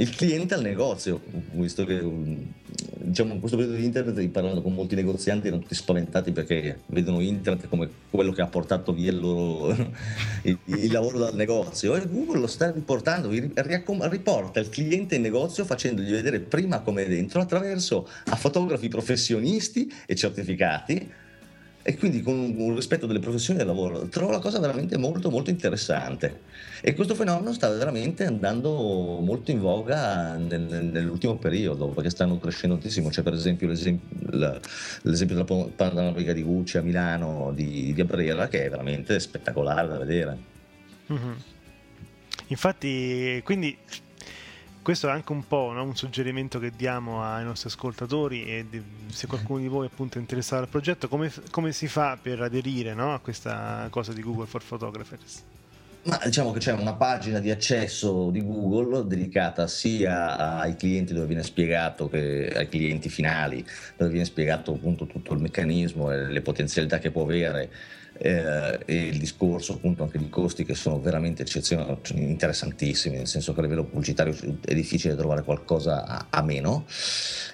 il 0.01 0.15
cliente 0.15 0.55
al 0.55 0.63
negozio, 0.63 1.21
visto 1.53 1.85
che 1.85 1.99
um, 1.99 2.53
diciamo 2.99 3.35
in 3.35 3.41
questo 3.41 3.57
periodo 3.57 3.79
di 3.79 3.85
internet 3.85 4.29
parlando 4.29 4.63
con 4.63 4.73
molti 4.73 4.95
negozianti 4.95 5.49
erano 5.49 5.63
tutti 5.63 5.75
spaventati 5.75 6.31
perché 6.31 6.81
vedono 6.87 7.21
internet 7.21 7.69
come 7.69 7.89
quello 8.09 8.33
che 8.33 8.41
ha 8.41 8.47
portato 8.47 8.93
via 8.93 9.11
il 9.11 9.19
loro 9.19 9.75
il, 10.43 10.59
il 10.67 10.93
lavoro 10.93 11.19
dal 11.19 11.35
negozio. 11.35 11.97
E 11.97 12.07
Google 12.07 12.41
lo 12.41 12.47
sta 12.47 12.71
riportando, 12.71 13.29
riporta 13.29 14.61
il 14.61 14.69
cliente 14.69 15.17
in 15.17 15.23
negozio 15.23 15.65
facendogli 15.65 16.11
vedere 16.11 16.41
prima 16.41 16.81
come 16.81 17.05
è 17.05 17.09
dentro 17.09 17.41
attraverso 17.41 18.09
a 18.27 18.37
fotografi 18.37 18.89
professionisti 18.89 19.93
e 20.07 20.15
certificati 20.15 21.27
e 21.83 21.97
quindi 21.97 22.21
con 22.23 22.35
un 22.57 22.75
rispetto 22.75 23.07
delle 23.07 23.19
professioni 23.19 23.59
del 23.59 23.67
lavoro. 23.67 24.09
Trovo 24.09 24.31
la 24.33 24.41
cosa 24.41 24.59
veramente 24.59 24.99
molto 24.99 25.31
molto 25.31 25.51
interessante 25.51 26.43
e 26.83 26.95
questo 26.95 27.15
fenomeno 27.15 27.53
sta 27.53 27.69
veramente 27.71 28.25
andando 28.25 29.21
molto 29.21 29.51
in 29.51 29.61
voga 29.61 30.37
nel- 30.37 30.89
nell'ultimo 30.93 31.37
periodo 31.37 31.89
perché 31.89 32.11
stanno 32.11 32.39
crescendo 32.39 32.77
tantissimo. 32.77 33.09
C'è 33.09 33.23
per 33.23 33.33
esempio 33.33 33.69
l'esempio, 33.69 34.17
la- 34.39 34.61
l'esempio 35.03 35.37
della 35.45 35.69
panoramica 35.75 36.33
di 36.33 36.43
Gucci 36.43 36.79
a 36.79 36.83
Milano 36.83 37.53
di 37.55 37.93
Via 37.95 38.05
Brera 38.05 38.49
che 38.49 38.65
è 38.67 38.71
veramente 38.71 39.19
spettacolare 39.19 39.89
da 39.89 39.99
vedere. 39.99 40.37
Mhm. 41.07 41.37
Infatti, 42.49 43.41
quindi 43.45 43.77
questo 44.89 45.09
è 45.09 45.11
anche 45.11 45.33
un 45.33 45.47
po' 45.47 45.71
no, 45.71 45.83
un 45.83 45.95
suggerimento 45.95 46.59
che 46.59 46.73
diamo 46.75 47.23
ai 47.23 47.45
nostri 47.45 47.69
ascoltatori 47.69 48.47
e 48.47 48.65
di- 48.71 48.83
se 49.13 49.27
qualcuno 49.27 49.61
di 49.61 49.69
voi 49.69 49.85
appunto 49.85 50.17
è 50.17 50.21
interessato 50.23 50.63
al 50.63 50.69
progetto, 50.69 51.09
come, 51.09 51.31
come 51.51 51.73
si 51.73 51.89
fa 51.89 52.17
per 52.19 52.41
aderire 52.41 52.95
no, 52.95 53.13
a 53.13 53.19
questa 53.19 53.87
cosa 53.91 54.15
di 54.15 54.23
Google 54.23 54.47
for 54.47 54.65
Photographers? 54.67 55.43
Ma 56.05 56.19
diciamo 56.25 56.53
che 56.53 56.61
c'è 56.61 56.73
una 56.73 56.95
pagina 56.95 57.39
di 57.39 57.51
accesso 57.51 58.31
di 58.31 58.43
Google 58.43 59.07
dedicata 59.07 59.67
sia 59.67 60.59
ai 60.59 60.75
clienti 60.75 61.13
dove 61.13 61.27
viene 61.27 61.43
spiegato 61.43 62.09
che 62.09 62.51
ai 62.57 62.69
clienti 62.71 63.11
finali, 63.11 63.63
dove 63.95 64.11
viene 64.11 64.25
spiegato 64.25 64.73
appunto 64.73 65.05
tutto 65.05 65.35
il 65.35 65.41
meccanismo 65.41 66.11
e 66.11 66.29
le 66.31 66.41
potenzialità 66.41 66.99
che 66.99 67.11
può 67.11 67.25
avere 67.25 67.71
eh, 68.19 68.79
e 68.85 69.07
il 69.07 69.19
discorso 69.19 69.75
appunto 69.75 70.03
anche 70.03 70.19
di 70.19 70.29
costi 70.29 70.65
che 70.65 70.75
sono 70.75 71.01
veramente 71.01 71.43
eccezionali, 71.43 71.97
interessantissimi, 72.15 73.17
nel 73.17 73.27
senso 73.27 73.53
che 73.53 73.61
a 73.61 73.63
livello 73.63 73.85
pubblicitario 73.85 74.35
è 74.65 74.75
difficile 74.75 75.15
trovare 75.17 75.43
qualcosa 75.43 76.05
a, 76.05 76.27
a 76.31 76.43
meno. 76.43 76.87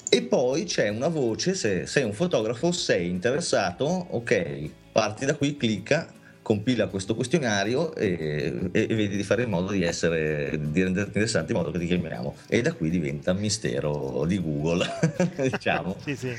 E 0.08 0.22
poi 0.22 0.64
c'è 0.64 0.88
una 0.88 1.08
voce, 1.08 1.54
se 1.54 1.86
sei 1.86 2.04
un 2.04 2.12
fotografo, 2.12 2.72
sei 2.72 3.08
interessato, 3.08 3.84
ok, 3.84 4.70
parti 4.92 5.24
da 5.24 5.34
qui, 5.34 5.56
clicca 5.56 6.12
compila 6.44 6.88
questo 6.88 7.14
questionario 7.14 7.94
e, 7.94 8.68
e- 8.70 8.86
e 8.86 8.94
vedi 8.94 9.16
di 9.16 9.22
fare 9.22 9.44
in 9.44 9.48
modo 9.48 9.72
di 9.72 9.82
essere 9.82 10.50
di 10.60 10.82
renderti 10.82 11.08
interessante 11.08 11.52
in 11.52 11.58
modo 11.58 11.70
che 11.70 11.78
ti 11.78 11.86
chiamiamo 11.86 12.36
e 12.48 12.60
da 12.60 12.74
qui 12.74 12.90
diventa 12.90 13.32
mistero 13.32 14.24
di 14.26 14.38
Google 14.42 14.86
diciamo 15.50 15.96
Sì, 16.04 16.14
sì. 16.14 16.32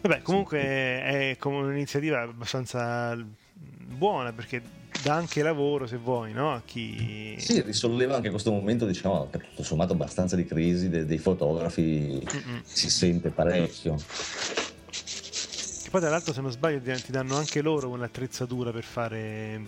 Vabbè, 0.00 0.22
comunque 0.22 0.58
è 0.58 1.36
come 1.38 1.56
un'iniziativa 1.58 2.22
abbastanza 2.22 3.16
buona 3.54 4.32
perché 4.32 4.62
dà 5.02 5.14
anche 5.14 5.42
lavoro 5.42 5.86
se 5.86 5.96
vuoi, 5.96 6.32
no? 6.32 6.54
A 6.54 6.62
chi... 6.64 7.34
sì, 7.38 7.60
risolleva 7.62 8.16
anche 8.16 8.30
questo 8.30 8.50
momento 8.50 8.86
diciamo 8.86 9.28
tutto 9.30 9.62
sommato 9.62 9.92
abbastanza 9.92 10.36
di 10.36 10.44
crisi 10.44 10.88
de- 10.88 11.04
dei 11.04 11.18
fotografi 11.18 12.20
Mm-mm. 12.34 12.62
si 12.62 12.90
sente 12.90 13.30
parecchio 13.30 13.96
Che 13.96 15.90
poi 15.90 16.00
tra 16.00 16.10
l'altro 16.10 16.32
se 16.32 16.40
non 16.40 16.50
sbaglio 16.50 16.80
ti 16.80 17.02
ti 17.02 17.12
danno 17.12 17.36
anche 17.36 17.60
loro 17.62 17.88
un'attrezzatura 17.88 18.70
per 18.70 18.84
fare 18.84 19.60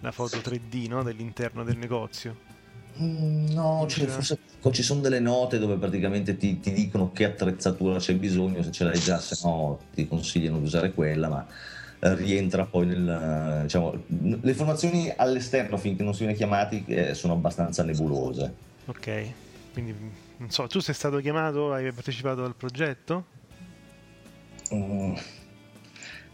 la 0.00 0.12
foto 0.12 0.38
3D 0.38 0.88
no? 0.88 1.02
dell'interno 1.02 1.64
del 1.64 1.76
negozio. 1.76 2.36
Mm, 3.00 3.52
no, 3.52 3.86
cioè, 3.88 4.06
forse 4.06 4.38
ci 4.70 4.82
sono 4.82 5.00
delle 5.00 5.20
note 5.20 5.58
dove 5.58 5.76
praticamente 5.76 6.36
ti, 6.36 6.60
ti, 6.60 6.72
dicono 6.72 7.10
che 7.12 7.24
attrezzatura 7.24 7.98
c'è 7.98 8.14
bisogno, 8.14 8.62
se 8.62 8.70
ce 8.70 8.84
l'hai 8.84 8.98
già, 8.98 9.18
se 9.18 9.38
no 9.44 9.78
ti 9.94 10.06
consigliano 10.06 10.58
di 10.58 10.64
usare 10.64 10.92
quella, 10.92 11.28
ma 11.28 11.46
eh, 12.00 12.14
rientra 12.14 12.64
poi 12.64 12.86
nel... 12.86 13.60
Diciamo, 13.62 13.92
le 14.06 14.50
informazioni 14.50 15.12
all'esterno 15.14 15.76
finché 15.78 16.02
non 16.02 16.12
si 16.12 16.20
viene 16.20 16.34
chiamati 16.34 16.84
eh, 16.86 17.14
sono 17.14 17.32
abbastanza 17.32 17.82
nebulose. 17.82 18.52
Ok, 18.86 19.26
quindi 19.72 19.94
non 20.36 20.50
so, 20.50 20.66
tu 20.66 20.80
sei 20.80 20.94
stato 20.94 21.18
chiamato, 21.18 21.72
hai 21.72 21.90
partecipato 21.92 22.44
al 22.44 22.54
progetto? 22.54 23.26
Mm, 24.74 25.14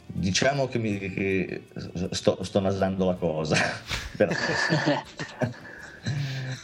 diciamo 0.06 0.66
che, 0.68 0.78
mi, 0.78 0.98
che 0.98 1.64
sto, 2.10 2.42
sto, 2.42 2.60
nasando 2.60 3.04
la 3.04 3.14
cosa, 3.14 3.56
però 4.16 4.32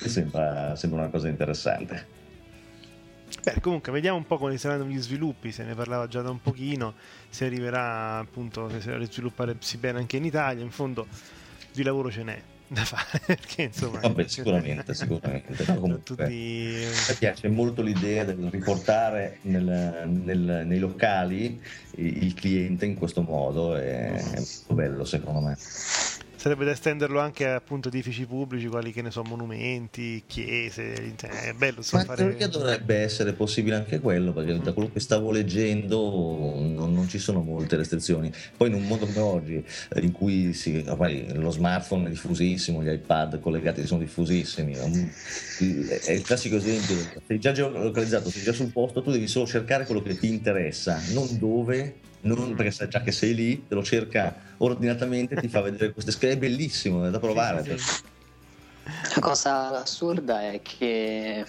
sembra, 0.01 0.77
sembra 0.77 1.01
una 1.01 1.11
cosa 1.11 1.29
interessante. 1.29 2.23
Beh, 3.43 3.61
comunque 3.61 3.93
vediamo 3.93 4.17
un 4.17 4.27
po' 4.27 4.39
quali 4.39 4.59
saranno 4.59 4.85
gli 4.87 4.99
sviluppi, 4.99 5.53
se 5.53 5.65
ne 5.65 5.75
parlava 5.75 6.07
già 6.07 6.23
da 6.23 6.31
un 6.31 6.41
pochino, 6.41 6.95
se 7.29 7.45
arriverà 7.45 8.19
appunto, 8.19 8.69
se 8.71 8.81
sarà 8.81 9.05
svilupparsi 9.05 9.77
bene 9.77 9.99
anche 9.99 10.17
in 10.17 10.25
Italia, 10.25 10.63
in 10.63 10.71
fondo 10.71 11.07
di 11.73 11.83
lavoro 11.83 12.11
ce 12.11 12.23
n'è 12.23 12.43
da 12.67 12.85
fare 12.85 13.21
perché 13.27 13.63
insomma 13.63 14.01
Vabbè, 14.01 14.27
sicuramente 14.27 14.95
sicuramente 14.95 15.65
no, 15.67 15.75
comunque, 15.79 16.03
tutti... 16.03 16.23
mi 16.23 17.15
piace 17.19 17.49
molto 17.49 17.83
l'idea 17.83 18.25
del 18.25 18.49
riportare 18.51 19.39
nel, 19.43 20.03
nel, 20.07 20.63
nei 20.67 20.79
locali 20.79 21.61
il 21.97 22.33
cliente 22.35 22.87
in 22.87 22.95
questo 22.95 23.23
modo 23.23 23.77
è, 23.77 24.13
è 24.13 24.39
molto 24.39 24.75
bello 24.75 25.05
secondo 25.05 25.41
me 25.41 25.57
sarebbe 26.45 26.67
da 26.67 26.73
estenderlo 26.73 27.21
anche 27.21 27.47
a 27.47 27.55
appunto 27.55 27.89
edifici 27.89 28.27
pubblici, 28.27 28.67
quali 28.67 28.93
che 28.93 29.01
ne 29.01 29.11
so, 29.11 29.23
monumenti, 29.23 30.25
chiese. 30.27 31.15
È 31.17 31.55
bello. 31.55 31.81
So, 31.81 31.97
Ma 31.97 32.05
fare... 32.05 32.23
perché 32.23 32.49
dovrebbe 32.49 32.97
essere 32.97 33.33
possibile 33.33 33.77
anche 33.77 33.99
quello? 33.99 34.35
Perché 34.35 34.59
da 34.59 34.75
quello 34.75 34.91
che 34.93 35.01
stavo 35.01 35.31
leggendo 35.31 35.97
non, 35.97 36.93
non, 36.93 37.09
ci 37.09 37.19
sono 37.19 37.41
molte 37.41 37.77
restrizioni. 37.77 38.31
Poi 38.59 38.69
in 38.69 38.75
un 38.75 38.83
mondo 38.83 39.07
come 39.07 39.21
oggi, 39.21 39.65
eh, 39.95 40.01
in 40.01 40.13
cui 40.13 40.53
si, 40.53 40.85
lo 40.85 41.51
smartphone 41.51 42.09
è 42.09 42.11
diffusissimo, 42.11 42.83
gli 42.83 42.91
iPad 42.91 43.41
collegati 43.41 43.87
sono 43.87 44.01
diffusissimi, 44.01 44.75
è 44.75 46.13
il 46.13 46.23
classico 46.23 46.57
esempio. 46.57 47.23
Sei 47.27 47.41
già 47.41 47.53
geolocalizzato, 47.53 48.29
sei 48.29 48.43
già 48.43 48.53
sul 48.53 48.71
posto, 48.71 49.01
tu 49.01 49.11
devi 49.11 49.29
solo 49.29 49.47
cercare 49.47 49.87
quello 49.87 50.03
che 50.03 50.19
ti 50.19 50.29
interessa, 50.29 51.01
non 51.15 51.27
dove 51.39 52.13
non 52.25 52.55
perché 52.55 52.71
sai 52.71 52.89
già 52.89 53.03
che 53.03 53.13
sei 53.13 53.35
lì, 53.35 53.67
te 53.67 53.75
lo 53.75 53.83
cerca 53.83 54.35
ordinatamente, 54.59 55.37
ti 55.37 55.49
fa 55.49 55.61
vedere 55.61 55.93
queste 55.93 56.11
schede, 56.11 56.35
è 56.35 56.39
bellissimo, 56.39 57.07
è 57.07 57.11
da 57.11 57.19
provare. 57.19 57.63
Sì, 57.63 57.79
sì, 57.79 58.03
La 59.15 59.21
cosa 59.21 59.81
assurda 59.81 60.43
è 60.43 60.61
che 60.63 61.45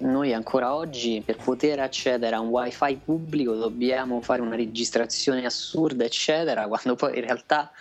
noi 0.00 0.32
ancora 0.34 0.74
oggi 0.74 1.22
per 1.24 1.36
poter 1.36 1.80
accedere 1.80 2.36
a 2.36 2.40
un 2.40 2.48
wifi 2.48 3.00
pubblico 3.02 3.54
dobbiamo 3.54 4.20
fare 4.20 4.42
una 4.42 4.54
registrazione 4.54 5.44
assurda 5.46 6.04
eccetera 6.04 6.68
quando 6.68 6.94
poi 6.94 7.16
in 7.16 7.24
realtà 7.24 7.72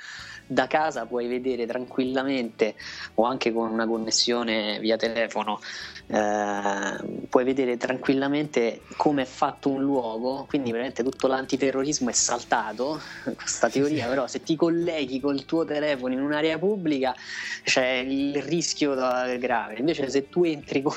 da 0.48 0.66
casa 0.68 1.06
puoi 1.06 1.28
vedere 1.28 1.66
tranquillamente 1.66 2.76
o 3.16 3.26
anche 3.26 3.52
con 3.52 3.70
una 3.70 3.86
connessione 3.86 4.80
via 4.80 4.96
telefono 4.96 5.60
eh, 6.08 7.26
puoi 7.30 7.44
vedere 7.44 7.78
tranquillamente 7.78 8.82
come 8.96 9.24
è 9.24 9.26
fatto 9.26 9.70
un 9.70 9.82
luogo 9.82 10.46
quindi 10.48 10.72
veramente 10.72 11.04
tutto 11.04 11.28
l'antiterrorismo 11.28 12.10
è 12.10 12.14
saltato 12.14 13.00
questa 13.36 13.70
teoria 13.70 14.08
però 14.08 14.28
se 14.28 14.42
ti 14.42 14.56
colleghi 14.56 15.20
col 15.20 15.46
tuo 15.46 15.66
telefono 15.66 16.14
in 16.14 16.22
un'area 16.22 16.58
pubblica 16.58 17.16
c'è 17.64 17.86
il 17.88 18.42
rischio 18.42 18.96
grave. 19.40 19.76
Invece 19.78 20.10
se 20.10 20.30
tu 20.30 20.44
entri 20.44 20.82
con, 20.84 20.96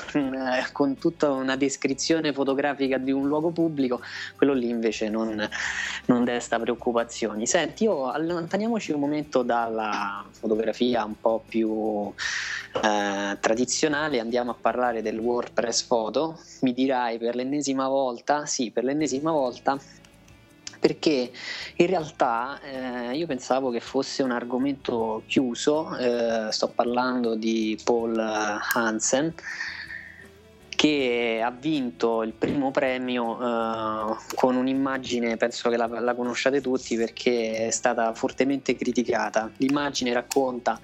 con 0.71 0.97
tutta 0.97 1.31
una 1.31 1.55
descrizione 1.55 2.33
fotografica 2.33 2.97
di 2.97 3.11
un 3.11 3.27
luogo 3.27 3.51
pubblico 3.51 4.01
quello 4.35 4.53
lì 4.53 4.69
invece 4.69 5.09
non, 5.09 5.47
non 6.05 6.23
desta 6.23 6.59
preoccupazioni. 6.59 7.45
Senti 7.45 7.83
io 7.83 8.09
allontaniamoci 8.09 8.91
un 8.91 8.99
momento 8.99 9.43
dalla 9.43 10.23
fotografia 10.31 11.03
un 11.03 11.19
po' 11.19 11.43
più 11.47 12.11
eh, 12.73 13.37
tradizionale 13.39 14.19
andiamo 14.19 14.51
a 14.51 14.55
parlare 14.59 15.00
del 15.01 15.19
WordPress 15.19 15.83
Photo. 15.83 16.39
Mi 16.61 16.73
dirai 16.73 17.17
per 17.17 17.35
l'ennesima 17.35 17.87
volta, 17.87 18.45
sì, 18.45 18.71
per 18.71 18.83
l'ennesima 18.83 19.31
volta 19.31 19.79
perché 20.81 21.31
in 21.75 21.85
realtà 21.85 22.59
eh, 22.59 23.15
io 23.15 23.27
pensavo 23.27 23.69
che 23.69 23.79
fosse 23.79 24.23
un 24.23 24.31
argomento 24.31 25.21
chiuso, 25.27 25.95
eh, 25.95 26.51
sto 26.51 26.69
parlando 26.69 27.35
di 27.35 27.79
Paul 27.83 28.17
Hansen 28.17 29.31
che 30.81 31.39
ha 31.45 31.51
vinto 31.51 32.23
il 32.23 32.33
primo 32.33 32.71
premio 32.71 33.37
uh, 33.37 34.17
con 34.33 34.55
un'immagine, 34.55 35.37
penso 35.37 35.69
che 35.69 35.77
la, 35.77 35.85
la, 35.85 36.15
conosciate 36.15 36.59
tutti 36.59 36.97
perché 36.97 37.67
è 37.67 37.69
stata 37.69 38.11
fortemente 38.15 38.75
criticata. 38.75 39.51
L'immagine 39.57 40.11
racconta 40.11 40.79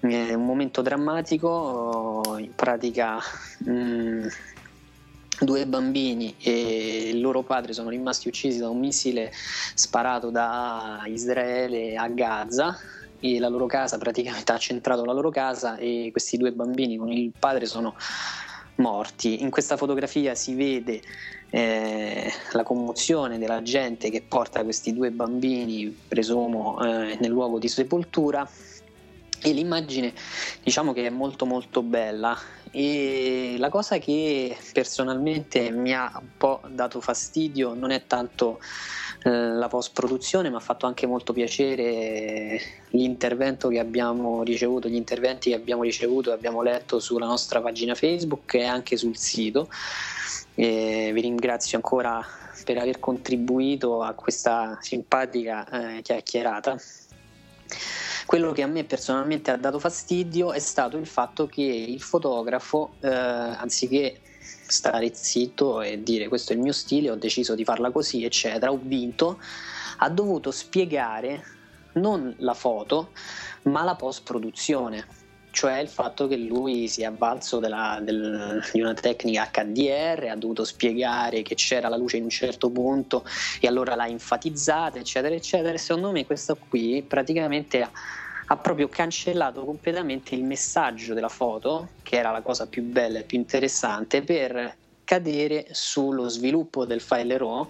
eh, 0.00 0.34
un 0.34 0.44
momento 0.44 0.82
drammatico, 0.82 2.36
in 2.38 2.54
pratica 2.54 3.16
mh, 3.60 3.72
mm, 3.72 4.26
due 5.40 5.66
bambini 5.66 6.34
e 6.38 7.08
il 7.08 7.20
loro 7.22 7.40
padre 7.40 7.72
sono 7.72 7.88
rimasti 7.88 8.28
uccisi 8.28 8.58
da 8.58 8.68
un 8.68 8.78
missile 8.78 9.32
sparato 9.72 10.28
da 10.28 11.00
Israele 11.06 11.96
a 11.96 12.08
Gaza 12.08 12.78
la 13.22 13.48
loro 13.48 13.66
casa 13.66 13.98
praticamente 13.98 14.52
ha 14.52 14.56
centrato 14.58 15.04
la 15.04 15.12
loro 15.12 15.30
casa 15.30 15.76
e 15.76 16.08
questi 16.10 16.38
due 16.38 16.52
bambini 16.52 16.96
con 16.96 17.10
il 17.12 17.32
padre 17.38 17.66
sono 17.66 17.94
morti. 18.80 19.42
In 19.42 19.50
questa 19.50 19.76
fotografia 19.76 20.34
si 20.34 20.54
vede 20.54 21.00
eh, 21.50 22.32
la 22.52 22.62
commozione 22.62 23.38
della 23.38 23.62
gente 23.62 24.10
che 24.10 24.22
porta 24.26 24.64
questi 24.64 24.92
due 24.92 25.10
bambini, 25.10 25.94
presumo, 26.08 26.82
eh, 26.82 27.16
nel 27.20 27.30
luogo 27.30 27.58
di 27.58 27.68
sepoltura 27.68 28.48
e 29.42 29.52
l'immagine 29.52 30.12
diciamo 30.62 30.92
che 30.92 31.06
è 31.06 31.10
molto 31.10 31.46
molto 31.46 31.82
bella 31.82 32.38
e 32.70 33.56
la 33.58 33.70
cosa 33.70 33.98
che 33.98 34.56
personalmente 34.72 35.70
mi 35.70 35.94
ha 35.94 36.12
un 36.20 36.28
po' 36.36 36.60
dato 36.68 37.00
fastidio 37.00 37.74
non 37.74 37.90
è 37.90 38.06
tanto 38.06 38.60
la 39.22 39.68
post 39.68 39.92
produzione, 39.92 40.48
mi 40.48 40.56
ha 40.56 40.60
fatto 40.60 40.86
anche 40.86 41.06
molto 41.06 41.32
piacere 41.32 42.60
l'intervento 42.90 43.68
che 43.68 43.78
abbiamo 43.78 44.42
ricevuto, 44.42 44.88
gli 44.88 44.94
interventi 44.94 45.50
che 45.50 45.56
abbiamo 45.56 45.82
ricevuto 45.82 46.30
e 46.30 46.32
abbiamo 46.32 46.62
letto 46.62 46.98
sulla 47.00 47.26
nostra 47.26 47.60
pagina 47.60 47.94
Facebook 47.94 48.54
e 48.54 48.64
anche 48.64 48.96
sul 48.96 49.16
sito. 49.16 49.68
E 50.54 51.10
vi 51.12 51.20
ringrazio 51.20 51.76
ancora 51.76 52.24
per 52.64 52.78
aver 52.78 52.98
contribuito 52.98 54.02
a 54.02 54.12
questa 54.14 54.78
simpatica 54.80 55.96
eh, 55.96 56.02
chiacchierata. 56.02 56.76
Quello 58.26 58.52
che 58.52 58.62
a 58.62 58.66
me 58.66 58.84
personalmente 58.84 59.50
ha 59.50 59.56
dato 59.56 59.78
fastidio 59.78 60.52
è 60.52 60.58
stato 60.58 60.96
il 60.96 61.06
fatto 61.06 61.46
che 61.46 61.62
il 61.62 62.00
fotografo, 62.00 62.92
eh, 63.00 63.08
anziché 63.08 64.20
stare 64.70 65.12
zitto 65.14 65.80
e 65.80 66.02
dire 66.02 66.28
questo 66.28 66.52
è 66.52 66.56
il 66.56 66.62
mio 66.62 66.72
stile, 66.72 67.10
ho 67.10 67.16
deciso 67.16 67.54
di 67.54 67.64
farla 67.64 67.90
così, 67.90 68.24
eccetera, 68.24 68.72
ho 68.72 68.80
vinto, 68.80 69.40
ha 69.98 70.08
dovuto 70.08 70.50
spiegare 70.50 71.42
non 71.94 72.34
la 72.38 72.54
foto, 72.54 73.10
ma 73.62 73.82
la 73.82 73.96
post 73.96 74.22
produzione 74.22 75.18
cioè 75.50 75.78
il 75.78 75.88
fatto 75.88 76.28
che 76.28 76.36
lui 76.36 76.86
si 76.88 77.02
è 77.02 77.06
avvalso 77.06 77.58
della, 77.58 77.98
del, 78.00 78.62
di 78.72 78.80
una 78.80 78.94
tecnica 78.94 79.50
HDR, 79.52 80.28
ha 80.30 80.36
dovuto 80.36 80.64
spiegare 80.64 81.42
che 81.42 81.54
c'era 81.54 81.88
la 81.88 81.96
luce 81.96 82.16
in 82.16 82.24
un 82.24 82.30
certo 82.30 82.70
punto 82.70 83.24
e 83.60 83.66
allora 83.66 83.94
l'ha 83.94 84.06
enfatizzata, 84.06 84.98
eccetera, 84.98 85.34
eccetera. 85.34 85.76
Secondo 85.76 86.12
me 86.12 86.24
questo 86.24 86.56
qui 86.68 87.02
praticamente 87.06 87.82
ha, 87.82 87.90
ha 88.52 88.56
proprio 88.56 88.88
cancellato 88.88 89.64
completamente 89.64 90.34
il 90.34 90.42
messaggio 90.42 91.14
della 91.14 91.28
foto, 91.28 91.90
che 92.02 92.16
era 92.16 92.32
la 92.32 92.42
cosa 92.42 92.66
più 92.66 92.82
bella 92.82 93.20
e 93.20 93.22
più 93.22 93.38
interessante, 93.38 94.22
per 94.22 94.76
cadere 95.04 95.68
sullo 95.70 96.28
sviluppo 96.28 96.84
del 96.84 97.00
file 97.00 97.38
RAW, 97.38 97.68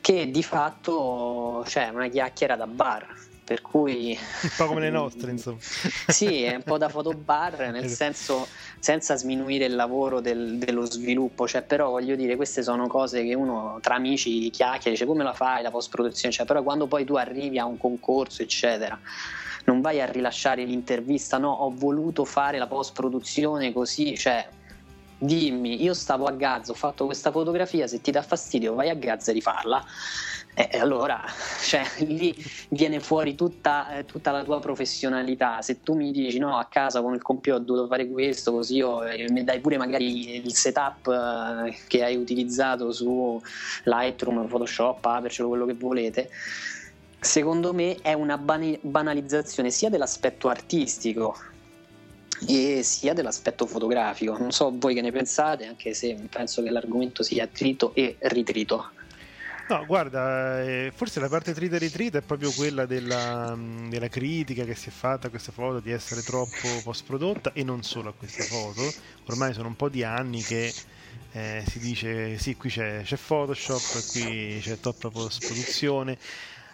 che 0.00 0.30
di 0.30 0.42
fatto 0.42 1.62
cioè, 1.66 1.88
è 1.88 1.90
una 1.90 2.08
chiacchiera 2.08 2.56
da 2.56 2.66
bar. 2.66 3.26
Per 3.48 3.62
cui 3.62 4.18
un 4.42 4.50
po' 4.58 4.66
come 4.66 4.80
le 4.80 4.90
nostre, 4.92 5.30
insomma. 5.30 5.58
sì, 5.60 6.42
è 6.42 6.54
un 6.54 6.62
po' 6.62 6.76
da 6.76 6.90
fotobar, 6.90 7.70
nel 7.70 7.88
senso 7.88 8.46
senza 8.78 9.16
sminuire 9.16 9.64
il 9.64 9.74
lavoro 9.74 10.20
del, 10.20 10.58
dello 10.58 10.84
sviluppo, 10.84 11.48
cioè, 11.48 11.62
però 11.62 11.88
voglio 11.88 12.14
dire, 12.14 12.36
queste 12.36 12.62
sono 12.62 12.86
cose 12.86 13.24
che 13.24 13.34
uno 13.34 13.78
tra 13.80 13.94
amici 13.94 14.50
chiacchiera, 14.50 14.90
dice 14.90 15.06
come 15.06 15.24
la 15.24 15.32
fai 15.32 15.62
la 15.62 15.70
post 15.70 15.88
produzione, 15.88 16.34
cioè, 16.34 16.44
però 16.44 16.62
quando 16.62 16.86
poi 16.86 17.06
tu 17.06 17.14
arrivi 17.14 17.58
a 17.58 17.64
un 17.64 17.78
concorso, 17.78 18.42
eccetera, 18.42 18.98
non 19.68 19.82
vai 19.82 20.00
a 20.00 20.06
rilasciare 20.06 20.64
l'intervista, 20.64 21.36
no, 21.36 21.50
ho 21.50 21.70
voluto 21.70 22.24
fare 22.24 22.58
la 22.58 22.66
post 22.66 22.94
produzione 22.94 23.70
così, 23.72 24.16
cioè 24.16 24.48
dimmi, 25.18 25.82
io 25.82 25.92
stavo 25.94 26.24
a 26.24 26.32
Gaza, 26.32 26.72
ho 26.72 26.74
fatto 26.74 27.04
questa 27.04 27.30
fotografia, 27.30 27.86
se 27.86 28.00
ti 28.00 28.10
dà 28.10 28.22
fastidio 28.22 28.74
vai 28.74 28.88
a 28.88 28.94
Gaza 28.94 29.30
e 29.30 29.34
rifarla. 29.34 29.84
E 30.54 30.78
allora, 30.78 31.22
cioè, 31.62 31.84
lì 31.98 32.34
viene 32.70 32.98
fuori 32.98 33.34
tutta, 33.34 33.98
eh, 33.98 34.04
tutta, 34.06 34.32
la 34.32 34.42
tua 34.42 34.58
professionalità. 34.58 35.60
Se 35.62 35.82
tu 35.82 35.94
mi 35.94 36.10
dici 36.12 36.38
no, 36.38 36.56
a 36.56 36.64
casa 36.64 37.00
con 37.00 37.14
il 37.14 37.22
computer 37.22 37.60
ho 37.60 37.64
dovuto 37.64 37.86
fare 37.86 38.08
questo, 38.08 38.52
così 38.52 38.76
io, 38.76 39.04
eh, 39.04 39.30
mi 39.30 39.44
dai 39.44 39.60
pure 39.60 39.76
magari 39.76 40.44
il 40.44 40.54
setup 40.54 41.06
eh, 41.06 41.76
che 41.86 42.02
hai 42.02 42.16
utilizzato 42.16 42.90
su 42.90 43.40
Lightroom, 43.84 44.48
Photoshop, 44.48 45.04
Aperture, 45.04 45.48
quello 45.48 45.66
che 45.66 45.74
volete. 45.74 46.30
Secondo 47.20 47.74
me 47.74 47.96
è 48.00 48.12
una 48.12 48.38
banalizzazione 48.38 49.70
sia 49.70 49.88
dell'aspetto 49.88 50.48
artistico 50.48 51.36
e 52.46 52.82
sia 52.84 53.12
dell'aspetto 53.12 53.66
fotografico. 53.66 54.38
Non 54.38 54.52
so 54.52 54.72
voi 54.76 54.94
che 54.94 55.00
ne 55.00 55.10
pensate, 55.10 55.66
anche 55.66 55.94
se 55.94 56.16
penso 56.30 56.62
che 56.62 56.70
l'argomento 56.70 57.22
sia 57.22 57.46
trito 57.46 57.92
e 57.94 58.16
ritrito. 58.20 58.90
No, 59.68 59.84
guarda, 59.84 60.62
eh, 60.62 60.92
forse 60.94 61.20
la 61.20 61.28
parte 61.28 61.52
trita 61.52 61.76
e 61.76 61.78
ritrita 61.78 62.18
è 62.18 62.22
proprio 62.22 62.50
quella 62.52 62.86
della, 62.86 63.54
mm, 63.54 63.90
della, 63.90 64.08
critica 64.08 64.64
che 64.64 64.74
si 64.74 64.88
è 64.88 64.92
fatta 64.92 65.26
a 65.26 65.30
questa 65.30 65.52
foto 65.52 65.80
di 65.80 65.90
essere 65.90 66.22
troppo 66.22 66.68
post 66.82 67.04
prodotta 67.04 67.52
e 67.52 67.64
non 67.64 67.82
solo 67.82 68.08
a 68.08 68.14
queste 68.14 68.44
foto. 68.44 68.80
Ormai 69.26 69.52
sono 69.52 69.68
un 69.68 69.76
po' 69.76 69.90
di 69.90 70.02
anni 70.04 70.40
che 70.40 70.72
eh, 71.32 71.64
si 71.68 71.78
dice 71.80 72.38
sì, 72.38 72.56
qui 72.56 72.70
c'è, 72.70 73.02
c'è 73.02 73.18
Photoshop, 73.18 74.10
qui 74.12 74.58
c'è 74.62 74.80
top 74.80 75.10
post 75.10 75.44
produzione 75.44 76.16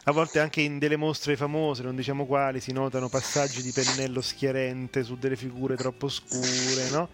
a 0.05 0.13
volte 0.13 0.39
anche 0.39 0.61
in 0.61 0.79
delle 0.79 0.97
mostre 0.97 1.37
famose, 1.37 1.83
non 1.83 1.97
diciamo 1.97 2.27
quali, 2.27 2.61
si 2.61 2.73
notano 2.73 3.09
passaggi 3.09 3.63
di 3.63 3.73
pennello 3.73 4.21
schiarente 4.21 5.03
su 5.03 5.17
delle 5.17 5.37
figure 5.37 5.77
troppo 5.77 6.09
scure, 6.09 6.89
no? 6.91 7.09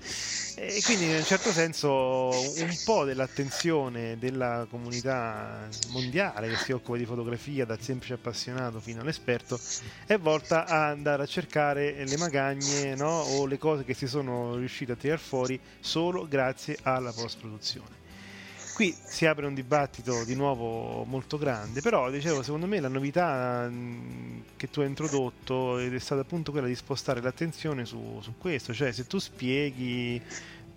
E 0.56 0.82
quindi 0.82 1.04
in 1.06 1.14
un 1.14 1.24
certo 1.24 1.52
senso 1.52 2.52
un 2.58 2.82
po' 2.82 3.04
dell'attenzione 3.04 4.18
della 4.18 4.66
comunità 4.68 5.68
mondiale 5.92 6.48
che 6.48 6.56
si 6.56 6.72
occupa 6.72 6.98
di 6.98 7.06
fotografia, 7.06 7.64
dal 7.64 7.80
semplice 7.80 8.14
appassionato 8.14 8.80
fino 8.80 9.00
all'esperto, 9.00 9.60
è 10.06 10.18
volta 10.18 10.66
a 10.66 10.88
andare 10.88 11.22
a 11.22 11.26
cercare 11.26 12.04
le 12.04 12.16
magagne 12.16 12.94
no? 12.96 13.20
o 13.20 13.46
le 13.46 13.58
cose 13.58 13.84
che 13.84 13.94
si 13.94 14.08
sono 14.08 14.56
riusciti 14.56 14.90
a 14.90 14.96
tirare 14.96 15.20
fuori 15.20 15.58
solo 15.78 16.26
grazie 16.26 16.78
alla 16.82 17.12
post-produzione 17.12 17.99
qui 18.74 18.94
si 19.04 19.26
apre 19.26 19.46
un 19.46 19.54
dibattito 19.54 20.24
di 20.24 20.34
nuovo 20.34 21.04
molto 21.04 21.38
grande, 21.38 21.80
però 21.80 22.10
dicevo, 22.10 22.42
secondo 22.42 22.66
me 22.66 22.80
la 22.80 22.88
novità 22.88 23.70
che 24.56 24.70
tu 24.70 24.80
hai 24.80 24.86
introdotto 24.86 25.78
è 25.78 25.98
stata 25.98 26.22
appunto 26.22 26.50
quella 26.50 26.66
di 26.66 26.74
spostare 26.74 27.20
l'attenzione 27.20 27.84
su, 27.84 28.18
su 28.20 28.34
questo, 28.38 28.72
cioè 28.72 28.92
se 28.92 29.06
tu 29.06 29.18
spieghi 29.18 30.20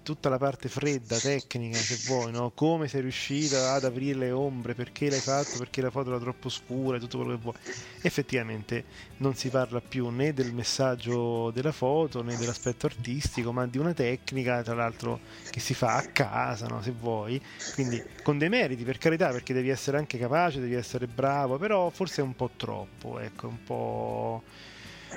tutta 0.03 0.29
la 0.29 0.37
parte 0.37 0.69
fredda, 0.69 1.17
tecnica, 1.17 1.77
se 1.77 1.97
vuoi, 2.07 2.31
no? 2.31 2.51
come 2.53 2.87
sei 2.87 3.01
riuscita 3.01 3.73
ad 3.73 3.85
aprire 3.85 4.19
le 4.19 4.31
ombre, 4.31 4.75
perché 4.75 5.09
l'hai 5.09 5.19
fatto, 5.19 5.57
perché 5.57 5.81
la 5.81 5.89
foto 5.89 6.09
era 6.09 6.19
troppo 6.19 6.49
scura, 6.49 6.99
tutto 6.99 7.17
quello 7.17 7.35
che 7.35 7.41
vuoi. 7.41 7.55
Effettivamente 8.01 8.83
non 9.17 9.35
si 9.35 9.49
parla 9.49 9.81
più 9.81 10.09
né 10.09 10.33
del 10.33 10.53
messaggio 10.53 11.49
della 11.51 11.71
foto 11.71 12.21
né 12.21 12.35
dell'aspetto 12.37 12.85
artistico, 12.85 13.51
ma 13.51 13.65
di 13.65 13.77
una 13.77 13.93
tecnica, 13.93 14.61
tra 14.61 14.75
l'altro, 14.75 15.21
che 15.49 15.59
si 15.59 15.73
fa 15.73 15.95
a 15.95 16.03
casa, 16.03 16.67
no? 16.67 16.81
se 16.81 16.91
vuoi. 16.91 17.41
Quindi 17.73 18.03
con 18.21 18.37
dei 18.37 18.49
meriti, 18.49 18.83
per 18.83 18.97
carità, 18.97 19.29
perché 19.29 19.53
devi 19.53 19.69
essere 19.69 19.97
anche 19.97 20.17
capace, 20.17 20.59
devi 20.59 20.75
essere 20.75 21.07
bravo, 21.07 21.57
però 21.57 21.89
forse 21.89 22.21
è 22.21 22.23
un 22.23 22.35
po' 22.35 22.51
troppo, 22.55 23.19
ecco, 23.19 23.47
un 23.47 23.63
po' 23.63 24.43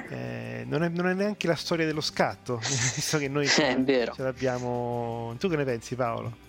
Eh, 0.08 0.64
non, 0.66 0.82
è, 0.82 0.88
non, 0.88 1.08
è, 1.08 1.14
neanche 1.14 1.46
la 1.46 1.54
storia 1.54 1.86
dello 1.86 2.00
scatto, 2.00 2.60
visto 2.94 3.18
che 3.18 3.28
noi 3.28 3.46
è 3.46 3.76
vero. 3.80 4.14
ce 4.14 4.22
l'abbiamo. 4.22 5.34
Tu 5.38 5.48
che 5.48 5.56
ne 5.56 5.64
pensi, 5.64 5.94
Paolo? 5.94 6.44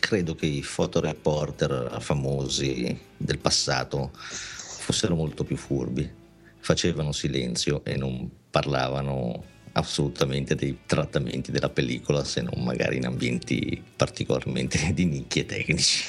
Credo 0.00 0.34
che 0.34 0.46
i 0.46 0.62
fotoreporter 0.62 1.98
famosi 2.00 2.98
del 3.16 3.38
passato 3.38 4.10
fossero 4.14 5.14
molto 5.14 5.44
più 5.44 5.56
furbi, 5.56 6.10
facevano 6.60 7.12
silenzio 7.12 7.84
e 7.84 7.96
non 7.96 8.28
parlavano 8.50 9.44
assolutamente 9.72 10.54
dei 10.54 10.78
trattamenti 10.86 11.50
della 11.50 11.68
pellicola 11.68 12.24
se 12.24 12.42
non 12.42 12.64
magari 12.64 12.96
in 12.96 13.06
ambienti 13.06 13.82
particolarmente 13.96 14.92
di 14.94 15.04
nicchie 15.04 15.46
tecnici. 15.46 16.04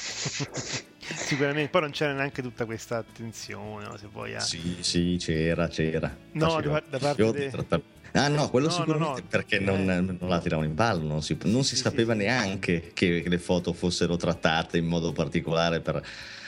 Sicuramente, 1.14 1.70
poi 1.70 1.80
non 1.82 1.90
c'era 1.90 2.12
neanche 2.12 2.42
tutta 2.42 2.64
questa 2.64 2.98
attenzione, 2.98 3.86
no? 3.86 3.96
se 3.96 4.08
vuoi. 4.10 4.34
A... 4.34 4.40
Sì, 4.40 4.78
sì, 4.80 5.16
c'era, 5.18 5.68
c'era. 5.68 6.14
No, 6.32 6.60
da, 6.60 6.82
da 6.88 6.98
parte 6.98 7.32
di... 7.32 7.50
Trattar... 7.50 7.80
Ah 8.12 8.28
no, 8.28 8.50
quello 8.50 8.66
no, 8.66 8.72
sicuramente 8.72 9.08
no, 9.08 9.20
no. 9.20 9.26
perché 9.28 9.56
eh. 9.56 9.60
non, 9.60 9.84
non, 9.84 10.28
la 10.28 10.40
tiravano 10.40 10.66
in 10.66 10.74
ballo, 10.74 11.06
non 11.06 11.22
si, 11.22 11.38
non 11.44 11.62
si 11.62 11.76
sì, 11.76 11.82
sapeva 11.82 12.12
sì, 12.12 12.18
neanche 12.18 12.82
sì. 12.86 12.92
Che, 12.92 13.22
che 13.22 13.28
le 13.28 13.38
foto 13.38 13.72
fossero 13.72 14.16
trattate 14.16 14.78
in 14.78 14.86
modo 14.86 15.12
particolare 15.12 15.80
per 15.80 16.04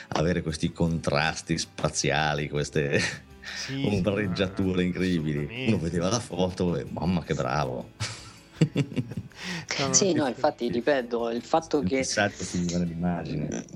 avere 0.09 0.41
questi 0.41 0.71
contrasti 0.73 1.57
spaziali, 1.57 2.49
queste 2.49 2.99
sì, 3.55 3.83
ombreggiature 3.85 4.83
incredibili. 4.83 5.67
Uno 5.67 5.77
vedeva 5.77 6.09
la 6.09 6.19
foto 6.19 6.75
e 6.75 6.85
mamma 6.89 7.23
che 7.23 7.33
bravo 7.33 7.91
sì, 9.91 10.13
no, 10.13 10.27
infatti 10.27 10.69
ripeto, 10.69 11.29
il 11.29 11.41
fatto 11.41 11.81
che 11.81 12.03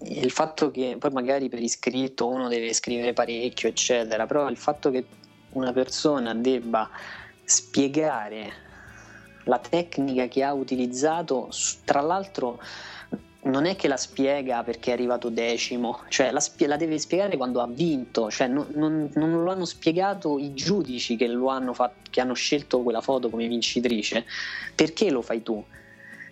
il 0.04 0.32
fatto 0.32 0.72
che 0.72 0.96
poi 1.00 1.12
magari 1.12 1.50
per 1.50 1.62
iscritto 1.62 2.28
uno 2.28 2.48
deve 2.48 2.74
scrivere 2.74 3.14
parecchio, 3.14 3.70
eccetera, 3.70 4.26
però 4.26 4.50
il 4.50 4.58
fatto 4.58 4.90
che 4.90 5.06
una 5.52 5.74
persona 5.74 6.34
debba 6.34 6.90
spiegare 7.44 8.66
la 9.44 9.60
tecnica 9.60 10.28
che 10.28 10.44
ha 10.44 10.54
utilizzato, 10.54 11.50
tra 11.86 12.02
l'altro 12.02 12.60
non 13.50 13.66
è 13.66 13.76
che 13.76 13.88
la 13.88 13.98
spiega 13.98 14.64
perché 14.64 14.91
è 14.91 14.93
arrivato 14.93 15.30
decimo, 15.30 16.02
cioè 16.10 16.32
la, 16.32 16.39
spie- 16.39 16.68
la 16.68 16.78
deve 16.78 17.00
spiegare 17.00 17.38
quando 17.38 17.62
ha 17.62 17.68
vinto, 17.68 18.30
cioè 18.30 18.48
non, 18.48 18.68
non, 18.74 19.10
non 19.14 19.43
lo 19.43 19.52
hanno 19.52 19.66
spiegato 19.66 20.38
i 20.38 20.54
giudici 20.54 21.16
che, 21.16 21.26
hanno 21.26 21.74
fatto, 21.74 22.10
che 22.10 22.22
hanno 22.22 22.34
scelto 22.34 22.82
quella 22.82 23.02
foto 23.02 23.30
come 23.30 23.48
vincitrice, 23.48 24.26
perché 24.76 25.10
lo 25.10 25.22
fai 25.22 25.41
tu? 25.43 25.64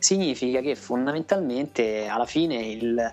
Significa 0.06 0.62
che 0.62 0.76
fondamentalmente 0.76 2.06
alla 2.06 2.28
fine 2.28 2.58
il, 2.58 3.12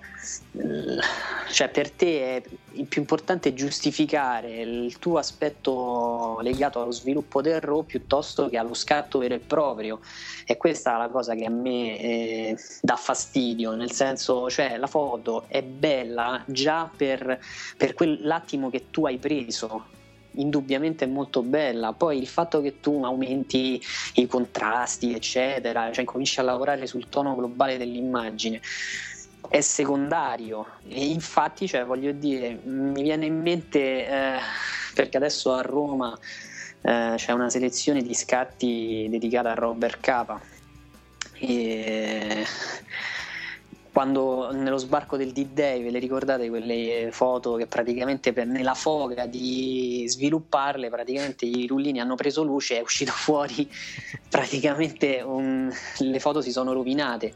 cioè 1.51 1.71
per 1.71 1.91
te 1.91 2.37
è 2.37 2.43
più 2.85 3.01
importante 3.01 3.55
giustificare 3.55 4.61
il 4.61 4.99
tuo 4.99 5.17
aspetto 5.17 6.39
legato 6.43 6.83
allo 6.83 6.91
sviluppo 6.91 7.41
del 7.41 7.63
RAW 7.63 7.87
piuttosto 7.87 8.51
che 8.51 8.59
allo 8.59 8.75
scatto 8.75 9.21
vero 9.21 9.35
e 9.35 9.39
proprio. 9.39 10.01
E 10.45 10.59
questa 10.59 10.97
è 10.97 10.99
la 10.99 11.09
cosa 11.09 11.35
che 11.35 11.47
a 11.47 11.51
me 11.51 11.99
eh, 11.99 12.57
dà 12.83 12.97
fastidio 12.97 13.75
nel 13.75 13.93
senso 13.93 14.51
cioè 14.51 14.77
la 14.77 14.87
foto 14.87 15.45
è 15.49 15.63
bella 15.63 16.43
già 16.47 16.91
per, 16.95 17.41
per 17.79 17.95
quell'attimo 17.95 18.69
che 18.69 18.91
tu 18.91 19.07
hai 19.07 19.17
preso 19.17 20.01
indubbiamente 20.35 21.07
molto 21.07 21.43
bella. 21.43 21.93
Poi 21.93 22.19
il 22.19 22.27
fatto 22.27 22.61
che 22.61 22.81
tu 22.81 23.05
aumenti 23.05 23.81
i 24.15 24.27
contrasti, 24.27 25.15
eccetera, 25.15 25.91
cioè 25.93 26.05
cominci 26.05 26.41
a 26.41 26.43
lavorare 26.43 26.87
sul 26.87 27.09
tono 27.09 27.35
globale 27.35 27.77
dell'immagine 27.77 28.61
è 29.49 29.61
secondario 29.61 30.79
e 30.87 31.07
infatti 31.07 31.67
cioè, 31.67 31.85
voglio 31.85 32.13
dire 32.13 32.59
mi 32.65 33.03
viene 33.03 33.27
in 33.27 33.41
mente 33.41 34.07
eh, 34.07 34.39
perché 34.95 35.17
adesso 35.17 35.53
a 35.53 35.61
Roma 35.61 36.17
eh, 36.81 37.15
c'è 37.17 37.33
una 37.33 37.51
selezione 37.51 38.03
di 38.03 38.15
scatti 38.15 39.07
dedicata 39.11 39.51
a 39.51 39.55
Robert 39.55 40.01
Capa 40.01 40.41
e 41.35 42.47
quando 43.93 44.51
nello 44.53 44.79
sbarco 44.79 45.19
del 45.19 45.33
D-Day 45.33 45.83
ve 45.83 45.91
le 45.91 45.99
ricordate 45.99 46.49
quelle 46.49 47.11
foto 47.13 47.57
che 47.57 47.67
praticamente 47.67 48.33
per, 48.33 48.47
nella 48.47 48.73
foga 48.73 49.27
di 49.27 50.05
svilupparle 50.09 50.89
praticamente 50.89 51.45
i 51.45 51.67
rullini 51.67 52.01
hanno 52.01 52.15
preso 52.15 52.43
luce 52.43 52.77
e 52.77 52.79
è 52.79 52.81
uscito 52.83 53.13
fuori 53.15 53.71
praticamente 54.31 55.21
un, 55.21 55.71
le 55.99 56.21
foto 56.21 56.41
si 56.41 56.51
sono 56.51 56.73
rovinate. 56.73 57.35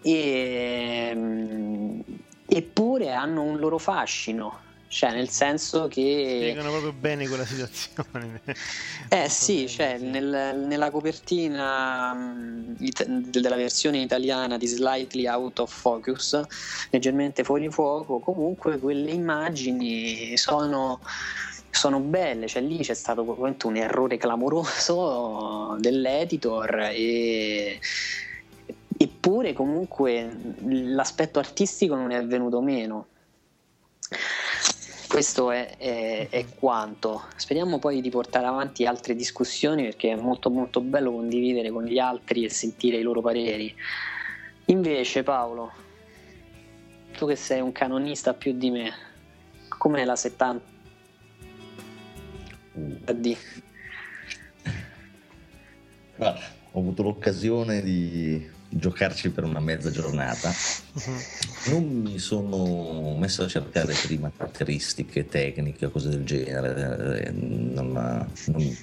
E, 0.00 1.16
eppure 2.46 3.12
hanno 3.12 3.42
un 3.42 3.58
loro 3.58 3.78
fascino 3.78 4.63
cioè 4.94 5.10
nel 5.10 5.28
senso 5.28 5.88
che 5.88 6.36
spiegano 6.38 6.70
proprio 6.70 6.92
bene 6.92 7.26
quella 7.26 7.44
situazione. 7.44 8.40
Eh 9.08 9.28
sì 9.28 9.68
cioè 9.68 9.98
nel, 9.98 10.64
nella 10.68 10.92
copertina 10.92 12.14
mm, 12.14 12.74
it- 12.78 13.04
della 13.08 13.56
versione 13.56 13.98
italiana 13.98 14.56
di 14.56 14.68
Slightly 14.68 15.26
Out 15.26 15.58
of 15.58 15.74
Focus 15.76 16.40
leggermente 16.90 17.42
fuori 17.42 17.68
fuoco 17.70 18.20
comunque 18.20 18.78
quelle 18.78 19.10
immagini 19.10 20.36
sono 20.36 21.00
sono 21.70 21.98
belle, 21.98 22.46
cioè 22.46 22.62
lì 22.62 22.78
c'è 22.78 22.94
stato 22.94 23.24
un 23.36 23.76
errore 23.76 24.16
clamoroso 24.16 25.76
dell'editor 25.80 26.90
e 26.92 27.80
eppure 28.96 29.52
comunque 29.52 30.54
l'aspetto 30.62 31.40
artistico 31.40 31.96
non 31.96 32.12
è 32.12 32.24
venuto 32.24 32.60
meno 32.60 33.08
questo 35.14 35.52
è, 35.52 35.76
è, 35.76 36.26
è, 36.28 36.44
quanto. 36.58 37.26
Speriamo 37.36 37.78
poi 37.78 38.00
di 38.00 38.10
portare 38.10 38.46
avanti 38.46 38.84
altre 38.84 39.14
discussioni 39.14 39.84
perché 39.84 40.10
è 40.10 40.16
molto 40.16 40.50
molto 40.50 40.80
bello 40.80 41.12
condividere 41.12 41.70
con 41.70 41.84
gli 41.84 42.00
altri 42.00 42.42
e 42.42 42.50
sentire 42.50 42.96
i 42.96 43.02
loro 43.02 43.20
pareri. 43.20 43.72
Invece 44.64 45.22
Paolo, 45.22 45.70
tu 47.16 47.28
che 47.28 47.36
sei 47.36 47.60
un 47.60 47.70
canonista 47.70 48.34
più 48.34 48.54
di 48.54 48.72
me, 48.72 48.92
com'è 49.68 50.04
la 50.04 50.16
70 50.16 50.62
D? 53.12 53.36
Ho 56.16 56.80
avuto 56.80 57.04
l'occasione 57.04 57.82
di 57.82 58.50
giocarci 58.76 59.30
per 59.30 59.44
una 59.44 59.60
mezza 59.60 59.90
giornata. 59.90 60.52
Non 61.66 61.84
mi 61.84 62.18
sono 62.18 63.16
messo 63.16 63.42
a 63.44 63.48
cercare 63.48 63.94
prima 64.04 64.30
caratteristiche 64.36 65.26
tecniche 65.28 65.86
o 65.86 65.90
cose 65.90 66.08
del 66.08 66.24
genere. 66.24 67.24
eh, 67.26 67.30
non- 67.30 68.28
non- 68.46 68.76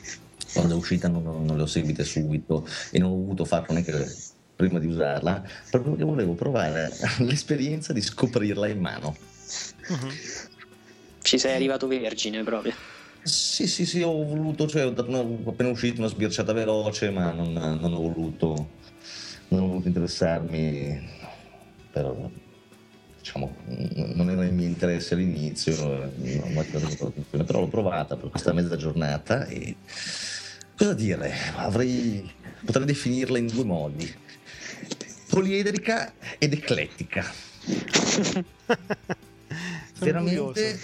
quando 0.53 0.73
è 0.73 0.77
uscita 0.77 1.07
non, 1.07 1.23
non 1.45 1.55
le 1.55 1.63
ho 1.63 1.67
seguite 1.67 2.03
subito 2.03 2.67
e 2.89 2.99
non 2.99 3.11
ho 3.11 3.15
voluto 3.15 3.45
farlo 3.45 3.73
neanche 3.73 4.13
prima 4.55 4.79
di 4.79 4.87
usarla, 4.87 5.41
proprio 5.69 5.91
perché 5.93 6.05
volevo 6.05 6.33
provare 6.33 6.91
l'esperienza 7.19 7.93
di 7.93 8.01
scoprirla 8.01 8.67
in 8.67 8.79
mano. 8.79 9.15
Ci 11.21 11.37
sei 11.37 11.55
arrivato 11.55 11.87
vergine 11.87 12.43
proprio. 12.43 12.73
Sì, 13.23 13.67
sì, 13.67 13.85
sì, 13.85 14.01
ho 14.01 14.11
voluto, 14.25 14.67
cioè 14.67 14.85
ho 14.87 14.93
appena 15.45 15.69
uscito 15.69 15.99
una 16.01 16.09
sbirciata 16.09 16.53
veloce, 16.53 17.11
ma 17.11 17.31
non, 17.31 17.53
non 17.53 17.93
ho 17.93 17.99
voluto, 18.01 18.69
non 19.51 19.63
ho 19.63 19.67
voluto 19.67 19.87
interessarmi, 19.87 21.09
però 21.91 22.29
diciamo, 23.19 23.55
non 24.13 24.29
era 24.29 24.45
il 24.45 24.53
mio 24.53 24.65
interesse 24.65 25.13
all'inizio, 25.13 25.75
non 25.85 26.41
ho 26.43 26.49
mai 26.49 26.65
però 26.65 27.59
l'ho 27.59 27.67
provata 27.67 28.15
per 28.15 28.29
questa 28.29 28.53
mezza 28.53 28.77
giornata 28.77 29.45
e 29.45 29.75
cosa 30.75 30.93
dire, 30.93 31.33
avrei, 31.55 32.29
potrei 32.65 32.85
definirla 32.85 33.37
in 33.37 33.47
due 33.47 33.65
modi, 33.65 34.13
poliedrica 35.29 36.13
ed 36.37 36.53
eclettica. 36.53 37.25
Veramente 39.99 40.79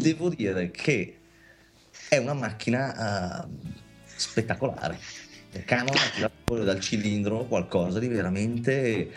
devo 0.00 0.30
dire 0.30 0.70
che 0.70 1.18
è 2.08 2.16
una 2.16 2.34
macchina 2.34 3.44
eh, 3.44 3.48
spettacolare. 4.16 4.98
Canon 5.64 5.94
ha 5.94 6.10
tirato 6.14 6.34
fuori 6.44 6.64
dal 6.64 6.80
cilindro 6.80 7.44
qualcosa 7.44 7.98
di 7.98 8.08
veramente, 8.08 9.10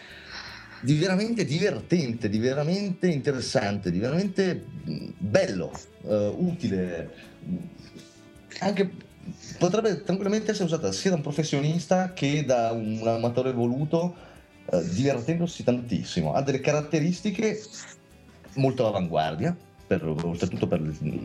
di 0.82 0.98
veramente 0.98 1.46
divertente, 1.46 2.30
di 2.30 2.40
veramente 2.40 3.08
interessante, 3.08 3.92
di 3.92 4.00
veramente 4.00 4.66
bello, 5.18 5.72
eh, 6.04 6.34
utile. 6.36 7.14
Anche 8.60 8.92
potrebbe 9.58 10.04
tranquillamente 10.04 10.52
essere 10.52 10.66
usata 10.66 10.92
sia 10.92 11.12
da 11.12 11.16
un 11.16 11.22
professionista 11.22 12.14
che 12.14 12.44
da 12.46 12.72
un 12.72 13.02
amatore 13.08 13.54
voluto, 13.54 14.16
eh, 14.70 14.84
divertendosi 14.90 15.64
tantissimo. 15.64 16.34
Ha 16.34 16.42
delle 16.42 16.60
caratteristiche 16.60 17.62
molto 18.56 18.84
all'avanguardia, 18.84 19.56
per, 19.88 20.06
oltretutto 20.06 20.68
per 20.68 20.82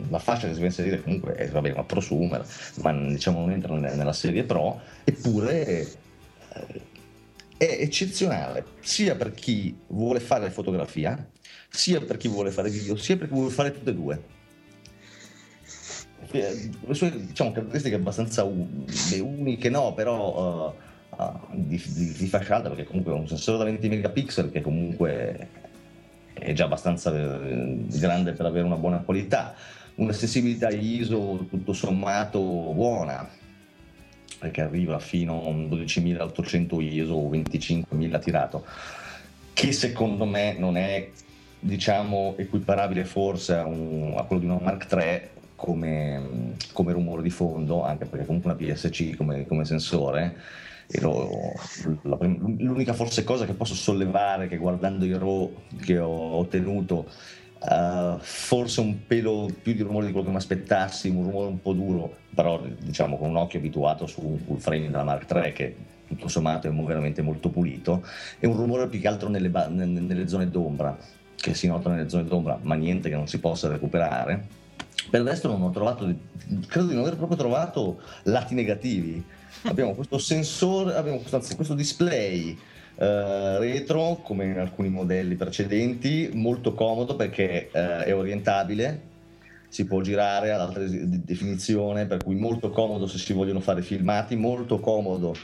la 0.08 0.18
fascia 0.18 0.46
che 0.46 0.52
si 0.52 0.58
va 0.58 0.66
a 0.66 0.68
inserire 0.68 1.02
comunque 1.02 1.34
è 1.34 1.48
vabbè, 1.48 1.72
una 1.72 1.84
prosumer, 1.84 2.46
ma 2.82 2.92
diciamo 2.92 3.40
non 3.40 3.50
entra 3.52 3.74
nella, 3.76 4.12
serie 4.12 4.44
pro, 4.44 4.80
eppure 5.04 5.66
eh, 5.66 6.80
è 7.56 7.76
eccezionale 7.80 8.64
sia 8.80 9.14
per 9.16 9.32
chi 9.32 9.76
vuole 9.88 10.20
fare 10.20 10.50
fotografia, 10.50 11.28
sia 11.68 12.00
per 12.00 12.16
chi 12.16 12.28
vuole 12.28 12.50
fare 12.50 12.70
video, 12.70 12.96
sia 12.96 13.16
per 13.16 13.28
chi 13.28 13.34
vuole 13.34 13.50
fare 13.50 13.72
tutte 13.72 13.90
e 13.90 13.94
due. 13.94 14.22
Eh, 16.32 16.70
Le 16.86 16.94
sue 16.94 17.26
diciamo, 17.26 17.52
caratteristiche 17.52 17.96
abbastanza 17.96 18.44
uniche, 18.44 19.68
no, 19.68 19.94
però 19.94 20.74
eh, 20.78 21.22
eh, 21.22 21.32
di, 21.52 21.82
di, 21.86 22.12
di 22.12 22.26
fascia 22.28 22.56
alta, 22.56 22.68
perché 22.68 22.84
comunque 22.84 23.12
è 23.12 23.16
un 23.16 23.26
sensore 23.26 23.58
da 23.58 23.64
20 23.64 23.88
megapixel 23.88 24.50
che 24.50 24.60
comunque 24.60 25.48
è 26.32 26.52
già 26.52 26.64
abbastanza 26.64 27.12
eh, 27.14 27.84
grande 27.86 28.32
per 28.32 28.46
avere 28.46 28.64
una 28.64 28.76
buona 28.76 28.98
qualità, 28.98 29.54
una 29.96 30.12
sensibilità 30.12 30.70
ISO 30.70 31.46
tutto 31.48 31.72
sommato 31.72 32.40
buona, 32.40 33.28
perché 34.38 34.62
arriva 34.62 34.98
fino 34.98 35.42
a 35.44 35.48
un 35.48 35.68
12800 35.68 36.80
ISO 36.80 37.12
o 37.12 37.28
25000 37.28 38.18
tirato, 38.18 38.64
che 39.52 39.72
secondo 39.72 40.24
me 40.24 40.56
non 40.58 40.76
è 40.76 41.08
diciamo 41.58 42.34
equiparabile 42.38 43.04
forse 43.04 43.54
a, 43.54 43.66
un- 43.66 44.14
a 44.16 44.22
quello 44.22 44.40
di 44.40 44.48
una 44.48 44.58
Mark 44.60 44.90
III 44.90 45.20
come, 45.56 46.54
come 46.72 46.92
rumore 46.92 47.20
di 47.20 47.28
fondo, 47.28 47.84
anche 47.84 48.06
perché 48.06 48.24
comunque 48.24 48.50
una 48.50 48.58
PSC 48.58 49.14
come, 49.16 49.46
come 49.46 49.66
sensore 49.66 50.36
e 50.92 52.16
prim- 52.18 52.60
l'unica 52.60 52.92
forse 52.92 53.22
cosa 53.22 53.46
che 53.46 53.54
posso 53.54 53.74
sollevare 53.74 54.48
che 54.48 54.56
guardando 54.56 55.04
i 55.04 55.16
RAW 55.16 55.52
che 55.80 55.98
ho 55.98 56.36
ottenuto 56.36 57.06
eh, 57.62 58.16
forse 58.18 58.80
un 58.80 59.06
pelo 59.06 59.48
più 59.62 59.72
di 59.72 59.82
rumore 59.82 60.06
di 60.06 60.12
quello 60.12 60.26
che 60.26 60.32
mi 60.32 60.38
aspettassi 60.38 61.08
un 61.08 61.22
rumore 61.24 61.48
un 61.48 61.60
po' 61.60 61.74
duro 61.74 62.16
però 62.34 62.60
diciamo 62.78 63.16
con 63.16 63.30
un 63.30 63.36
occhio 63.36 63.60
abituato 63.60 64.06
su 64.06 64.20
un 64.20 64.38
full 64.38 64.56
frame 64.56 64.90
della 64.90 65.04
Mark 65.04 65.30
III 65.30 65.52
che 65.52 65.76
tutto 66.08 66.26
sommato 66.26 66.66
è 66.66 66.72
veramente 66.72 67.22
molto 67.22 67.50
pulito 67.50 68.04
e 68.40 68.48
un 68.48 68.56
rumore 68.56 68.88
più 68.88 69.00
che 69.00 69.06
altro 69.06 69.28
nelle, 69.28 69.48
ba- 69.48 69.68
nelle 69.68 70.26
zone 70.26 70.50
d'ombra 70.50 70.96
che 71.36 71.54
si 71.54 71.68
nota 71.68 71.88
nelle 71.88 72.08
zone 72.08 72.24
d'ombra 72.24 72.58
ma 72.62 72.74
niente 72.74 73.08
che 73.08 73.14
non 73.14 73.28
si 73.28 73.38
possa 73.38 73.68
recuperare. 73.68 74.58
Per 75.08 75.20
il 75.20 75.26
resto 75.26 75.48
non 75.48 75.62
ho 75.62 75.70
trovato 75.70 76.12
credo 76.66 76.88
di 76.88 76.94
non 76.94 77.04
aver 77.04 77.16
proprio 77.16 77.38
trovato 77.38 78.00
lati 78.24 78.54
negativi 78.54 79.24
abbiamo 79.64 79.94
questo 79.94 80.18
sensore, 80.18 80.94
abbiamo 80.94 81.18
questo, 81.18 81.36
anzi, 81.36 81.54
questo 81.54 81.74
display 81.74 82.56
eh, 82.96 83.58
retro 83.58 84.20
come 84.22 84.46
in 84.46 84.58
alcuni 84.58 84.88
modelli 84.88 85.34
precedenti, 85.36 86.30
molto 86.34 86.74
comodo 86.74 87.16
perché 87.16 87.70
eh, 87.70 88.04
è 88.04 88.14
orientabile, 88.14 89.08
si 89.68 89.84
può 89.86 90.00
girare 90.00 90.52
ad 90.52 90.84
di- 90.84 91.24
definizione, 91.24 92.06
per 92.06 92.22
cui 92.22 92.34
molto 92.34 92.70
comodo 92.70 93.06
se 93.06 93.18
si 93.18 93.32
vogliono 93.32 93.60
fare 93.60 93.82
filmati, 93.82 94.36
molto 94.36 94.80
comodo 94.80 95.34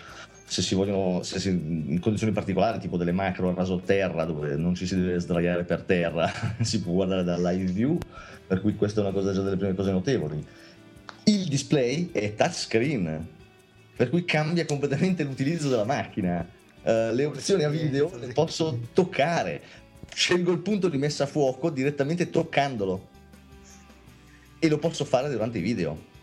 se 0.48 0.62
si 0.62 0.74
vogliono, 0.74 1.22
se 1.22 1.40
si- 1.40 1.48
in 1.48 1.98
condizioni 2.00 2.32
particolari, 2.32 2.78
tipo 2.78 2.96
delle 2.96 3.12
macro 3.12 3.50
a 3.50 3.54
raso 3.54 3.80
terra, 3.84 4.24
dove 4.24 4.54
non 4.56 4.74
ci 4.74 4.86
si 4.86 4.96
deve 4.96 5.18
sdraiare 5.18 5.64
per 5.64 5.82
terra, 5.82 6.30
si 6.62 6.80
può 6.80 6.92
guardare 6.92 7.24
da 7.24 7.36
live 7.36 7.72
view, 7.72 7.98
per 8.46 8.60
cui 8.60 8.76
questa 8.76 9.00
è 9.00 9.04
una 9.04 9.12
cosa 9.12 9.32
già 9.32 9.42
delle 9.42 9.56
prime 9.56 9.74
cose 9.74 9.90
notevoli. 9.90 10.44
Il 11.24 11.46
display 11.48 12.10
è 12.12 12.34
touchscreen, 12.34 13.26
per 13.96 14.10
cui 14.10 14.24
cambia 14.24 14.66
completamente 14.66 15.24
l'utilizzo 15.24 15.68
della 15.68 15.84
macchina. 15.84 16.46
Eh, 16.82 17.14
le 17.14 17.24
opzioni 17.24 17.64
a 17.64 17.70
video 17.70 18.14
le 18.18 18.28
posso 18.28 18.78
toccare, 18.92 19.62
scelgo 20.14 20.52
il 20.52 20.58
punto 20.58 20.88
di 20.88 20.98
messa 20.98 21.24
a 21.24 21.26
fuoco 21.26 21.70
direttamente 21.70 22.30
toccandolo. 22.30 23.14
E 24.58 24.68
lo 24.68 24.78
posso 24.78 25.04
fare 25.04 25.30
durante 25.30 25.58
i 25.58 25.62
video 25.62 26.14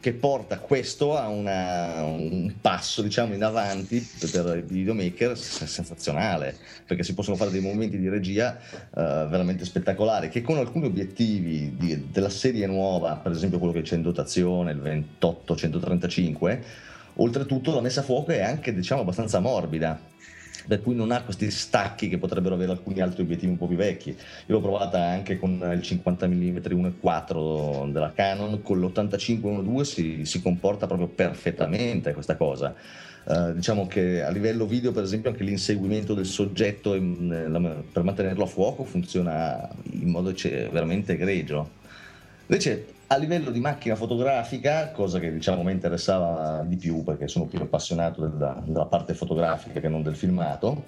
che 0.00 0.12
porta 0.14 0.58
questo 0.58 1.14
a 1.16 1.28
una- 1.28 2.02
un 2.04 2.54
passo 2.60 3.02
diciamo 3.02 3.34
in 3.34 3.44
avanti 3.44 4.04
per 4.32 4.56
i 4.56 4.62
videomaker 4.66 5.36
sensazionale 5.36 6.56
perché 6.86 7.02
si 7.02 7.12
possono 7.12 7.36
fare 7.36 7.50
dei 7.50 7.60
momenti 7.60 7.98
di 7.98 8.08
regia 8.08 8.56
eh, 8.58 8.66
veramente 8.94 9.64
spettacolari 9.66 10.30
che 10.30 10.40
con 10.40 10.56
alcuni 10.56 10.86
obiettivi 10.86 11.76
di- 11.76 12.08
della 12.10 12.30
serie 12.30 12.66
nuova 12.66 13.16
per 13.16 13.32
esempio 13.32 13.58
quello 13.58 13.74
che 13.74 13.82
c'è 13.82 13.96
in 13.96 14.02
dotazione 14.02 14.72
il 14.72 14.80
28-135 14.80 16.58
oltretutto 17.16 17.74
la 17.74 17.80
messa 17.82 18.00
a 18.00 18.04
fuoco 18.04 18.30
è 18.30 18.40
anche 18.40 18.74
diciamo 18.74 19.02
abbastanza 19.02 19.38
morbida 19.40 20.09
per 20.70 20.82
cui 20.82 20.94
non 20.94 21.10
ha 21.10 21.24
questi 21.24 21.50
stacchi 21.50 22.08
che 22.08 22.16
potrebbero 22.16 22.54
avere 22.54 22.70
alcuni 22.70 23.00
altri 23.00 23.22
obiettivi 23.22 23.50
un 23.50 23.58
po' 23.58 23.66
più 23.66 23.74
vecchi. 23.74 24.10
Io 24.10 24.16
l'ho 24.54 24.60
provata 24.60 25.02
anche 25.02 25.36
con 25.36 25.68
il 25.74 25.82
50 25.82 26.28
mm 26.28 26.56
1.4 26.58 27.90
della 27.90 28.12
Canon, 28.12 28.62
con 28.62 28.78
l'85 28.78 29.40
1.2 29.40 29.80
si, 29.80 30.24
si 30.24 30.40
comporta 30.40 30.86
proprio 30.86 31.08
perfettamente 31.08 32.12
questa 32.12 32.36
cosa. 32.36 32.72
Eh, 33.26 33.52
diciamo 33.54 33.88
che 33.88 34.22
a 34.22 34.30
livello 34.30 34.64
video, 34.64 34.92
per 34.92 35.02
esempio, 35.02 35.30
anche 35.30 35.42
l'inseguimento 35.42 36.14
del 36.14 36.26
soggetto 36.26 36.92
per 36.92 38.02
mantenerlo 38.04 38.44
a 38.44 38.46
fuoco 38.46 38.84
funziona 38.84 39.68
in 39.90 40.08
modo 40.08 40.28
ecce- 40.30 40.68
veramente 40.70 41.14
egregio. 41.14 41.68
Invece 42.46 42.98
a 43.12 43.16
livello 43.16 43.50
di 43.50 43.58
macchina 43.58 43.96
fotografica, 43.96 44.92
cosa 44.92 45.18
che 45.18 45.32
diciamo 45.32 45.64
mi 45.64 45.72
interessava 45.72 46.62
di 46.64 46.76
più 46.76 47.02
perché 47.02 47.26
sono 47.26 47.46
più 47.46 47.60
appassionato 47.60 48.24
della, 48.24 48.62
della 48.64 48.84
parte 48.84 49.14
fotografica 49.14 49.80
che 49.80 49.88
non 49.88 50.04
del 50.04 50.14
filmato, 50.14 50.84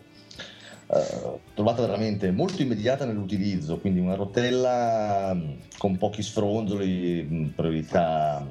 eh, 0.87 1.41
trovata 1.53 1.81
veramente 1.81 2.31
molto 2.31 2.63
immediata 2.63 3.05
nell'utilizzo, 3.05 3.79
quindi 3.79 3.99
una 3.99 4.15
rotella 4.15 5.35
mh, 5.35 5.57
con 5.79 5.97
pochi 5.97 6.23
sfronzoli, 6.23 7.23
mh, 7.25 7.47
priorità 7.57 8.47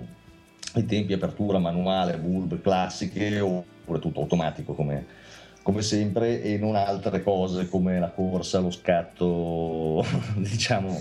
i 0.75 0.85
tempi 0.85 1.13
apertura 1.13 1.57
manuale, 1.57 2.17
bulb 2.17 2.59
classiche 2.61 3.39
oppure 3.39 3.99
tutto 3.99 4.19
automatico 4.19 4.73
come, 4.73 5.05
come 5.63 5.81
sempre 5.81 6.41
e 6.41 6.57
non 6.57 6.75
altre 6.75 7.21
cose 7.21 7.67
come 7.67 7.99
la 7.99 8.09
corsa, 8.09 8.59
lo 8.59 8.71
scatto, 8.71 10.03
diciamo, 10.35 10.99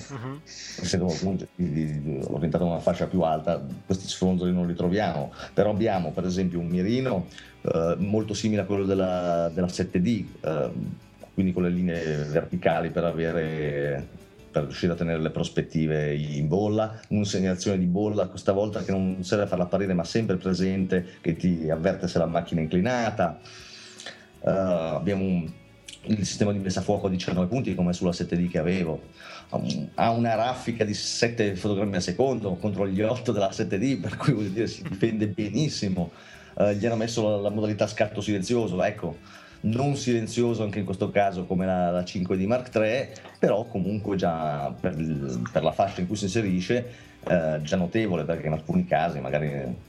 essendo 0.80 1.06
comunque 1.06 1.48
di- 1.54 2.02
di- 2.02 2.20
orientato 2.24 2.64
a 2.64 2.68
una 2.68 2.78
fascia 2.78 3.06
più 3.06 3.22
alta, 3.22 3.64
questi 3.86 4.06
sfronzoli 4.06 4.52
non 4.52 4.66
li 4.66 4.74
troviamo, 4.74 5.32
però 5.54 5.70
abbiamo 5.70 6.10
per 6.10 6.24
esempio 6.26 6.58
un 6.58 6.66
mirino 6.66 7.26
eh, 7.62 7.96
molto 7.98 8.34
simile 8.34 8.62
a 8.62 8.64
quello 8.64 8.84
della, 8.84 9.50
della 9.52 9.66
7D, 9.66 10.24
eh, 10.40 10.70
quindi 11.32 11.52
con 11.52 11.62
le 11.62 11.70
linee 11.70 12.24
verticali 12.24 12.90
per 12.90 13.04
avere 13.04 14.18
per 14.50 14.64
riuscire 14.64 14.92
a 14.92 14.96
tenere 14.96 15.20
le 15.20 15.30
prospettive 15.30 16.12
in 16.12 16.48
bolla, 16.48 17.00
un'insegnalazione 17.08 17.78
di 17.78 17.86
bolla 17.86 18.26
questa 18.26 18.50
volta 18.50 18.82
che 18.82 18.90
non 18.90 19.22
serve 19.22 19.44
a 19.44 19.46
farla 19.46 19.64
apparire 19.64 19.94
ma 19.94 20.02
sempre 20.02 20.36
presente 20.36 21.06
che 21.20 21.36
ti 21.36 21.70
avverte 21.70 22.08
se 22.08 22.18
la 22.18 22.26
macchina 22.26 22.60
è 22.60 22.64
inclinata. 22.64 23.40
Uh, 24.40 24.48
abbiamo 24.48 25.24
un, 25.24 25.50
il 26.04 26.24
sistema 26.24 26.52
di 26.52 26.58
messa 26.58 26.80
a 26.80 26.82
fuoco 26.82 27.06
a 27.06 27.10
19 27.10 27.46
punti 27.46 27.74
come 27.74 27.92
sulla 27.92 28.10
7D 28.10 28.48
che 28.48 28.58
avevo. 28.58 29.00
Ha 29.94 30.10
una 30.10 30.34
raffica 30.34 30.84
di 30.84 30.94
7 30.94 31.56
fotogrammi 31.56 31.96
al 31.96 32.02
secondo 32.02 32.54
contro 32.54 32.86
gli 32.86 33.02
8 33.02 33.32
della 33.32 33.50
7D 33.50 34.00
per 34.00 34.16
cui 34.16 34.32
vuol 34.32 34.50
dire 34.50 34.66
si 34.66 34.82
difende 34.82 35.28
benissimo. 35.28 36.12
Uh, 36.54 36.70
gli 36.70 36.86
hanno 36.86 36.96
messo 36.96 37.28
la, 37.28 37.36
la 37.36 37.50
modalità 37.50 37.86
scatto 37.86 38.20
silenzioso 38.20 38.82
ecco. 38.82 39.16
Non 39.62 39.94
silenzioso 39.96 40.62
anche 40.62 40.78
in 40.78 40.86
questo 40.86 41.10
caso 41.10 41.44
come 41.44 41.66
la, 41.66 41.90
la 41.90 42.00
5D 42.00 42.46
Mark 42.46 42.74
III, 42.74 43.08
però 43.38 43.64
comunque 43.64 44.16
già 44.16 44.74
per, 44.78 44.98
il, 44.98 45.42
per 45.52 45.62
la 45.62 45.72
fascia 45.72 46.00
in 46.00 46.06
cui 46.06 46.16
si 46.16 46.24
inserisce 46.24 47.08
eh, 47.26 47.58
già 47.60 47.76
notevole 47.76 48.24
perché 48.24 48.46
in 48.46 48.54
alcuni 48.54 48.86
casi 48.86 49.20
magari 49.20 49.88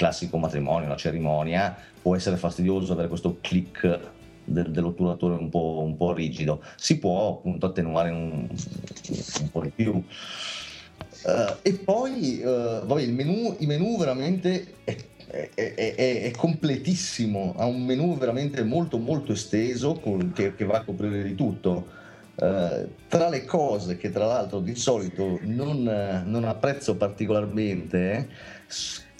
classico 0.00 0.38
matrimonio, 0.38 0.88
la 0.88 0.96
cerimonia, 0.96 1.76
può 2.00 2.16
essere 2.16 2.38
fastidioso 2.38 2.94
avere 2.94 3.08
questo 3.08 3.36
click 3.42 4.00
del, 4.42 4.70
dell'otturatore 4.70 5.34
un 5.34 5.50
po', 5.50 5.82
un 5.84 5.94
po', 5.94 6.14
rigido. 6.14 6.62
Si 6.76 6.98
può 6.98 7.36
appunto 7.36 7.66
attenuare 7.66 8.08
un, 8.08 8.48
un 8.48 9.50
po' 9.50 9.60
di 9.60 9.68
più. 9.68 9.92
Uh, 9.92 11.56
e 11.60 11.74
poi 11.74 12.40
uh, 12.42 12.86
vabbè, 12.86 13.02
il 13.02 13.12
menu, 13.12 13.54
i 13.58 13.66
menu 13.66 13.98
veramente 13.98 14.76
è 14.84 14.96
è, 15.30 15.50
è, 15.54 15.94
è, 15.94 16.30
completissimo, 16.32 17.54
ha 17.56 17.64
un 17.64 17.84
menu 17.84 18.16
veramente 18.16 18.64
molto 18.64 18.98
molto 18.98 19.30
esteso 19.30 19.92
con, 20.00 20.32
che, 20.32 20.56
che, 20.56 20.64
va 20.64 20.78
a 20.78 20.82
coprire 20.82 21.22
di 21.22 21.36
tutto. 21.36 21.98
Uh, 22.34 22.88
tra 23.06 23.28
le 23.28 23.44
cose 23.44 23.96
che 23.96 24.10
tra 24.10 24.26
l'altro 24.26 24.58
di 24.58 24.74
solito 24.74 25.38
non, 25.42 26.24
non 26.24 26.44
apprezzo 26.44 26.96
particolarmente, 26.96 28.28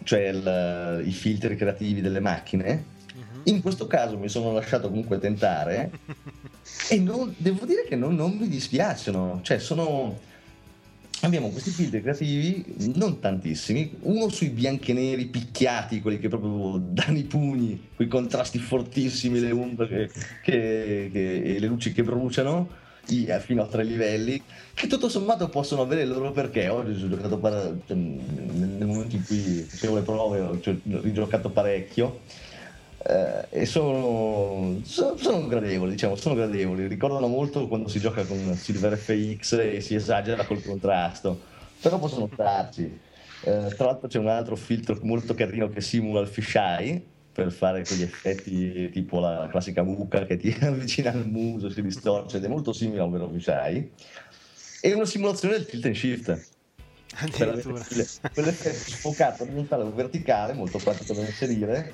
cioè 0.02 0.28
il, 0.28 1.02
i 1.06 1.12
filtri 1.12 1.56
creativi 1.56 2.00
delle 2.00 2.20
macchine, 2.20 2.84
uh-huh. 3.14 3.40
in 3.44 3.60
questo 3.60 3.86
caso 3.86 4.18
mi 4.18 4.28
sono 4.28 4.52
lasciato 4.52 4.88
comunque 4.88 5.18
tentare 5.18 5.90
e 6.88 6.98
non, 6.98 7.34
devo 7.36 7.64
dire 7.66 7.84
che 7.84 7.96
non, 7.96 8.14
non 8.14 8.32
mi 8.32 8.48
dispiacciono, 8.48 9.40
cioè 9.42 9.58
sono 9.58 10.28
abbiamo 11.22 11.50
questi 11.50 11.70
filtri 11.70 12.00
creativi, 12.00 12.64
non 12.94 13.20
tantissimi, 13.20 13.96
uno 14.02 14.28
sui 14.28 14.48
bianchi 14.48 14.92
e 14.92 14.94
neri 14.94 15.26
picchiati, 15.26 16.00
quelli 16.00 16.18
che 16.18 16.28
proprio 16.28 16.78
danno 16.78 17.18
i 17.18 17.24
pugni, 17.24 17.88
quei 17.94 18.08
contrasti 18.08 18.58
fortissimi, 18.58 19.40
le 19.40 19.50
ombre 19.50 19.86
che, 19.86 20.10
che, 20.42 21.10
che, 21.12 21.42
e 21.42 21.58
le 21.58 21.66
luci 21.66 21.92
che 21.92 22.02
bruciano, 22.02 22.68
fino 23.40 23.62
a 23.62 23.66
tre 23.66 23.84
livelli, 23.84 24.40
che 24.80 24.86
tutto 24.86 25.10
sommato 25.10 25.48
possono 25.48 25.82
avere 25.82 26.02
il 26.02 26.08
loro 26.08 26.32
perché. 26.32 26.68
Oggi 26.68 27.04
ho 27.04 27.08
giocato 27.08 27.36
pare, 27.36 27.80
cioè, 27.86 27.96
nel 27.96 28.86
momento 28.86 29.14
in 29.14 29.24
cui 29.24 29.66
facevo 29.68 29.96
le 29.96 30.02
prove, 30.02 30.40
ho 30.40 30.60
cioè, 30.60 30.74
rigiocato 30.84 31.50
parecchio 31.50 32.20
eh, 33.02 33.46
e 33.50 33.66
sono, 33.66 34.80
sono, 34.84 35.16
sono, 35.16 35.46
gradevoli, 35.46 35.92
diciamo, 35.92 36.16
sono 36.16 36.34
gradevoli. 36.34 36.86
Ricordano 36.86 37.26
molto 37.26 37.68
quando 37.68 37.88
si 37.88 38.00
gioca 38.00 38.24
con 38.24 38.54
Silver 38.54 38.96
FX 38.96 39.52
e 39.52 39.80
si 39.80 39.94
esagera 39.94 40.44
col 40.44 40.62
contrasto, 40.62 41.38
però 41.80 41.98
possono 41.98 42.28
starci. 42.32 42.84
Eh, 43.42 43.74
tra 43.76 43.86
l'altro 43.86 44.08
c'è 44.08 44.18
un 44.18 44.28
altro 44.28 44.56
filtro 44.56 44.98
molto 45.02 45.34
carino 45.34 45.68
che 45.68 45.80
simula 45.80 46.20
il 46.20 46.26
fisheye 46.26 47.02
per 47.32 47.52
fare 47.52 47.82
quegli 47.84 48.02
effetti 48.02 48.90
tipo 48.90 49.18
la 49.18 49.48
classica 49.50 49.82
mucca 49.82 50.26
che 50.26 50.36
ti 50.36 50.54
avvicina 50.60 51.10
al 51.10 51.26
muso, 51.26 51.70
si 51.70 51.80
distorce 51.80 52.36
ed 52.36 52.44
è 52.44 52.48
molto 52.48 52.72
simile 52.72 53.00
a 53.00 53.04
un 53.04 53.12
vero 53.12 53.30
fisheye. 53.30 53.90
E 54.82 54.94
una 54.94 55.04
simulazione 55.04 55.54
del 55.54 55.66
tilt 55.66 55.84
and 55.84 55.94
shift. 55.94 56.48
Quell'effetto 58.32 58.90
sfocato 58.90 59.42
orizzontale 59.42 59.82
o 59.82 59.92
verticale, 59.92 60.54
molto 60.54 60.78
pratico 60.78 61.12
da 61.12 61.20
inserire, 61.20 61.92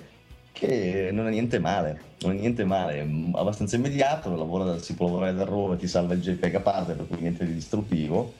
che 0.52 1.10
non 1.10 1.26
è 1.26 1.30
niente 1.30 1.58
male, 1.58 2.00
non 2.20 2.32
è 2.32 2.34
niente 2.34 2.64
male, 2.64 3.00
è 3.00 3.06
abbastanza 3.32 3.76
immediato, 3.76 4.34
lavora, 4.36 4.78
si 4.78 4.94
può 4.94 5.06
lavorare 5.06 5.34
da 5.34 5.74
e 5.74 5.76
ti 5.78 5.88
salva 5.88 6.14
il 6.14 6.20
JPEG 6.20 6.54
a 6.54 6.60
parte, 6.60 6.92
per 6.92 7.06
cui 7.08 7.18
niente 7.18 7.44
di 7.44 7.54
distruttivo. 7.54 8.34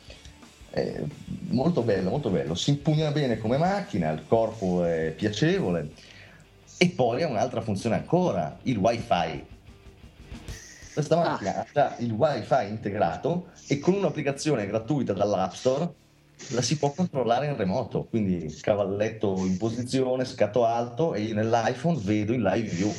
È 0.70 1.03
molto 1.49 1.82
bello, 1.82 2.11
molto 2.11 2.30
bello, 2.30 2.55
si 2.55 2.70
impugna 2.70 3.11
bene 3.11 3.38
come 3.38 3.57
macchina, 3.57 4.11
il 4.12 4.24
corpo 4.28 4.84
è 4.84 5.12
piacevole 5.16 5.90
e 6.76 6.88
poi 6.90 7.22
ha 7.22 7.28
un'altra 7.28 7.62
funzione 7.62 7.97
ancora, 7.97 8.59
il 8.62 8.76
wifi. 8.76 9.55
Questa 10.97 11.16
macchina 11.16 11.66
ah. 11.74 11.82
ha 11.82 11.97
il 11.99 12.11
wifi 12.11 12.68
integrato 12.68 13.49
e 13.66 13.78
con 13.78 13.92
un'applicazione 13.92 14.66
gratuita 14.66 15.12
dall'App 15.12 15.53
Store 15.53 15.92
la 16.53 16.62
si 16.62 16.78
può 16.78 16.90
controllare 16.92 17.49
in 17.49 17.55
remoto, 17.55 18.05
quindi 18.05 18.51
cavalletto 18.62 19.36
in 19.44 19.59
posizione, 19.59 20.24
scatto 20.24 20.64
alto 20.64 21.12
e 21.12 21.34
nell'iPhone 21.34 22.01
vedo 22.03 22.32
il 22.32 22.40
live 22.40 22.68
view. 22.68 22.94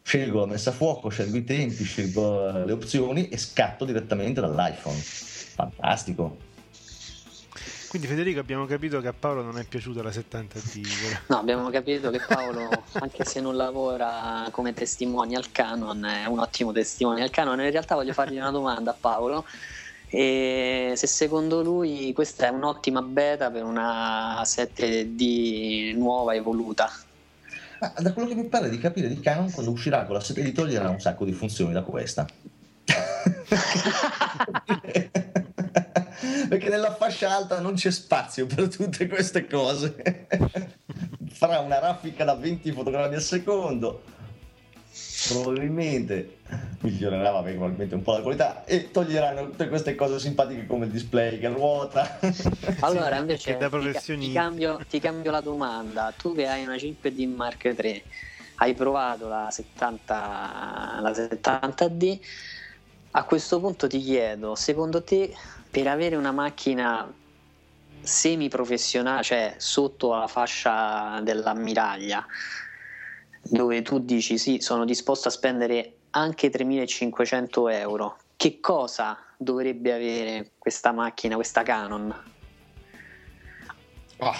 Scelgo 0.00 0.40
la 0.40 0.46
messa 0.46 0.70
a 0.70 0.72
fuoco, 0.72 1.10
scelgo 1.10 1.36
i 1.36 1.44
tempi, 1.44 1.84
scelgo 1.84 2.64
le 2.64 2.72
opzioni 2.72 3.28
e 3.28 3.36
scatto 3.36 3.84
direttamente 3.84 4.40
dall'iPhone. 4.40 4.96
Fantastico. 4.96 6.51
Quindi 7.92 8.08
Federico 8.08 8.40
abbiamo 8.40 8.64
capito 8.64 9.02
che 9.02 9.08
a 9.08 9.12
Paolo 9.12 9.42
non 9.42 9.58
è 9.58 9.64
piaciuta 9.64 10.02
la 10.02 10.08
70D. 10.08 11.18
No, 11.26 11.36
abbiamo 11.36 11.68
capito 11.68 12.08
che 12.08 12.22
Paolo, 12.26 12.70
anche 12.92 13.22
se 13.26 13.42
non 13.42 13.54
lavora 13.54 14.48
come 14.50 14.72
testimone 14.72 15.36
al 15.36 15.52
Canon, 15.52 16.02
è 16.06 16.24
un 16.24 16.38
ottimo 16.38 16.72
testimone 16.72 17.22
al 17.22 17.28
Canon. 17.28 17.60
In 17.60 17.70
realtà 17.70 17.94
voglio 17.94 18.14
fargli 18.14 18.38
una 18.38 18.50
domanda 18.50 18.92
a 18.92 18.96
Paolo 18.98 19.44
e 20.08 20.94
se 20.96 21.06
secondo 21.06 21.62
lui 21.62 22.14
questa 22.14 22.46
è 22.46 22.48
un'ottima 22.48 23.02
beta 23.02 23.50
per 23.50 23.62
una 23.62 24.40
7D 24.40 25.94
nuova 25.94 26.34
evoluta. 26.34 26.90
Ma 27.78 27.92
da 27.98 28.14
quello 28.14 28.28
che 28.28 28.34
mi 28.34 28.46
pare 28.46 28.70
di 28.70 28.78
capire 28.78 29.08
di 29.08 29.20
Canon 29.20 29.50
quando 29.50 29.70
uscirà 29.70 30.06
con 30.06 30.14
la 30.14 30.22
7D 30.22 30.54
toglierà 30.54 30.88
un 30.88 30.98
sacco 30.98 31.26
di 31.26 31.32
funzioni 31.32 31.74
da 31.74 31.82
questa. 31.82 32.26
Perché 36.52 36.68
nella 36.68 36.94
fascia 36.94 37.34
alta 37.34 37.60
non 37.60 37.76
c'è 37.76 37.90
spazio 37.90 38.44
per 38.44 38.68
tutte 38.68 39.06
queste 39.06 39.46
cose. 39.46 40.26
Farà 41.32 41.60
una 41.60 41.78
raffica 41.78 42.24
da 42.24 42.34
20 42.34 42.72
fotogrammi 42.72 43.14
al 43.14 43.22
secondo, 43.22 44.02
probabilmente 45.28 46.40
migliorerà 46.80 47.30
vabbè, 47.30 47.52
probabilmente 47.52 47.94
un 47.94 48.02
po' 48.02 48.12
la 48.12 48.20
qualità 48.20 48.64
e 48.66 48.90
toglieranno 48.90 49.48
tutte 49.48 49.66
queste 49.70 49.94
cose 49.94 50.18
simpatiche 50.18 50.66
come 50.66 50.84
il 50.84 50.90
display 50.90 51.38
che 51.38 51.48
ruota. 51.48 52.18
Allora 52.80 53.16
invece 53.16 53.56
ti, 53.56 54.18
ti, 54.18 54.32
cambio, 54.32 54.78
ti, 54.86 55.00
cambio, 55.00 55.30
la 55.30 55.40
domanda. 55.40 56.12
Tu 56.14 56.34
che 56.34 56.46
hai 56.46 56.64
una 56.66 56.74
5D 56.74 57.34
Mark 57.34 57.64
III 57.64 58.02
hai 58.56 58.74
provato 58.74 59.26
la 59.26 59.48
70 59.50 60.98
la 61.00 61.10
70D 61.12 62.18
a 63.12 63.24
questo 63.24 63.58
punto 63.58 63.86
ti 63.86 63.98
chiedo 63.98 64.54
secondo 64.54 65.02
te 65.02 65.34
per 65.72 65.88
avere 65.88 66.14
una 66.14 66.30
macchina 66.30 67.12
semi 68.00 68.48
professionale 68.48 69.22
cioè 69.22 69.54
sotto 69.56 70.14
la 70.14 70.26
fascia 70.26 71.20
dell'ammiraglia 71.22 72.24
dove 73.42 73.82
tu 73.82 73.98
dici 73.98 74.38
sì, 74.38 74.60
sono 74.60 74.84
disposto 74.84 75.28
a 75.28 75.30
spendere 75.30 75.94
anche 76.10 76.50
3.500 76.50 77.72
euro, 77.72 78.18
che 78.36 78.60
cosa 78.60 79.18
dovrebbe 79.36 79.92
avere 79.92 80.50
questa 80.58 80.92
macchina, 80.92 81.34
questa 81.34 81.62
Canon? 81.62 82.14
Oh. 84.18 84.34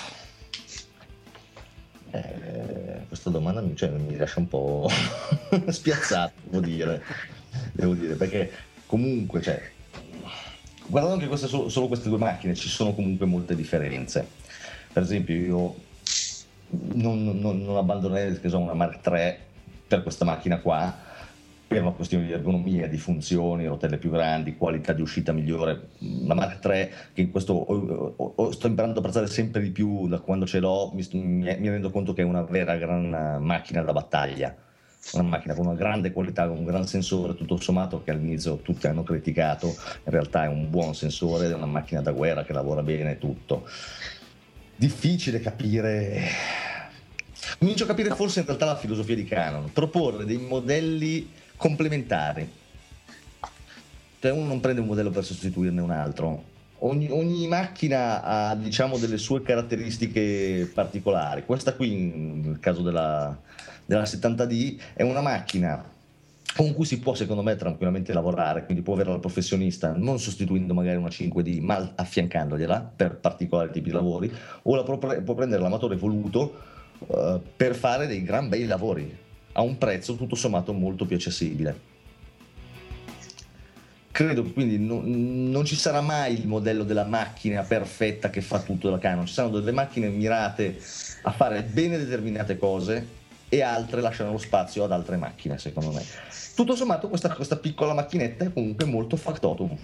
Eh, 2.11 3.05
questa 3.09 3.31
domanda 3.31 3.61
mi, 3.61 3.75
cioè, 3.75 3.89
mi 3.89 4.17
lascia 4.17 4.39
un 4.39 4.49
po' 4.49 4.89
spiazzato, 5.69 6.35
devo 6.45 6.61
dire. 6.61 7.03
devo 7.73 7.95
dire, 7.95 8.15
perché 8.15 8.53
comunque, 8.87 9.41
cioè, 9.41 9.61
guardando 10.87 11.17
anche 11.17 11.29
queste, 11.29 11.47
solo, 11.47 11.69
solo 11.69 11.89
queste 11.89 12.09
due 12.09 12.19
macchine, 12.19 12.55
ci 12.55 12.69
sono 12.69 12.93
comunque 12.95 13.27
molte 13.27 13.55
differenze. 13.55 14.27
Per 14.93 15.03
esempio, 15.03 15.35
io 15.35 15.75
non, 16.95 17.25
non, 17.25 17.63
non 17.63 17.77
abbandonerei 17.77 18.39
so, 18.49 18.59
una 18.59 18.75
Mark 18.75 19.07
III 19.07 19.35
per 19.87 20.03
questa 20.03 20.25
macchina 20.25 20.59
qua 20.59 21.11
per 21.73 21.83
una 21.83 21.93
questione 21.93 22.27
di 22.27 22.33
ergonomia, 22.33 22.87
di 22.87 22.99
funzioni, 22.99 23.67
rotelle 23.67 23.97
più 23.97 24.11
grandi, 24.11 24.57
qualità 24.57 24.93
di 24.93 25.01
uscita 25.01 25.33
migliore. 25.33 25.89
La 26.25 26.35
Mark 26.35 26.63
III, 26.63 26.89
che 27.15 27.21
in 27.23 27.31
questo 27.31 27.55
ho, 27.55 28.15
ho, 28.17 28.51
sto 28.53 28.67
imparando 28.67 28.99
ad 28.99 29.05
apprezzare 29.05 29.27
sempre 29.27 29.63
di 29.63 29.71
più 29.71 30.07
da 30.07 30.19
quando 30.19 30.47
ce 30.47 30.61
l'ho, 30.61 30.93
mi, 30.95 31.07
mi, 31.13 31.69
rendo 31.69 31.91
conto 31.91 32.13
che 32.13 32.21
è 32.21 32.25
una 32.25 32.43
vera 32.43 32.77
gran 32.77 33.39
macchina 33.41 33.81
da 33.83 33.93
battaglia. 33.93 34.55
Una 35.13 35.25
macchina 35.25 35.55
con 35.55 35.67
una 35.67 35.75
grande 35.75 36.13
qualità, 36.13 36.47
con 36.47 36.59
un 36.59 36.65
gran 36.65 36.87
sensore, 36.87 37.35
tutto 37.35 37.61
sommato, 37.61 38.03
che 38.03 38.13
all'inizio 38.13 38.59
tutti 38.59 38.87
hanno 38.87 39.03
criticato, 39.03 39.67
in 39.67 40.11
realtà 40.13 40.45
è 40.45 40.49
un 40.49 40.71
buon 40.71 40.95
sensore, 40.95 41.51
è 41.51 41.55
una 41.55 41.67
macchina 41.67 42.01
da 42.01 42.13
guerra 42.13 42.45
che 42.45 42.53
lavora 42.53 42.83
bene 42.83 43.19
tutto 43.19 43.67
difficile 44.83 45.41
capire. 45.41 46.21
Comincio 47.59 47.85
a 47.85 47.87
capire 47.87 48.15
forse 48.15 48.41
in 48.41 48.47
realtà 48.47 48.65
la 48.67 48.77
filosofia 48.77 49.15
di 49.15 49.25
Canon, 49.25 49.73
proporre 49.73 50.25
dei 50.25 50.39
modelli 50.39 51.31
complementari, 51.57 52.51
cioè 54.19 54.33
uno 54.33 54.47
non 54.47 54.61
prende 54.61 54.81
un 54.81 54.89
modello 54.89 55.11
per 55.11 55.25
sostituirne 55.25 55.81
un 55.81 55.91
altro. 55.91 56.51
Ogni, 56.79 57.09
ogni 57.11 57.47
macchina 57.47 58.23
ha 58.23 58.57
diciamo 58.57 58.99
delle 58.99 59.19
sue 59.19 59.43
caratteristiche 59.43 60.69
particolari. 60.75 61.45
Questa 61.45 61.75
qui, 61.75 61.95
nel 61.95 62.59
caso 62.59 62.83
della, 62.83 63.39
della 63.85 64.03
70D, 64.03 64.81
è 64.95 65.03
una 65.03 65.21
macchina 65.21 65.91
con 66.55 66.75
cui 66.75 66.85
si 66.85 66.99
può 66.99 67.15
secondo 67.15 67.43
me 67.43 67.57
tranquillamente 67.57 68.13
lavorare, 68.13 68.65
quindi 68.65 68.83
può 68.83 68.95
avere 68.95 69.11
la 69.11 69.19
professionista 69.19 69.93
non 69.97 70.19
sostituendo 70.19 70.75
magari 70.75 70.97
una 70.97 71.09
5D 71.09 71.63
ma 71.63 71.93
affiancandogliela 71.95 72.93
per 72.95 73.17
particolari 73.17 73.73
tipi 73.73 73.89
di 73.89 73.95
lavori, 73.95 74.33
o 74.63 74.75
la 74.75 74.83
può, 74.83 74.99
pre- 74.99 75.23
può 75.23 75.35
prendere 75.35 75.63
l'amatore 75.63 75.97
voluto 75.97 76.55
uh, 76.99 77.41
per 77.57 77.75
fare 77.75 78.07
dei 78.07 78.23
gran 78.23 78.49
bei 78.49 78.67
lavori 78.67 79.19
a 79.53 79.63
un 79.63 79.79
prezzo 79.79 80.15
tutto 80.15 80.35
sommato 80.35 80.73
molto 80.73 81.07
più 81.07 81.17
accessibile. 81.17 81.91
Credo 84.11 84.43
quindi 84.45 84.79
non, 84.79 85.51
non 85.51 85.65
ci 85.65 85.75
sarà 85.75 86.03
mai 86.03 86.39
il 86.39 86.47
modello 86.47 86.85
della 86.85 87.05
macchina 87.05 87.63
perfetta 87.63 88.29
che 88.29 88.43
fa 88.43 88.61
tutto 88.61 88.91
da 88.91 88.99
Canon, 88.99 89.25
ci 89.25 89.33
saranno 89.33 89.59
delle 89.59 89.73
macchine 89.73 90.09
mirate 90.09 90.79
a 91.23 91.31
fare 91.31 91.63
bene 91.63 91.97
determinate 91.97 92.59
cose 92.59 93.21
e 93.53 93.61
altre 93.61 94.01
lasciano 94.01 94.33
lo 94.33 94.39
spazio 94.39 94.83
ad 94.83 94.93
altre 94.93 95.19
macchine, 95.19 95.59
secondo 95.59 95.93
me. 95.93 96.03
Tutto 96.55 96.75
sommato 96.75 97.11
questa, 97.11 97.29
questa 97.35 97.59
piccola 97.59 97.93
macchinetta 97.93 98.47
è 98.47 98.53
comunque 98.53 98.87
molto 98.87 99.17
factotum. 99.17 99.77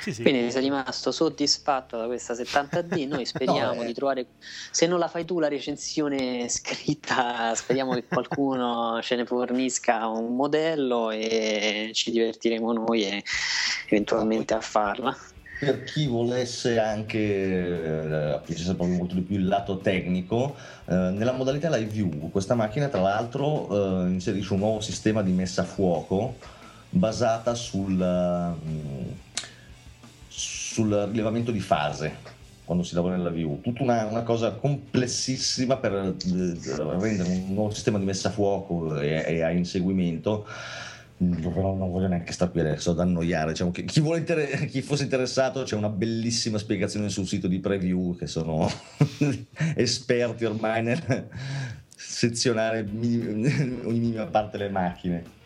Sì, 0.00 0.12
sì. 0.12 0.22
Quindi 0.22 0.50
sei 0.50 0.62
rimasto 0.62 1.12
soddisfatto 1.12 1.96
da 1.96 2.06
questa 2.06 2.34
70D. 2.34 3.06
Noi 3.06 3.24
speriamo 3.24 3.74
no, 3.74 3.82
eh. 3.82 3.86
di 3.86 3.94
trovare, 3.94 4.26
se 4.72 4.88
non 4.88 4.98
la 4.98 5.06
fai 5.06 5.24
tu 5.24 5.38
la 5.38 5.46
recensione 5.46 6.48
scritta, 6.48 7.54
speriamo 7.54 7.94
che 7.94 8.02
qualcuno 8.08 9.00
ce 9.00 9.14
ne 9.14 9.24
fornisca 9.24 10.08
un 10.08 10.34
modello 10.34 11.12
e 11.12 11.92
ci 11.94 12.10
divertiremo 12.10 12.72
noi 12.72 13.04
e 13.04 13.22
eventualmente 13.86 14.54
a 14.54 14.60
farla 14.60 15.16
per 15.58 15.82
chi 15.84 16.06
volesse 16.06 16.78
anche 16.78 17.18
eh, 17.18 18.30
approfondire 18.32 18.74
proprio 18.74 18.96
molto 18.96 19.14
di 19.14 19.22
più 19.22 19.36
il 19.36 19.46
lato 19.46 19.78
tecnico, 19.78 20.54
eh, 20.86 20.94
nella 20.94 21.32
modalità 21.32 21.74
live 21.74 21.90
view 21.90 22.30
questa 22.30 22.54
macchina 22.54 22.88
tra 22.88 23.00
l'altro 23.00 24.04
eh, 24.04 24.08
inserisce 24.10 24.52
un 24.52 24.60
nuovo 24.60 24.80
sistema 24.80 25.22
di 25.22 25.32
messa 25.32 25.62
a 25.62 25.64
fuoco 25.64 26.36
basata 26.90 27.54
sul, 27.54 27.92
mm, 27.92 29.08
sul 30.28 31.08
rilevamento 31.10 31.50
di 31.50 31.60
fase 31.60 32.36
quando 32.68 32.84
si 32.84 32.94
lavora 32.94 33.16
nella 33.16 33.30
view, 33.30 33.62
tutta 33.62 33.82
una, 33.82 34.04
una 34.04 34.22
cosa 34.22 34.50
complessissima 34.52 35.78
per 35.78 35.94
eh, 35.94 36.14
rendere 36.98 37.30
un 37.30 37.54
nuovo 37.54 37.70
sistema 37.70 37.98
di 37.98 38.04
messa 38.04 38.28
a 38.28 38.30
fuoco 38.30 39.00
e, 39.00 39.24
e 39.26 39.42
a 39.42 39.50
inseguimento 39.50 40.46
però 41.18 41.74
non 41.74 41.90
voglio 41.90 42.06
neanche 42.06 42.32
stare 42.32 42.50
qui 42.52 42.60
adesso 42.60 42.92
ad 42.92 43.00
annoiare. 43.00 43.50
Diciamo 43.50 43.72
chi, 43.72 43.84
inter- 43.96 44.64
chi, 44.70 44.82
fosse 44.82 45.02
interessato, 45.02 45.64
c'è 45.64 45.74
una 45.74 45.88
bellissima 45.88 46.58
spiegazione 46.58 47.08
sul 47.08 47.26
sito 47.26 47.48
di 47.48 47.58
preview 47.58 48.16
che 48.16 48.26
sono 48.26 48.70
esperti 49.74 50.44
ormai 50.44 50.82
nel 50.82 51.28
sezionare 51.88 52.86
ogni 52.88 53.98
minima 53.98 54.26
parte 54.26 54.58
le 54.58 54.68
macchine. 54.68 55.36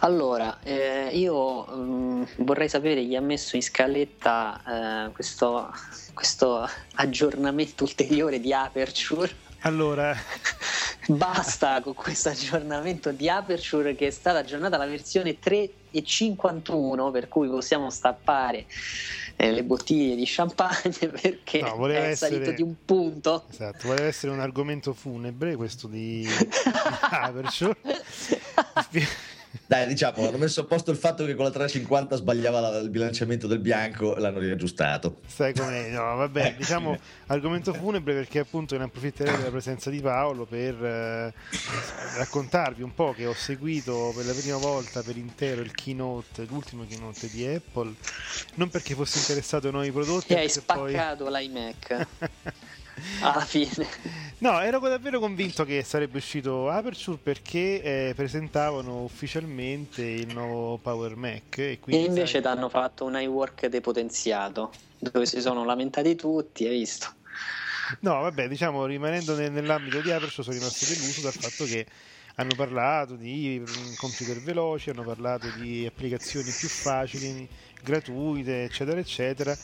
Allora, 0.00 0.60
eh, 0.62 1.10
io 1.12 1.66
mh, 1.66 1.82
mm, 1.82 2.22
vorrei 2.38 2.70
sapere 2.70 3.04
chi 3.04 3.16
ha 3.16 3.20
messo 3.20 3.56
in 3.56 3.62
scaletta 3.62 5.06
eh, 5.06 5.12
questo, 5.12 5.70
questo 6.14 6.66
aggiornamento 6.94 7.84
ulteriore 7.84 8.40
di 8.40 8.52
Aperture. 8.52 9.48
Allora, 9.60 10.16
basta 11.08 11.80
con 11.82 11.94
questo 11.94 12.30
aggiornamento 12.30 13.12
di 13.12 13.28
Aperture 13.28 13.94
che 13.94 14.06
è 14.06 14.10
stata 14.10 14.38
aggiornata 14.38 14.76
alla 14.76 14.86
versione 14.86 15.38
3.51 15.38 17.10
per 17.10 17.28
cui 17.28 17.48
possiamo 17.48 17.90
stappare 17.90 18.64
eh, 19.36 19.52
le 19.52 19.62
bottiglie 19.62 20.16
di 20.16 20.24
champagne 20.26 21.08
perché 21.20 21.60
no, 21.60 21.86
è 21.88 22.10
essere... 22.10 22.32
salito 22.32 22.52
di 22.52 22.62
un 22.62 22.74
punto. 22.84 23.44
Esatto, 23.50 23.88
voleva 23.88 24.06
essere 24.06 24.32
un 24.32 24.40
argomento 24.40 24.94
funebre 24.94 25.56
questo 25.56 25.88
di, 25.88 26.20
di 26.20 26.28
Aperture 27.10 27.76
dai, 29.66 29.86
diciamo, 29.86 30.28
hanno 30.28 30.38
messo 30.38 30.60
a 30.60 30.64
posto 30.64 30.90
il 30.90 30.96
fatto 30.96 31.24
che 31.24 31.34
con 31.34 31.44
la 31.44 31.50
350 31.50 32.16
sbagliava 32.16 32.60
la, 32.60 32.78
il 32.78 32.90
bilanciamento 32.90 33.46
del 33.46 33.58
bianco 33.58 34.16
e 34.16 34.20
l'hanno 34.20 34.38
riaggiustato. 34.38 35.20
Sai 35.26 35.54
com'è? 35.54 35.90
No, 35.90 36.16
vabbè, 36.16 36.46
eh, 36.54 36.54
diciamo 36.56 36.96
argomento 37.26 37.72
funebre 37.72 38.14
perché 38.14 38.38
appunto 38.40 38.76
ne 38.76 38.84
approfitterei 38.84 39.36
della 39.36 39.50
presenza 39.50 39.90
di 39.90 40.00
Paolo 40.00 40.44
per 40.44 40.74
eh, 40.84 41.34
raccontarvi 42.16 42.82
un 42.82 42.94
po' 42.94 43.12
che 43.12 43.26
ho 43.26 43.34
seguito 43.34 44.12
per 44.14 44.26
la 44.26 44.32
prima 44.32 44.56
volta 44.56 45.02
per 45.02 45.16
intero 45.16 45.60
il 45.62 45.72
keynote, 45.72 46.46
l'ultimo 46.48 46.84
keynote 46.86 47.28
di 47.28 47.46
Apple, 47.46 47.94
non 48.54 48.70
perché 48.70 48.94
fossi 48.94 49.18
interessato 49.18 49.66
ai 49.66 49.72
nuovi 49.72 49.90
prodotti. 49.90 50.32
E 50.32 50.38
hai 50.38 50.48
spaccato 50.48 51.24
poi... 51.24 51.32
l'iMac. 51.32 52.06
alla 53.20 53.44
fine. 53.44 53.86
No, 54.38 54.60
ero 54.60 54.78
davvero 54.78 55.20
convinto 55.20 55.64
che 55.64 55.82
sarebbe 55.82 56.18
uscito 56.18 56.70
Aperture 56.70 57.18
perché 57.22 57.82
eh, 57.82 58.12
presentavano 58.14 59.02
ufficialmente 59.02 60.02
il 60.02 60.32
nuovo 60.32 60.78
Power 60.78 61.16
Mac. 61.16 61.58
E, 61.58 61.78
e 61.84 62.04
invece 62.04 62.40
ti 62.40 62.46
hanno 62.46 62.68
fatto 62.68 63.04
un 63.04 63.20
iWork 63.20 63.66
depotenziato, 63.66 64.72
dove 64.98 65.26
si 65.26 65.40
sono 65.40 65.64
lamentati 65.64 66.14
tutti, 66.14 66.66
hai 66.66 66.78
visto? 66.78 67.14
No, 68.00 68.20
vabbè, 68.20 68.48
diciamo, 68.48 68.86
rimanendo 68.86 69.36
nell'ambito 69.36 70.00
di 70.00 70.10
Aperture 70.10 70.42
sono 70.42 70.56
rimasto 70.56 70.86
deluso 70.86 71.20
dal 71.20 71.32
fatto 71.32 71.64
che 71.64 71.86
hanno 72.36 72.54
parlato 72.54 73.16
di 73.16 73.62
computer 73.96 74.40
veloci, 74.40 74.90
hanno 74.90 75.02
parlato 75.02 75.48
di 75.58 75.84
applicazioni 75.84 76.50
più 76.50 76.68
facili, 76.68 77.46
gratuite, 77.82 78.64
eccetera, 78.64 78.98
eccetera 78.98 79.56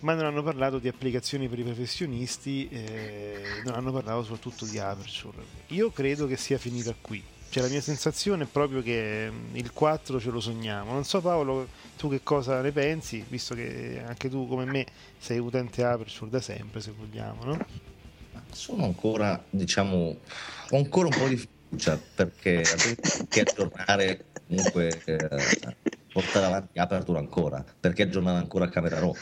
ma 0.00 0.14
non 0.14 0.26
hanno 0.26 0.42
parlato 0.42 0.78
di 0.78 0.88
applicazioni 0.88 1.48
per 1.48 1.58
i 1.58 1.64
professionisti, 1.64 2.68
eh, 2.68 3.40
non 3.64 3.74
hanno 3.74 3.92
parlato 3.92 4.22
soprattutto 4.22 4.64
di 4.64 4.78
Aperture. 4.78 5.42
Io 5.68 5.90
credo 5.90 6.26
che 6.26 6.36
sia 6.36 6.58
finita 6.58 6.94
qui. 7.00 7.22
Cioè, 7.50 7.62
la 7.62 7.70
mia 7.70 7.80
sensazione 7.80 8.44
è 8.44 8.46
proprio 8.46 8.82
che 8.82 9.30
mm, 9.30 9.56
il 9.56 9.72
4 9.72 10.20
ce 10.20 10.30
lo 10.30 10.38
sogniamo. 10.38 10.92
Non 10.92 11.04
so 11.04 11.20
Paolo, 11.20 11.68
tu 11.96 12.08
che 12.10 12.22
cosa 12.22 12.60
ne 12.60 12.72
pensi, 12.72 13.24
visto 13.26 13.54
che 13.54 14.02
anche 14.06 14.28
tu 14.28 14.46
come 14.46 14.66
me 14.66 14.86
sei 15.16 15.38
utente 15.38 15.82
Aperture 15.82 16.30
da 16.30 16.40
sempre, 16.40 16.80
se 16.80 16.92
vogliamo, 16.96 17.44
no? 17.44 17.66
Sono 18.52 18.84
ancora, 18.84 19.42
diciamo, 19.50 20.16
ho 20.70 20.76
ancora 20.76 21.08
un 21.08 21.14
po' 21.18 21.26
di 21.26 21.36
fiducia 21.36 21.98
perché 22.14 22.62
che 23.28 23.40
aggiornare 23.40 24.26
comunque 24.46 25.02
eh, 25.04 25.76
portare 26.12 26.46
avanti 26.46 26.78
Aperture 26.78 27.18
ancora, 27.18 27.64
perché 27.80 28.02
aggiornare 28.02 28.38
ancora 28.38 28.68
Camera 28.68 28.98
Raw 28.98 29.14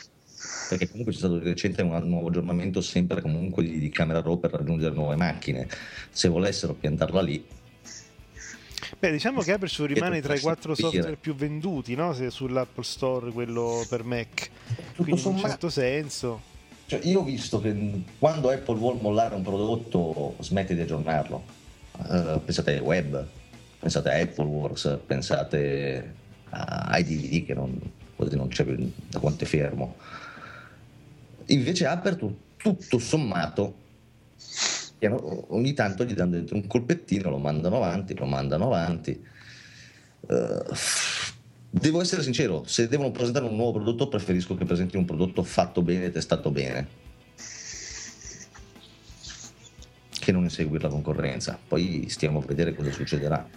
perché 0.68 0.88
comunque 0.88 1.12
c'è 1.12 1.18
stato 1.18 1.38
di 1.38 1.44
recente 1.44 1.82
un 1.82 2.00
nuovo 2.04 2.28
aggiornamento 2.28 2.80
sempre 2.80 3.20
comunque 3.20 3.62
di, 3.62 3.78
di 3.78 3.88
camera 3.88 4.20
raw 4.20 4.38
per 4.38 4.50
raggiungere 4.50 4.94
nuove 4.94 5.16
macchine 5.16 5.68
se 6.10 6.28
volessero 6.28 6.74
piantarla 6.74 7.22
lì 7.22 7.44
Beh, 8.98 9.10
diciamo 9.10 9.40
che 9.40 9.52
Aperture 9.52 9.92
rimane 9.92 10.20
tra 10.20 10.34
i 10.34 10.40
quattro 10.40 10.74
software 10.74 11.16
più 11.16 11.34
venduti 11.34 11.94
no? 11.94 12.12
sull'Apple 12.12 12.84
Store, 12.84 13.32
quello 13.32 13.84
per 13.88 14.04
Mac. 14.04 14.50
Quindi 14.94 15.20
in 15.20 15.26
un 15.26 15.38
certo 15.38 15.68
senso. 15.68 16.40
Cioè, 16.86 17.00
io 17.02 17.20
ho 17.20 17.24
visto 17.24 17.60
che 17.60 18.02
quando 18.18 18.48
Apple 18.48 18.76
vuole 18.76 19.00
mollare 19.00 19.34
un 19.34 19.42
prodotto 19.42 20.36
smette 20.38 20.74
di 20.74 20.82
aggiornarlo. 20.82 21.42
Uh, 21.98 22.40
pensate 22.44 22.78
a 22.78 22.82
web, 22.82 23.26
pensate 23.78 24.10
a 24.10 24.20
Apple 24.20 24.44
Works, 24.44 24.98
pensate 25.04 26.14
ai 26.50 27.02
DVD 27.02 27.44
che 27.44 27.54
non, 27.54 27.78
non 28.16 28.48
c'è 28.48 28.64
più 28.64 28.92
da 29.08 29.18
quanto 29.18 29.44
è 29.44 29.46
fermo. 29.46 29.96
Invece 31.46 31.86
Aperture, 31.86 32.34
tutto 32.56 32.98
sommato, 32.98 33.84
ogni 35.48 35.72
tanto 35.74 36.04
gli 36.04 36.14
danno 36.14 36.32
dentro 36.32 36.56
un 36.56 36.66
colpettino, 36.66 37.30
lo 37.30 37.38
mandano 37.38 37.76
avanti, 37.76 38.16
lo 38.16 38.26
mandano 38.26 38.66
avanti. 38.66 39.24
Uh, 40.20 40.64
devo 41.70 42.00
essere 42.00 42.22
sincero, 42.22 42.64
se 42.66 42.88
devono 42.88 43.12
presentare 43.12 43.44
un 43.44 43.54
nuovo 43.54 43.74
prodotto 43.74 44.08
preferisco 44.08 44.56
che 44.56 44.64
presenti 44.64 44.96
un 44.96 45.04
prodotto 45.04 45.44
fatto 45.44 45.82
bene, 45.82 46.10
testato 46.10 46.50
bene, 46.50 46.88
che 50.10 50.32
non 50.32 50.42
inseguire 50.42 50.84
la 50.84 50.90
concorrenza. 50.90 51.56
Poi 51.68 52.06
stiamo 52.08 52.40
a 52.40 52.44
vedere 52.44 52.74
cosa 52.74 52.90
succederà. 52.90 53.48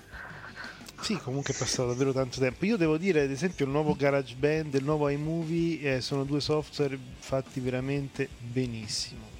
Sì, 1.01 1.15
comunque 1.15 1.53
è 1.53 1.57
passato 1.57 1.87
davvero 1.87 2.11
tanto 2.11 2.39
tempo. 2.39 2.65
Io 2.65 2.77
devo 2.77 2.97
dire, 2.97 3.21
ad 3.21 3.31
esempio, 3.31 3.65
il 3.65 3.71
nuovo 3.71 3.95
GarageBand 3.95 4.75
e 4.75 4.77
il 4.77 4.83
nuovo 4.83 5.09
iMovie 5.09 5.95
eh, 5.95 6.01
sono 6.01 6.23
due 6.23 6.41
software 6.41 6.97
fatti 7.17 7.59
veramente 7.59 8.27
benissimo. 8.37 9.37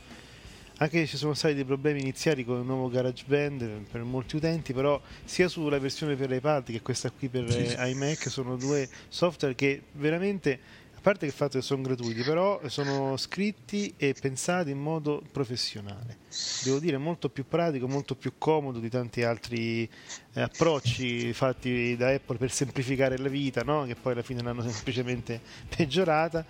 Anche 0.82 1.00
se 1.00 1.08
ci 1.08 1.18
sono 1.18 1.34
stati 1.34 1.56
dei 1.56 1.66
problemi 1.66 2.00
iniziali 2.00 2.46
con 2.46 2.60
il 2.60 2.66
nuovo 2.66 2.88
GarageBand 2.88 3.86
per 3.92 4.02
molti 4.04 4.38
utenti, 4.38 4.72
però 4.72 5.00
sia 5.26 5.50
sulla 5.50 5.78
versione 5.78 6.16
per 6.16 6.32
iPad 6.32 6.72
che 6.72 6.82
questa 6.82 7.12
qui 7.12 7.28
per 7.28 7.46
eh, 7.50 7.90
iMac 7.90 8.30
sono 8.30 8.56
due 8.56 8.88
software 9.10 9.56
che 9.56 9.82
veramente 9.92 10.58
A 11.00 11.02
parte 11.02 11.26
il 11.26 11.32
fatto 11.32 11.58
che 11.58 11.64
sono 11.64 11.82
gratuiti, 11.82 12.24
però 12.24 12.60
sono 12.68 13.16
scritti 13.16 13.94
e 13.96 14.14
pensati 14.20 14.72
in 14.72 14.80
modo 14.80 15.24
professionale. 15.32 16.18
Devo 16.66 16.78
dire 16.78 16.98
molto 16.98 17.30
più 17.30 17.48
pratico, 17.48 17.88
molto 17.88 18.16
più 18.16 18.34
comodo 18.38 18.80
di 18.80 18.90
tanti 18.90 19.24
altri 19.24 19.90
eh, 20.34 20.42
approcci 20.42 21.32
fatti 21.32 21.96
da 21.96 22.10
Apple 22.10 22.36
per 22.36 22.52
semplificare 22.52 23.18
la 23.18 23.30
vita, 23.30 23.64
no? 23.64 23.86
che 23.86 23.96
poi 23.96 24.12
alla 24.12 24.24
fine 24.24 24.42
l'hanno 24.42 24.62
semplicemente 24.70 25.40
peggiorata 25.74 26.46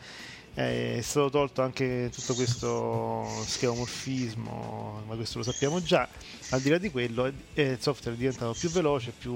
eh, 0.56 0.98
è 0.98 1.02
stato 1.02 1.30
tolto 1.30 1.62
anche 1.62 2.10
tutto 2.14 2.34
questo 2.34 3.26
schemomorfismo, 3.46 5.04
ma 5.08 5.16
questo 5.16 5.40
lo 5.40 5.44
sappiamo 5.44 5.82
già. 5.82 6.08
Al 6.50 6.62
di 6.62 6.70
là 6.70 6.78
di 6.78 6.90
quello, 6.90 7.32
eh, 7.54 7.64
il 7.64 7.78
software 7.80 8.16
è 8.16 8.20
diventato 8.20 8.56
più 8.58 8.70
veloce, 8.70 9.12
più, 9.18 9.36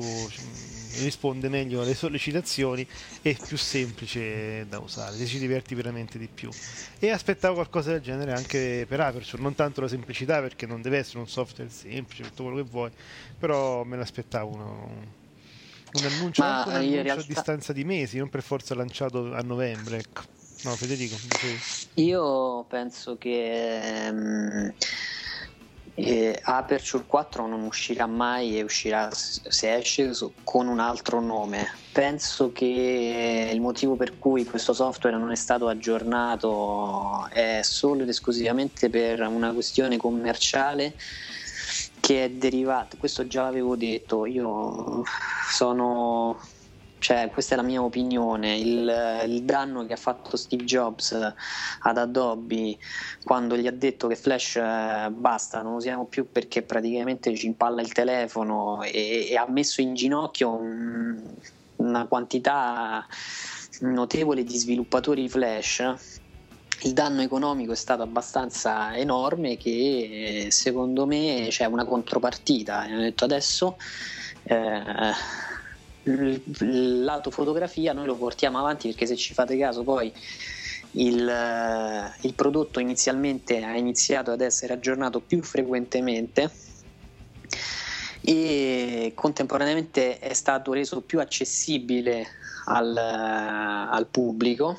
risponde 1.02 1.50
meglio 1.50 1.82
alle 1.82 1.94
sollecitazioni 1.94 2.86
e 3.22 3.38
più 3.48 3.58
semplice 3.58 4.66
da 4.68 4.80
usare, 4.80 5.18
ti 5.18 5.28
ci 5.28 5.40
diverti 5.40 5.76
veramente 5.76 6.18
di 6.18 6.28
più. 6.28 6.50
E 7.00 7.10
aspettavo 7.10 7.56
qualcosa 7.56 7.92
del 7.92 8.02
genere 8.02 8.34
anche 8.34 8.86
per 8.88 9.00
Aperture, 9.00 9.42
non 9.42 9.56
tanto 9.56 9.82
la 9.82 9.88
semplicità 9.88 10.42
perché 10.42 10.66
non 10.66 10.82
deve 10.82 10.98
essere 10.98 11.20
un 11.20 11.28
software 11.28 11.70
semplice, 11.70 12.24
tutto 12.24 12.44
quello 12.44 12.64
che 12.64 12.70
vuoi, 12.70 12.92
però 13.38 13.84
me 13.84 13.98
l'aspettavo 13.98 14.54
uno, 14.54 14.90
un 15.94 16.06
annuncio, 16.06 16.42
un 16.44 16.50
annuncio 16.50 17.02
realtà... 17.02 17.22
a 17.22 17.26
distanza 17.26 17.74
di 17.74 17.84
mesi, 17.84 18.18
non 18.18 18.30
per 18.30 18.42
forza 18.42 18.76
lanciato 18.76 19.34
a 19.34 19.42
novembre. 19.42 19.98
Ecco. 19.98 20.42
No, 20.64 20.76
Federico. 20.76 21.16
Io 21.96 22.64
penso 22.70 23.18
che 23.18 24.10
um, 24.10 24.74
eh, 25.96 26.40
Aperture 26.42 27.04
4 27.06 27.46
non 27.48 27.64
uscirà 27.64 28.08
mai 28.08 28.58
e 28.58 28.64
uscirà 28.64 29.10
se 29.12 29.76
esce 29.76 30.12
con 30.44 30.68
un 30.68 30.80
altro 30.80 31.20
nome. 31.20 31.68
Penso 31.92 32.52
che 32.52 33.50
il 33.52 33.60
motivo 33.60 33.96
per 33.96 34.18
cui 34.18 34.46
questo 34.46 34.74
software 34.74 35.18
non 35.18 35.32
è 35.32 35.36
stato 35.36 35.68
aggiornato 35.68 37.28
è 37.30 37.60
solo 37.62 38.04
ed 38.04 38.10
esclusivamente 38.10 38.90
per 38.90 39.22
una 39.22 39.52
questione 39.52 39.98
commerciale 39.98 40.96
che 42.00 42.26
è 42.26 42.30
derivata, 42.30 42.98
questo 42.98 43.28
già 43.28 43.44
l'avevo 43.44 43.78
detto, 43.78 44.26
io 44.26 45.04
sono 45.50 46.38
cioè, 47.04 47.30
questa 47.34 47.56
è 47.56 47.58
la 47.58 47.64
mia 47.64 47.84
opinione. 47.84 48.56
Il, 48.56 49.24
il, 49.28 49.44
danno 49.44 49.86
che 49.86 49.92
ha 49.92 49.98
fatto 49.98 50.38
Steve 50.38 50.64
Jobs 50.64 51.12
ad 51.12 51.98
Adobe 51.98 52.78
quando 53.26 53.58
gli 53.58 53.68
ha 53.68 53.72
detto 53.72 54.08
che 54.08 54.16
Flash 54.16 54.56
eh, 54.56 55.10
basta, 55.12 55.62
non 55.62 55.72
lo 55.72 55.78
usiamo 55.80 56.06
più 56.06 56.32
perché 56.32 56.62
praticamente 56.62 57.36
ci 57.36 57.48
impalla 57.48 57.82
il 57.82 57.92
telefono 57.92 58.84
e, 58.84 59.28
e 59.30 59.36
ha 59.36 59.46
messo 59.50 59.82
in 59.82 59.96
ginocchio 59.96 60.56
un, 60.56 61.22
una 61.76 62.06
quantità 62.06 63.06
notevole 63.82 64.46
di 64.46 64.56
sviluppatori 64.56 65.28
Flash 65.28 66.22
il 66.84 66.94
danno 66.94 67.22
economico 67.22 67.74
è 67.74 67.76
stato 67.76 68.02
abbastanza 68.02 68.96
enorme 68.96 69.58
che 69.58 70.48
secondo 70.52 71.06
me 71.06 71.48
c'è 71.50 71.66
una 71.66 71.84
contropartita. 71.86 72.80
Hanno 72.80 73.02
detto 73.02 73.26
adesso 73.26 73.78
eh, 74.44 74.82
il 76.04 77.04
lato 77.04 77.32
fotografia 77.32 77.94
noi 77.94 78.06
lo 78.06 78.16
portiamo 78.16 78.60
avanti 78.60 78.90
perché 78.90 79.06
se 79.06 79.16
ci 79.16 79.34
fate 79.34 79.58
caso 79.58 79.84
poi 79.84 80.12
il, 80.92 81.28
eh, 81.28 82.12
il, 82.22 82.34
prodotto 82.34 82.80
inizialmente 82.80 83.64
ha 83.64 83.76
iniziato 83.76 84.32
ad 84.32 84.42
essere 84.42 84.74
aggiornato 84.74 85.20
più 85.22 85.42
frequentemente 85.42 86.52
e 88.22 89.12
contemporaneamente 89.16 90.20
è 90.20 90.34
stato 90.34 90.74
reso 90.74 91.02
più 91.02 91.20
accessibile 91.20 92.26
al, 92.66 92.96
al 92.96 94.08
pubblico 94.08 94.78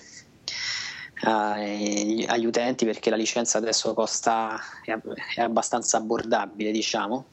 agli 1.26 2.44
utenti 2.44 2.84
perché 2.84 3.08
la 3.08 3.16
licenza 3.16 3.56
adesso 3.56 3.94
costa 3.94 4.60
è 5.34 5.40
abbastanza 5.40 5.96
abbordabile 5.96 6.70
diciamo 6.70 7.26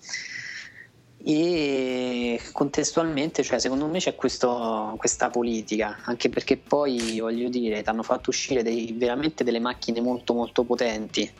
e 1.23 2.41
contestualmente, 2.51 3.43
cioè, 3.43 3.59
secondo 3.59 3.87
me 3.87 3.99
c'è 3.99 4.15
questo, 4.15 4.95
questa 4.97 5.29
politica, 5.29 5.99
anche 6.03 6.29
perché 6.29 6.57
poi 6.57 7.19
voglio 7.19 7.49
dire, 7.49 7.81
ti 7.81 7.89
hanno 7.89 8.03
fatto 8.03 8.29
uscire 8.29 8.63
dei, 8.63 8.93
veramente 8.97 9.43
delle 9.43 9.59
macchine 9.59 10.01
molto 10.01 10.33
molto 10.33 10.63
potenti 10.63 11.31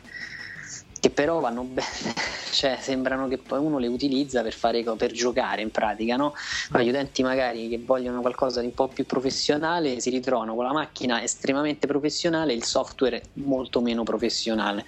che 1.02 1.10
però 1.10 1.40
vanno 1.40 1.64
bene, 1.64 2.14
cioè 2.52 2.78
sembrano 2.80 3.26
che 3.26 3.36
poi 3.36 3.58
uno 3.58 3.78
le 3.78 3.88
utilizza 3.88 4.40
per, 4.42 4.52
fare, 4.52 4.84
per 4.84 5.10
giocare 5.10 5.60
in 5.60 5.72
pratica, 5.72 6.14
no? 6.14 6.32
Gli 6.78 6.90
utenti 6.90 7.24
magari 7.24 7.68
che 7.68 7.82
vogliono 7.84 8.20
qualcosa 8.20 8.60
di 8.60 8.66
un 8.66 8.74
po' 8.74 8.86
più 8.86 9.04
professionale 9.04 9.98
si 9.98 10.10
ritrovano 10.10 10.54
con 10.54 10.64
la 10.64 10.72
macchina 10.72 11.20
estremamente 11.20 11.88
professionale 11.88 12.52
e 12.52 12.54
il 12.54 12.62
software 12.62 13.20
molto 13.32 13.80
meno 13.80 14.04
professionale. 14.04 14.84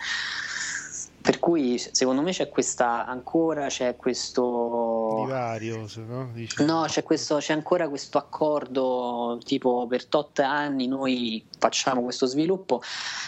Per 1.25 1.39
cui 1.39 1.79
secondo 1.79 2.21
me 2.21 2.33
c'è 2.33 2.51
questa 2.51 3.07
ancora 3.07 3.69
c'è 3.69 3.97
questo 3.97 5.23
divario, 5.25 5.87
no? 6.07 6.31
no 6.59 6.85
c'è, 6.87 7.03
questo, 7.03 7.37
c'è, 7.39 7.55
ancora 7.55 7.89
questo 7.89 8.19
accordo 8.19 9.39
tipo 9.43 9.87
per 9.87 10.05
tot 10.05 10.41
anni 10.41 10.87
noi 10.87 11.43
facciamo 11.59 12.03
questo 12.03 12.27
sviluppo. 12.27 12.83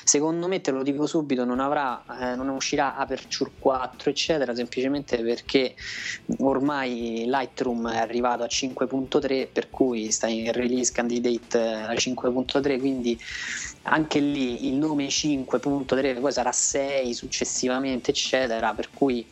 Secondo 0.05 0.47
me 0.47 0.61
te 0.61 0.73
lo 0.73 0.83
dico 0.83 1.07
subito, 1.07 1.47
non 1.47 1.59
avrà, 1.59 2.05
eh, 2.21 2.37
non 2.37 2.51
uscirà 2.51 2.97
Aperture 2.97 3.53
4, 3.59 4.11
eccetera, 4.11 4.55
semplicemente 4.55 5.17
perché 5.23 5.75
ormai 6.41 7.25
Lightroom 7.27 7.89
è 7.89 7.97
arrivato 7.97 8.43
a 8.43 8.47
5.3, 8.47 9.49
per 9.51 9.71
cui 9.71 10.11
sta 10.11 10.27
in 10.27 10.53
release 10.53 10.93
candidate 10.93 11.59
eh, 11.59 11.73
a 11.73 11.93
5.3, 11.95 12.79
quindi 12.79 13.19
anche 13.89 14.19
lì 14.19 14.67
il 14.67 14.75
nome 14.75 15.07
5.3 15.07 16.21
poi 16.21 16.33
sarà 16.33 16.51
6 16.51 17.15
successivamente 17.15 17.86
eccetera 17.93 18.73
per 18.75 18.91
cui 18.93 19.27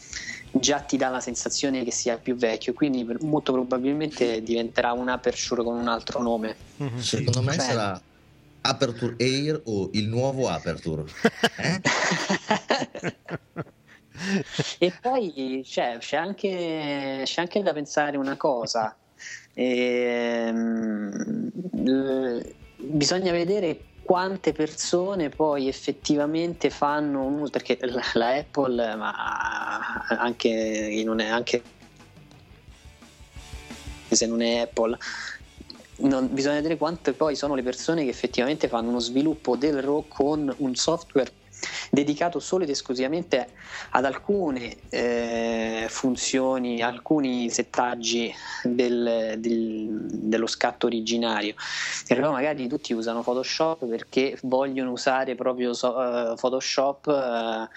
già 0.50 0.80
ti 0.80 0.96
dà 0.96 1.09
la 1.09 1.20
sensazione 1.20 1.84
che 1.84 1.90
sia 1.90 2.16
più 2.16 2.36
vecchio 2.36 2.72
quindi 2.72 3.05
molto 3.20 3.52
probabilmente 3.52 4.42
diventerà 4.42 4.92
un 4.92 5.09
Aperture 5.09 5.62
con 5.62 5.76
un 5.76 5.88
altro 5.88 6.22
nome. 6.22 6.57
Mm-hmm, 6.82 6.98
secondo 6.98 7.42
me 7.42 7.52
cioè... 7.55 7.64
sarà 7.64 8.00
Aperture 8.61 9.16
Air 9.18 9.61
o 9.64 9.90
il 9.92 10.09
nuovo 10.09 10.48
Aperture. 10.48 11.05
Eh? 11.57 11.80
e 14.78 14.92
poi 15.00 15.62
c'è, 15.64 15.98
c'è, 15.98 16.16
anche, 16.16 17.22
c'è 17.24 17.40
anche 17.40 17.62
da 17.62 17.72
pensare 17.72 18.16
una 18.16 18.36
cosa. 18.36 18.96
Ehm, 19.55 21.50
bisogna 22.76 23.32
vedere 23.32 23.80
quante 24.05 24.52
persone 24.52 25.30
poi 25.30 25.66
effettivamente 25.66 26.70
fanno 26.70 27.24
un 27.24 27.40
uso, 27.40 27.50
perché 27.50 27.78
la, 27.80 28.34
Apple, 28.36 28.96
ma 28.96 30.05
anche, 30.09 30.48
in 30.48 31.09
anche 31.20 31.62
se 34.09 34.26
non 34.26 34.42
è 34.42 34.59
Apple, 34.59 34.96
non, 35.96 36.28
bisogna 36.32 36.57
vedere 36.57 36.76
quante 36.76 37.12
poi 37.12 37.34
sono 37.34 37.55
le 37.55 37.62
persone 37.62 38.05
che 38.05 38.11
effettivamente 38.11 38.68
fanno 38.68 38.90
uno 38.90 39.00
sviluppo 39.00 39.57
del 39.57 39.80
RAW 39.80 40.05
con 40.09 40.55
un 40.59 40.74
software 40.74 41.32
dedicato 41.90 42.38
solo 42.40 42.64
ed 42.64 42.70
esclusivamente 42.70 43.48
ad 43.90 44.04
alcune 44.04 44.76
eh, 44.90 45.86
funzioni, 45.88 46.82
alcuni 46.82 47.50
settaggi 47.50 48.32
del, 48.62 49.34
del, 49.38 49.88
dello 50.10 50.46
scatto 50.46 50.86
originario. 50.86 51.54
E 52.06 52.14
però 52.14 52.30
magari 52.32 52.68
tutti 52.68 52.92
usano 52.92 53.22
Photoshop 53.22 53.86
perché 53.86 54.38
vogliono 54.42 54.92
usare 54.92 55.34
proprio 55.34 55.72
so, 55.72 55.96
uh, 55.96 56.34
Photoshop. 56.34 57.06
Uh, 57.06 57.68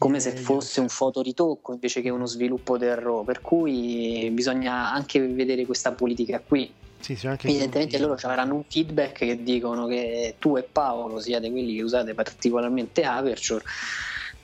come 0.00 0.18
se 0.18 0.30
fosse 0.32 0.80
un 0.80 0.88
fotoritocco 0.88 1.74
invece 1.74 2.00
che 2.00 2.08
uno 2.08 2.24
sviluppo 2.24 2.78
del 2.78 2.96
RAW, 2.96 3.22
per 3.22 3.42
cui 3.42 4.30
bisogna 4.32 4.90
anche 4.90 5.20
vedere 5.20 5.66
questa 5.66 5.92
politica 5.92 6.40
qui. 6.40 6.72
Sì, 7.00 7.18
Evidentemente 7.22 7.98
loro 7.98 8.16
avranno 8.20 8.54
un 8.54 8.64
feedback 8.68 9.18
che 9.18 9.42
dicono 9.42 9.86
che 9.86 10.36
tu 10.38 10.56
e 10.56 10.62
Paolo 10.62 11.18
siate 11.18 11.50
quelli 11.50 11.76
che 11.76 11.82
usate 11.82 12.14
particolarmente 12.14 13.02
Aperture, 13.04 13.64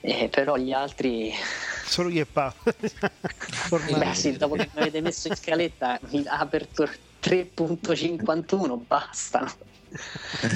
eh, 0.01 0.29
però 0.31 0.57
gli 0.57 0.73
altri... 0.73 1.33
Solo 1.85 2.09
io 2.09 2.23
e 2.23 2.27
Paolo. 2.27 2.55
Beh 3.99 4.15
sì, 4.15 4.37
dopo 4.37 4.55
che 4.55 4.71
mi 4.73 4.81
avete 4.81 5.01
messo 5.01 5.29
in 5.29 5.37
scaletta 5.37 6.01
Aperture 6.29 6.99
3.51 7.21 8.85
bastano. 8.87 9.53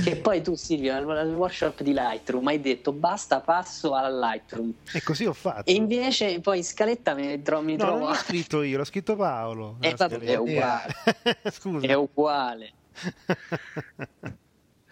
Che 0.02 0.16
poi 0.22 0.42
tu 0.42 0.54
Silvio 0.54 0.94
al 0.94 1.34
workshop 1.34 1.82
di 1.82 1.92
Lightroom 1.92 2.46
hai 2.48 2.60
detto 2.60 2.92
basta 2.92 3.40
passo 3.40 3.94
al 3.94 4.18
Lightroom. 4.18 4.72
E 4.92 5.02
così 5.02 5.26
ho 5.26 5.32
fatto. 5.32 5.70
E 5.70 5.74
invece 5.74 6.40
poi 6.40 6.58
in 6.58 6.64
scaletta 6.64 7.14
mi, 7.14 7.40
tro- 7.42 7.60
mi 7.60 7.72
no, 7.72 7.78
trovo 7.78 7.98
non 7.98 8.08
l'ho 8.08 8.14
scritto 8.14 8.62
io 8.62 8.78
l'ho 8.78 8.84
scritto 8.84 9.16
Paolo. 9.16 9.76
Eh, 9.80 9.94
è 9.94 10.36
uguale. 10.36 10.94
Scusa. 11.50 11.86
è 11.86 11.94
uguale. 11.94 12.72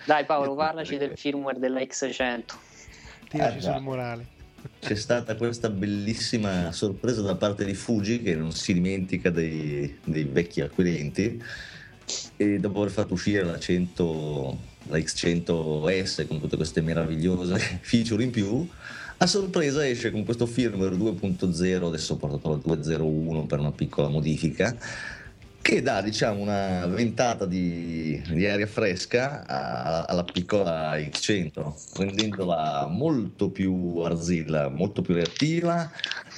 Dai 0.05 0.25
Paolo 0.25 0.55
parlaci 0.57 0.97
del 0.97 1.17
firmware 1.17 1.59
della 1.59 1.81
X100 1.81 2.43
tiraci 3.29 3.61
sul 3.61 3.81
morale 3.81 4.37
c'è 4.81 4.95
stata 4.95 5.37
questa 5.37 5.71
bellissima 5.71 6.73
sorpresa 6.73 7.23
da 7.23 7.37
parte 7.37 7.65
di 7.65 7.75
Fuji 7.75 8.23
che 8.23 8.35
non 8.35 8.53
si 8.53 8.73
dimentica 8.73 9.31
dei, 9.31 9.99
dei 10.05 10.25
vecchi 10.25 10.61
acquirenti 10.61 11.43
e 12.39 12.59
dopo 12.59 12.81
aver 12.81 12.93
fatto 12.93 13.13
uscire 13.13 13.43
la 13.43 13.59
100 13.59 14.77
la 14.89 14.97
X100S 14.97 16.27
con 16.27 16.41
tutte 16.41 16.57
queste 16.57 16.81
meravigliose 16.81 17.59
feature 17.83 18.23
in 18.23 18.31
più, 18.31 18.67
a 19.19 19.27
sorpresa 19.27 19.87
esce 19.87 20.11
con 20.11 20.25
questo 20.25 20.47
firmware 20.47 20.95
2.0, 20.95 21.85
adesso 21.85 22.15
ho 22.15 22.17
portato 22.17 22.53
al 22.53 22.63
2.01 22.65 23.47
per 23.47 23.59
una 23.59 23.73
piccola 23.73 24.09
modifica, 24.09 24.77
che 25.69 25.83
dà 25.83 26.01
diciamo 26.01 26.41
una 26.41 26.87
ventata 26.87 27.45
di, 27.45 28.19
di 28.31 28.47
aria 28.47 28.67
fresca 28.67 29.45
a, 29.47 30.05
alla 30.05 30.25
piccola 30.25 30.97
X100 30.97 31.99
rendendola 31.99 32.87
molto 32.89 33.51
più 33.51 33.99
arzilla 33.99 34.71
molto 34.71 35.03
più 35.03 35.13
reattiva 35.13 35.93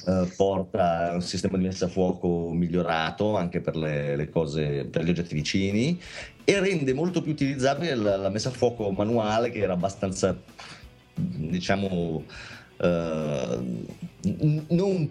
eh, 0.05 0.29
porta 0.35 1.11
un 1.13 1.21
sistema 1.21 1.57
di 1.57 1.63
messa 1.63 1.85
a 1.85 1.87
fuoco 1.87 2.51
migliorato 2.51 3.37
anche 3.37 3.61
per 3.61 3.77
le, 3.77 4.17
le, 4.17 4.29
cose 4.29 4.83
per 4.83 5.05
gli 5.05 5.11
oggetti 5.11 5.33
vicini 5.33 5.97
e 6.43 6.59
rende 6.59 6.93
molto 6.93 7.21
più 7.21 7.31
utilizzabile 7.31 7.95
la, 7.95 8.17
la 8.17 8.29
messa 8.29 8.49
a 8.49 8.51
fuoco 8.51 8.91
manuale 8.91 9.49
che 9.49 9.59
era 9.59 9.71
abbastanza 9.71 10.37
diciamo 11.15 12.25
eh, 12.81 13.59
non, 14.67 15.09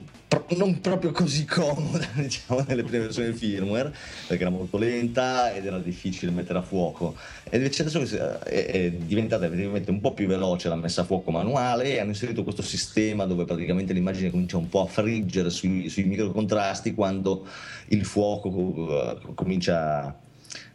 non, 0.57 0.81
proprio 0.81 1.11
così 1.11 1.45
comoda 1.45 2.07
diciamo, 2.15 2.65
nelle 2.67 2.83
prime 2.83 3.05
versioni 3.05 3.29
del 3.29 3.37
firmware 3.37 3.95
perché 4.27 4.43
era 4.43 4.51
molto 4.51 4.79
lenta 4.79 5.53
ed 5.53 5.67
era 5.67 5.79
difficile 5.79 6.31
mettere 6.31 6.59
a 6.59 6.63
fuoco. 6.63 7.17
E 7.49 7.57
invece 7.57 7.83
adesso 7.83 8.01
è, 8.45 8.67
è 8.67 8.91
diventata 8.91 9.47
effettivamente 9.47 9.91
un 9.91 10.01
po' 10.01 10.13
più 10.13 10.27
veloce 10.27 10.69
la 10.69 10.77
messa 10.77 11.03
a 11.03 11.05
fuoco 11.05 11.31
manuale 11.31 11.95
e 11.95 12.01
hanno 12.01 12.11
inserito 12.11 12.43
questo 12.43 12.63
sistema 12.63 13.27
dove 13.27 13.45
praticamente 13.45 13.93
l'immagine 13.93 14.31
comincia 14.31 14.57
un 14.57 14.69
po' 14.69 14.83
a 14.83 14.87
friggere 14.87 15.51
sui, 15.51 15.89
sui 15.89 16.05
microcontrasti 16.05 16.95
quando 16.95 17.47
il 17.89 18.05
fuoco 18.05 18.49
uh, 18.49 19.35
comincia 19.35 20.05
a 20.05 20.15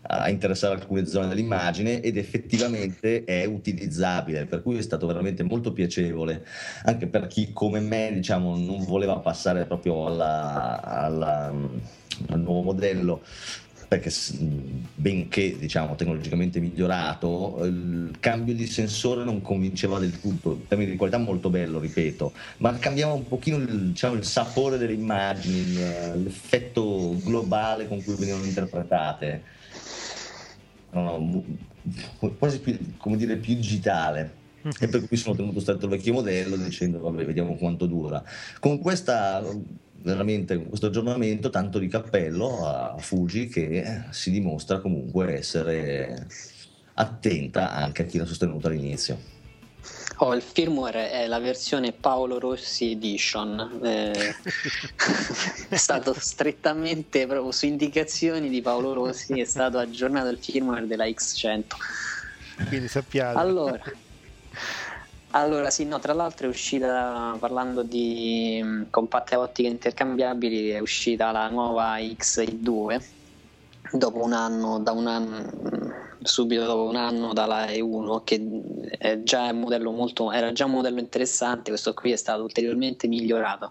a 0.07 0.29
interessare 0.29 0.75
alcune 0.75 1.05
zone 1.05 1.27
dell'immagine 1.27 2.01
ed 2.01 2.17
effettivamente 2.17 3.23
è 3.23 3.45
utilizzabile, 3.45 4.45
per 4.45 4.61
cui 4.61 4.77
è 4.77 4.81
stato 4.81 5.07
veramente 5.07 5.43
molto 5.43 5.73
piacevole, 5.73 6.45
anche 6.83 7.07
per 7.07 7.27
chi 7.27 7.51
come 7.53 7.79
me 7.79 8.11
diciamo, 8.13 8.55
non 8.57 8.83
voleva 8.85 9.17
passare 9.17 9.65
proprio 9.65 10.05
alla, 10.05 10.81
alla, 10.81 11.53
al 12.27 12.39
nuovo 12.39 12.61
modello 12.61 13.23
perché 13.87 14.11
benché 14.95 15.57
diciamo 15.57 15.95
tecnologicamente 15.95 16.59
migliorato 16.59 17.59
il 17.63 18.15
cambio 18.19 18.55
di 18.55 18.65
sensore 18.65 19.23
non 19.23 19.41
convinceva 19.41 19.99
del 19.99 20.19
tutto. 20.19 20.53
In 20.53 20.67
termini 20.67 20.91
di 20.91 20.97
qualità 20.97 21.19
molto 21.19 21.49
bello 21.49 21.79
ripeto 21.79 22.33
ma 22.57 22.77
cambiava 22.77 23.13
un 23.13 23.27
pochino 23.27 23.57
il, 23.57 23.89
diciamo, 23.89 24.15
il 24.15 24.25
sapore 24.25 24.77
delle 24.77 24.93
immagini 24.93 25.75
l'effetto 26.23 27.15
globale 27.23 27.87
con 27.87 28.03
cui 28.03 28.15
venivano 28.15 28.45
interpretate 28.45 29.53
quasi 32.37 32.59
più, 32.59 32.77
come 32.97 33.17
dire, 33.17 33.37
più 33.37 33.55
digitale. 33.55 34.43
E 34.79 34.87
per 34.87 35.07
cui 35.07 35.15
sono 35.15 35.35
tenuto 35.35 35.59
stretto 35.59 35.85
il 35.85 35.91
vecchio 35.91 36.13
modello 36.13 36.55
dicendo 36.55 36.99
vabbè 36.99 37.23
vediamo 37.23 37.55
quanto 37.55 37.85
dura. 37.85 38.23
Con 38.59 38.79
questa 38.79 39.43
veramente 40.01 40.55
con 40.55 40.67
questo 40.67 40.87
aggiornamento 40.87 41.49
tanto 41.49 41.79
di 41.79 41.87
cappello 41.87 42.65
a 42.65 42.95
Fuji 42.97 43.47
che 43.47 44.03
si 44.11 44.31
dimostra 44.31 44.79
comunque 44.79 45.37
essere 45.37 46.27
attenta 46.93 47.71
anche 47.73 48.03
a 48.03 48.05
chi 48.05 48.17
l'ha 48.17 48.25
sostenuto 48.25 48.67
all'inizio. 48.67 49.34
Oh, 50.19 50.33
il 50.33 50.41
firmware 50.41 51.11
è 51.11 51.27
la 51.27 51.39
versione 51.39 51.91
Paolo 51.91 52.39
Rossi 52.39 52.91
Edition. 52.91 53.79
Eh, 53.83 54.13
è 55.69 55.75
stato 55.75 56.15
strettamente 56.17 57.27
proprio 57.27 57.51
su 57.51 57.65
indicazioni 57.65 58.49
di 58.49 58.61
Paolo 58.61 58.93
Rossi 58.93 59.39
è 59.39 59.45
stato 59.45 59.77
aggiornato 59.77 60.29
il 60.29 60.37
firmware 60.37 60.87
della 60.87 61.05
X100. 61.05 61.63
Quindi 62.69 62.87
sappiate. 62.87 63.37
Allora, 63.37 63.83
allora 65.31 65.69
sì, 65.69 65.83
no, 65.83 65.99
tra 65.99 66.13
l'altro 66.13 66.47
è 66.47 66.49
uscita 66.49 67.35
parlando 67.37 67.83
di 67.83 68.61
mm, 68.63 68.83
compatte 68.89 69.35
ottiche 69.35 69.67
intercambiabili, 69.67 70.69
è 70.69 70.79
uscita 70.79 71.31
la 71.31 71.49
nuova 71.49 71.97
X2 71.97 73.23
dopo 73.91 74.23
un 74.23 74.33
anno, 74.33 74.79
da 74.79 74.91
un 74.91 75.07
anno 75.07 75.93
subito 76.21 76.65
dopo 76.65 76.83
un 76.83 76.95
anno 76.95 77.33
dalla 77.33 77.65
E1 77.67 78.23
che 78.23 78.41
è 78.97 79.21
già 79.21 79.51
un 79.51 79.59
modello 79.59 79.91
molto, 79.91 80.31
era 80.31 80.51
già 80.51 80.65
un 80.65 80.71
modello 80.71 80.99
interessante 80.99 81.69
questo 81.69 81.93
qui 81.93 82.11
è 82.11 82.15
stato 82.15 82.41
ulteriormente 82.41 83.07
migliorato 83.07 83.69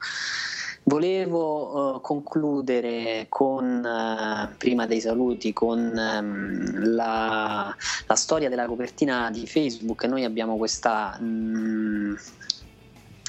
Volevo 0.87 1.95
uh, 1.95 2.01
concludere 2.03 3.25
con, 3.31 3.83
uh, 3.83 4.55
prima 4.59 4.85
dei 4.85 5.01
saluti, 5.01 5.55
con 5.55 5.79
um, 5.81 6.95
la, 6.95 7.75
la, 8.07 8.15
storia 8.15 8.51
della 8.51 8.67
copertina 8.67 9.31
di 9.31 9.47
Facebook. 9.47 10.05
Noi 10.05 10.25
abbiamo 10.25 10.59
questa, 10.59 11.17
um, 11.19 12.15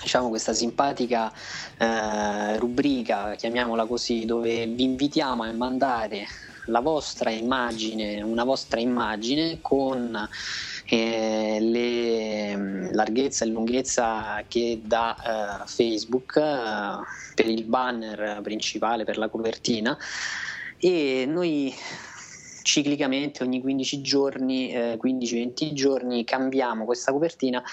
diciamo 0.01 0.27
questa 0.27 0.51
simpatica 0.51 1.31
uh, 1.79 2.57
rubrica, 2.57 3.35
chiamiamola 3.35 3.85
così, 3.85 4.25
dove 4.25 4.65
vi 4.65 4.83
invitiamo 4.83 5.43
a 5.43 5.53
mandare 5.53 6.27
la 6.65 6.79
vostra 6.79 7.29
immagine, 7.29 8.21
una 8.21 8.43
vostra 8.43 8.79
immagine 8.79 9.59
con 9.61 10.27
eh, 10.85 11.57
le 11.59 12.91
larghezza 12.93 13.45
e 13.45 13.47
lunghezza 13.47 14.43
che 14.47 14.81
dà 14.83 15.63
eh, 15.63 15.67
Facebook 15.67 16.37
eh, 16.37 17.33
per 17.33 17.49
il 17.49 17.63
banner 17.63 18.39
principale, 18.41 19.03
per 19.03 19.17
la 19.17 19.29
copertina. 19.29 19.97
E 20.77 21.25
noi 21.27 21.73
ciclicamente 22.61 23.43
ogni 23.43 23.61
15 23.61 24.01
giorni, 24.01 24.73
15-20 24.73 25.73
giorni 25.73 26.23
cambiamo 26.23 26.85
questa 26.85 27.11
copertina 27.11 27.63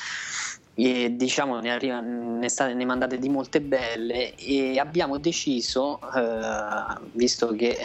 e 0.74 1.14
diciamo 1.16 1.60
ne, 1.60 1.70
arriva, 1.70 2.01
ne, 2.01 2.48
state, 2.48 2.74
ne 2.74 2.85
mandate 2.85 3.19
di 3.19 3.28
molte 3.28 3.60
belle 3.60 4.35
e 4.36 4.78
abbiamo 4.78 5.19
deciso, 5.19 6.01
eh, 6.14 7.01
visto 7.12 7.55
che 7.55 7.77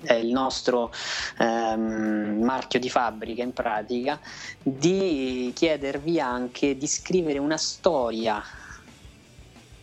è 0.00 0.14
il 0.14 0.30
nostro 0.32 0.92
ehm, 1.38 2.42
marchio 2.42 2.78
di 2.78 2.90
fabbrica 2.90 3.42
in 3.42 3.52
pratica, 3.52 4.20
di 4.62 5.50
chiedervi 5.54 6.20
anche 6.20 6.76
di 6.76 6.86
scrivere 6.86 7.38
una 7.38 7.56
storia 7.56 8.42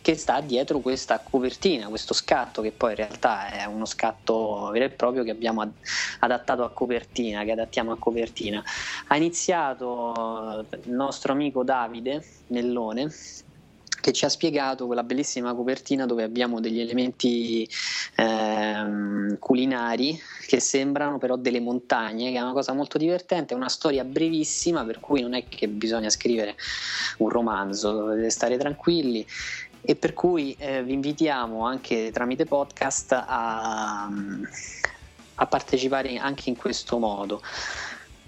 che 0.06 0.14
sta 0.14 0.40
dietro 0.40 0.78
questa 0.78 1.18
copertina, 1.18 1.88
questo 1.88 2.14
scatto 2.14 2.62
che 2.62 2.70
poi 2.70 2.90
in 2.90 2.96
realtà 2.96 3.48
è 3.48 3.64
uno 3.64 3.84
scatto 3.84 4.70
vero 4.70 4.84
e 4.84 4.90
proprio 4.90 5.24
che 5.24 5.32
abbiamo 5.32 5.74
adattato 6.20 6.62
a 6.62 6.70
copertina, 6.70 7.42
che 7.42 7.50
adattiamo 7.50 7.90
a 7.90 7.98
copertina. 7.98 8.62
Ha 9.08 9.16
iniziato 9.16 10.64
il 10.84 10.92
nostro 10.92 11.32
amico 11.32 11.64
Davide 11.64 12.24
Mellone 12.46 13.10
che 14.06 14.12
ci 14.12 14.24
ha 14.24 14.28
spiegato 14.28 14.86
quella 14.86 15.02
bellissima 15.02 15.52
copertina 15.52 16.06
dove 16.06 16.22
abbiamo 16.22 16.60
degli 16.60 16.78
elementi 16.78 17.68
ehm, 18.14 19.36
culinari 19.40 20.16
che 20.46 20.60
sembrano 20.60 21.18
però 21.18 21.34
delle 21.34 21.58
montagne, 21.58 22.30
che 22.30 22.38
è 22.38 22.40
una 22.40 22.52
cosa 22.52 22.72
molto 22.72 22.98
divertente, 22.98 23.52
è 23.52 23.56
una 23.56 23.68
storia 23.68 24.04
brevissima 24.04 24.84
per 24.84 25.00
cui 25.00 25.22
non 25.22 25.34
è 25.34 25.48
che 25.48 25.66
bisogna 25.66 26.08
scrivere 26.08 26.54
un 27.18 27.30
romanzo, 27.30 27.90
dovete 27.90 28.30
stare 28.30 28.56
tranquilli 28.56 29.26
e 29.80 29.96
per 29.96 30.14
cui 30.14 30.54
eh, 30.56 30.84
vi 30.84 30.92
invitiamo 30.92 31.66
anche 31.66 32.12
tramite 32.12 32.44
podcast 32.44 33.10
a, 33.10 34.08
a 35.34 35.46
partecipare 35.48 36.16
anche 36.16 36.48
in 36.48 36.56
questo 36.56 36.98
modo. 36.98 37.42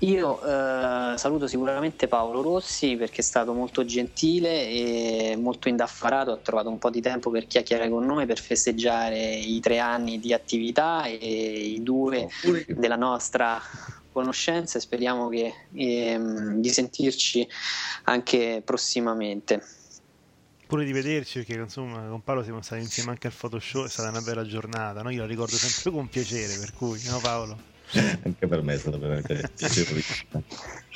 Io 0.00 0.40
eh, 0.42 1.18
saluto 1.18 1.48
sicuramente 1.48 2.06
Paolo 2.06 2.40
Rossi 2.40 2.94
perché 2.96 3.16
è 3.20 3.24
stato 3.24 3.52
molto 3.52 3.84
gentile 3.84 4.68
e 4.68 5.36
molto 5.36 5.68
indaffarato, 5.68 6.30
ha 6.30 6.36
trovato 6.36 6.68
un 6.68 6.78
po' 6.78 6.88
di 6.88 7.00
tempo 7.00 7.30
per 7.30 7.48
chiacchierare 7.48 7.90
con 7.90 8.06
noi 8.06 8.24
per 8.24 8.38
festeggiare 8.38 9.18
i 9.18 9.58
tre 9.58 9.80
anni 9.80 10.20
di 10.20 10.32
attività 10.32 11.06
e 11.06 11.16
i 11.16 11.82
due 11.82 12.28
della 12.68 12.94
nostra 12.94 13.60
conoscenza 14.12 14.78
e 14.78 14.80
speriamo 14.80 15.28
che, 15.28 15.52
ehm, 15.74 16.60
di 16.60 16.68
sentirci 16.68 17.48
anche 18.04 18.62
prossimamente. 18.64 19.62
Pure 20.68 20.84
di 20.84 20.92
vederci 20.92 21.42
perché 21.42 21.60
insomma 21.60 22.06
con 22.08 22.22
Paolo 22.22 22.44
siamo 22.44 22.62
stati 22.62 22.82
insieme 22.82 23.10
anche 23.10 23.26
al 23.26 23.32
Photoshop, 23.36 23.86
è 23.86 23.88
stata 23.88 24.10
una 24.10 24.20
bella 24.20 24.44
giornata, 24.44 25.02
no? 25.02 25.10
io 25.10 25.22
la 25.22 25.26
ricordo 25.26 25.56
sempre 25.56 25.90
con 25.90 26.08
piacere, 26.08 26.56
per 26.58 26.72
cui, 26.72 27.02
no 27.04 27.18
Paolo? 27.18 27.77
Anche 28.24 28.46
per 28.46 28.62
me 28.62 28.74
è 28.74 28.78
stato 28.78 28.98
veramente 28.98 29.50
piacevole. 29.56 30.02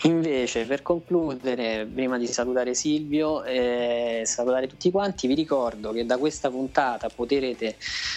Invece, 0.05 0.66
per 0.66 0.82
concludere, 0.82 1.86
prima 1.86 2.19
di 2.19 2.27
salutare 2.27 2.74
Silvio 2.74 3.44
e 3.44 4.20
eh, 4.23 4.27
salutare 4.27 4.66
tutti 4.66 4.90
quanti, 4.90 5.28
vi 5.28 5.35
ricordo 5.35 5.93
che 5.93 6.05
da 6.05 6.19
questa 6.19 6.51
puntata 6.51 7.09
potrete 7.09 7.77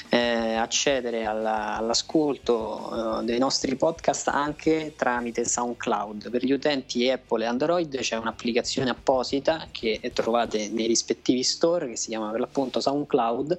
eh, 0.09 0.55
accedere 0.55 1.25
alla, 1.25 1.77
all'ascolto 1.77 3.19
eh, 3.21 3.25
dei 3.25 3.37
nostri 3.37 3.75
podcast 3.75 4.29
anche 4.29 4.93
tramite 4.95 5.45
SoundCloud. 5.45 6.31
Per 6.31 6.43
gli 6.43 6.51
utenti 6.51 7.09
Apple 7.09 7.43
e 7.43 7.47
Android 7.47 7.97
c'è 7.99 8.17
un'applicazione 8.17 8.89
apposita 8.89 9.67
che 9.71 9.99
trovate 10.11 10.69
nei 10.69 10.87
rispettivi 10.87 11.43
store 11.43 11.89
che 11.89 11.97
si 11.97 12.07
chiama 12.09 12.31
per 12.31 12.39
l'appunto 12.39 12.79
SoundCloud 12.79 13.57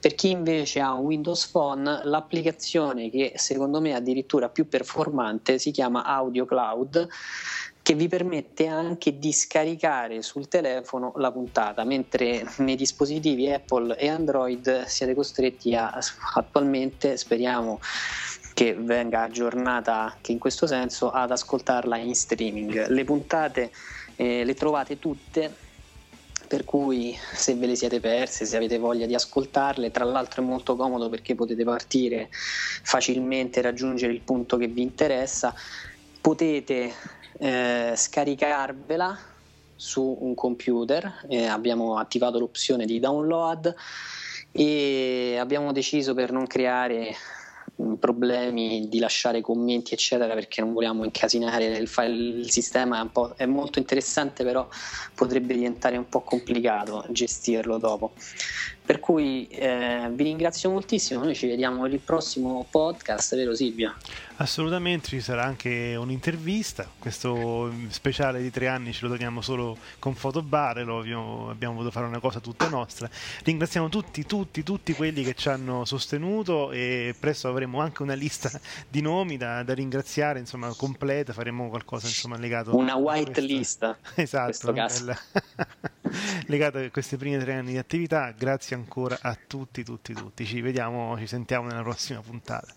per 0.00 0.14
chi 0.14 0.30
invece 0.30 0.80
ha 0.80 0.94
un 0.94 1.04
Windows 1.04 1.46
Phone, 1.48 2.00
l'applicazione 2.04 3.10
che 3.10 3.34
secondo 3.36 3.82
me 3.82 3.94
addirittura 3.94 4.48
più 4.50 4.68
performante 4.68 5.58
si 5.58 5.70
chiama 5.70 6.04
Audio 6.04 6.44
Cloud 6.44 7.08
che 7.82 7.94
vi 7.94 8.08
permette 8.08 8.66
anche 8.66 9.18
di 9.18 9.32
scaricare 9.32 10.22
sul 10.22 10.48
telefono 10.48 11.12
la 11.16 11.32
puntata, 11.32 11.82
mentre 11.84 12.46
nei 12.58 12.76
dispositivi 12.76 13.50
Apple 13.50 13.96
e 13.96 14.08
Android 14.08 14.84
siete 14.84 15.14
costretti 15.14 15.74
a 15.74 15.98
attualmente, 16.34 17.16
speriamo 17.16 17.80
che 18.52 18.74
venga 18.74 19.22
aggiornata 19.22 20.12
anche 20.12 20.32
in 20.32 20.38
questo 20.38 20.66
senso, 20.66 21.10
ad 21.10 21.30
ascoltarla 21.30 21.96
in 21.96 22.14
streaming. 22.14 22.88
Le 22.88 23.04
puntate 23.04 23.70
eh, 24.16 24.44
le 24.44 24.54
trovate 24.54 24.98
tutte 24.98 25.68
per 26.50 26.64
cui 26.64 27.16
se 27.32 27.54
ve 27.54 27.66
le 27.66 27.76
siete 27.76 28.00
perse, 28.00 28.44
se 28.44 28.56
avete 28.56 28.76
voglia 28.76 29.06
di 29.06 29.14
ascoltarle, 29.14 29.92
tra 29.92 30.02
l'altro 30.02 30.42
è 30.42 30.44
molto 30.44 30.74
comodo 30.74 31.08
perché 31.08 31.36
potete 31.36 31.62
partire 31.62 32.28
facilmente, 32.32 33.60
raggiungere 33.60 34.12
il 34.12 34.22
punto 34.22 34.56
che 34.56 34.66
vi 34.66 34.82
interessa, 34.82 35.54
potete 36.20 36.92
eh, 37.38 37.92
scaricarvela 37.94 39.16
su 39.76 40.18
un 40.22 40.34
computer, 40.34 41.24
eh, 41.28 41.46
abbiamo 41.46 41.98
attivato 41.98 42.40
l'opzione 42.40 42.84
di 42.84 42.98
download 42.98 43.72
e 44.50 45.36
abbiamo 45.38 45.70
deciso 45.70 46.14
per 46.14 46.32
non 46.32 46.48
creare 46.48 47.14
problemi 47.98 48.88
di 48.88 48.98
lasciare 48.98 49.40
commenti 49.40 49.94
eccetera 49.94 50.34
perché 50.34 50.60
non 50.60 50.72
vogliamo 50.72 51.04
incasinare 51.04 51.66
il, 51.66 51.88
file, 51.88 52.40
il 52.40 52.50
sistema 52.50 53.00
è, 53.00 53.42
è, 53.42 53.46
molto 53.46 53.78
interessante 53.78 54.44
però 54.44 54.66
potrebbe 55.14 55.54
diventare 55.54 55.96
un 55.96 56.08
po' 56.08 56.20
complicato 56.20 57.04
gestirlo 57.10 57.78
dopo 57.78 58.12
per 58.90 58.98
cui 58.98 59.46
eh, 59.46 60.10
vi 60.10 60.24
ringrazio 60.24 60.68
moltissimo 60.68 61.22
noi 61.22 61.36
ci 61.36 61.46
vediamo 61.46 61.82
per 61.82 61.92
il 61.92 62.00
prossimo 62.00 62.66
podcast 62.68 63.36
vero 63.36 63.54
Silvia? 63.54 63.94
Assolutamente, 64.38 65.06
ci 65.06 65.20
sarà 65.20 65.44
anche 65.44 65.94
un'intervista. 65.94 66.90
Questo 66.98 67.72
speciale 67.90 68.42
di 68.42 68.50
tre 68.50 68.66
anni 68.66 68.92
ce 68.92 69.06
lo 69.06 69.12
teniamo 69.12 69.42
solo 69.42 69.76
con 70.00 70.16
Fotobar, 70.16 70.78
abbiamo, 70.78 71.50
abbiamo 71.50 71.74
voluto 71.74 71.92
fare 71.92 72.06
una 72.06 72.18
cosa 72.18 72.40
tutta 72.40 72.68
nostra. 72.68 73.08
Ringraziamo 73.44 73.88
tutti, 73.88 74.26
tutti, 74.26 74.64
tutti 74.64 74.92
quelli 74.92 75.22
che 75.22 75.34
ci 75.34 75.48
hanno 75.48 75.84
sostenuto 75.84 76.72
e 76.72 77.14
presto 77.16 77.46
avremo 77.46 77.80
anche 77.80 78.02
una 78.02 78.14
lista 78.14 78.50
di 78.88 79.02
nomi 79.02 79.36
da, 79.36 79.62
da 79.62 79.72
ringraziare, 79.72 80.40
insomma, 80.40 80.74
completa, 80.74 81.32
faremo 81.32 81.68
qualcosa 81.68 82.08
insomma, 82.08 82.36
legato 82.36 82.74
Una 82.74 82.96
white 82.96 83.40
list. 83.40 83.98
Esatto, 84.16 84.72
legato 86.46 86.78
a 86.78 86.88
questi 86.90 87.16
primi 87.16 87.38
tre 87.38 87.54
anni 87.54 87.72
di 87.72 87.78
attività. 87.78 88.32
Grazie 88.36 88.76
ancora 88.76 89.18
a 89.20 89.36
tutti, 89.46 89.82
tutti, 89.82 90.12
tutti. 90.12 90.44
Ci 90.44 90.60
vediamo, 90.60 91.16
ci 91.18 91.26
sentiamo 91.26 91.68
nella 91.68 91.82
prossima 91.82 92.20
puntata. 92.20 92.74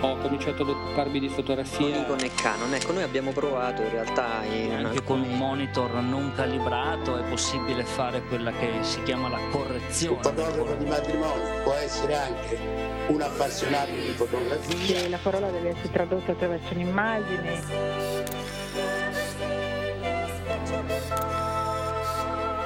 ho 0.00 0.18
cominciato 0.18 0.62
ad 0.62 0.68
occuparmi 0.68 1.18
di 1.18 1.28
fotografia. 1.28 2.04
Con 2.04 2.18
e 2.20 2.30
Canon, 2.34 2.72
ecco, 2.74 2.92
noi 2.92 3.02
abbiamo 3.02 3.32
provato 3.32 3.82
in 3.82 3.90
realtà. 3.90 4.44
In 4.44 4.72
anche 4.72 5.02
con 5.02 5.20
un 5.20 5.36
monitor 5.36 5.92
non 5.94 6.32
calibrato 6.34 7.16
è 7.16 7.28
possibile 7.28 7.84
fare 7.84 8.22
quella 8.22 8.52
che 8.52 8.78
si 8.82 9.02
chiama 9.02 9.28
la 9.28 9.40
correzione. 9.50 10.16
Un 10.16 10.22
fotografo 10.22 10.74
di 10.74 10.84
matrimonio 10.84 11.62
può 11.62 11.72
essere 11.74 12.14
anche 12.14 12.58
un 13.08 13.20
appassionato 13.20 13.92
di 13.92 14.12
fotografia. 14.14 15.08
La 15.08 15.18
parola 15.18 15.50
deve 15.50 15.70
essere 15.70 15.90
tradotta 15.90 16.32
attraverso 16.32 16.74
un'immagine. 16.74 18.15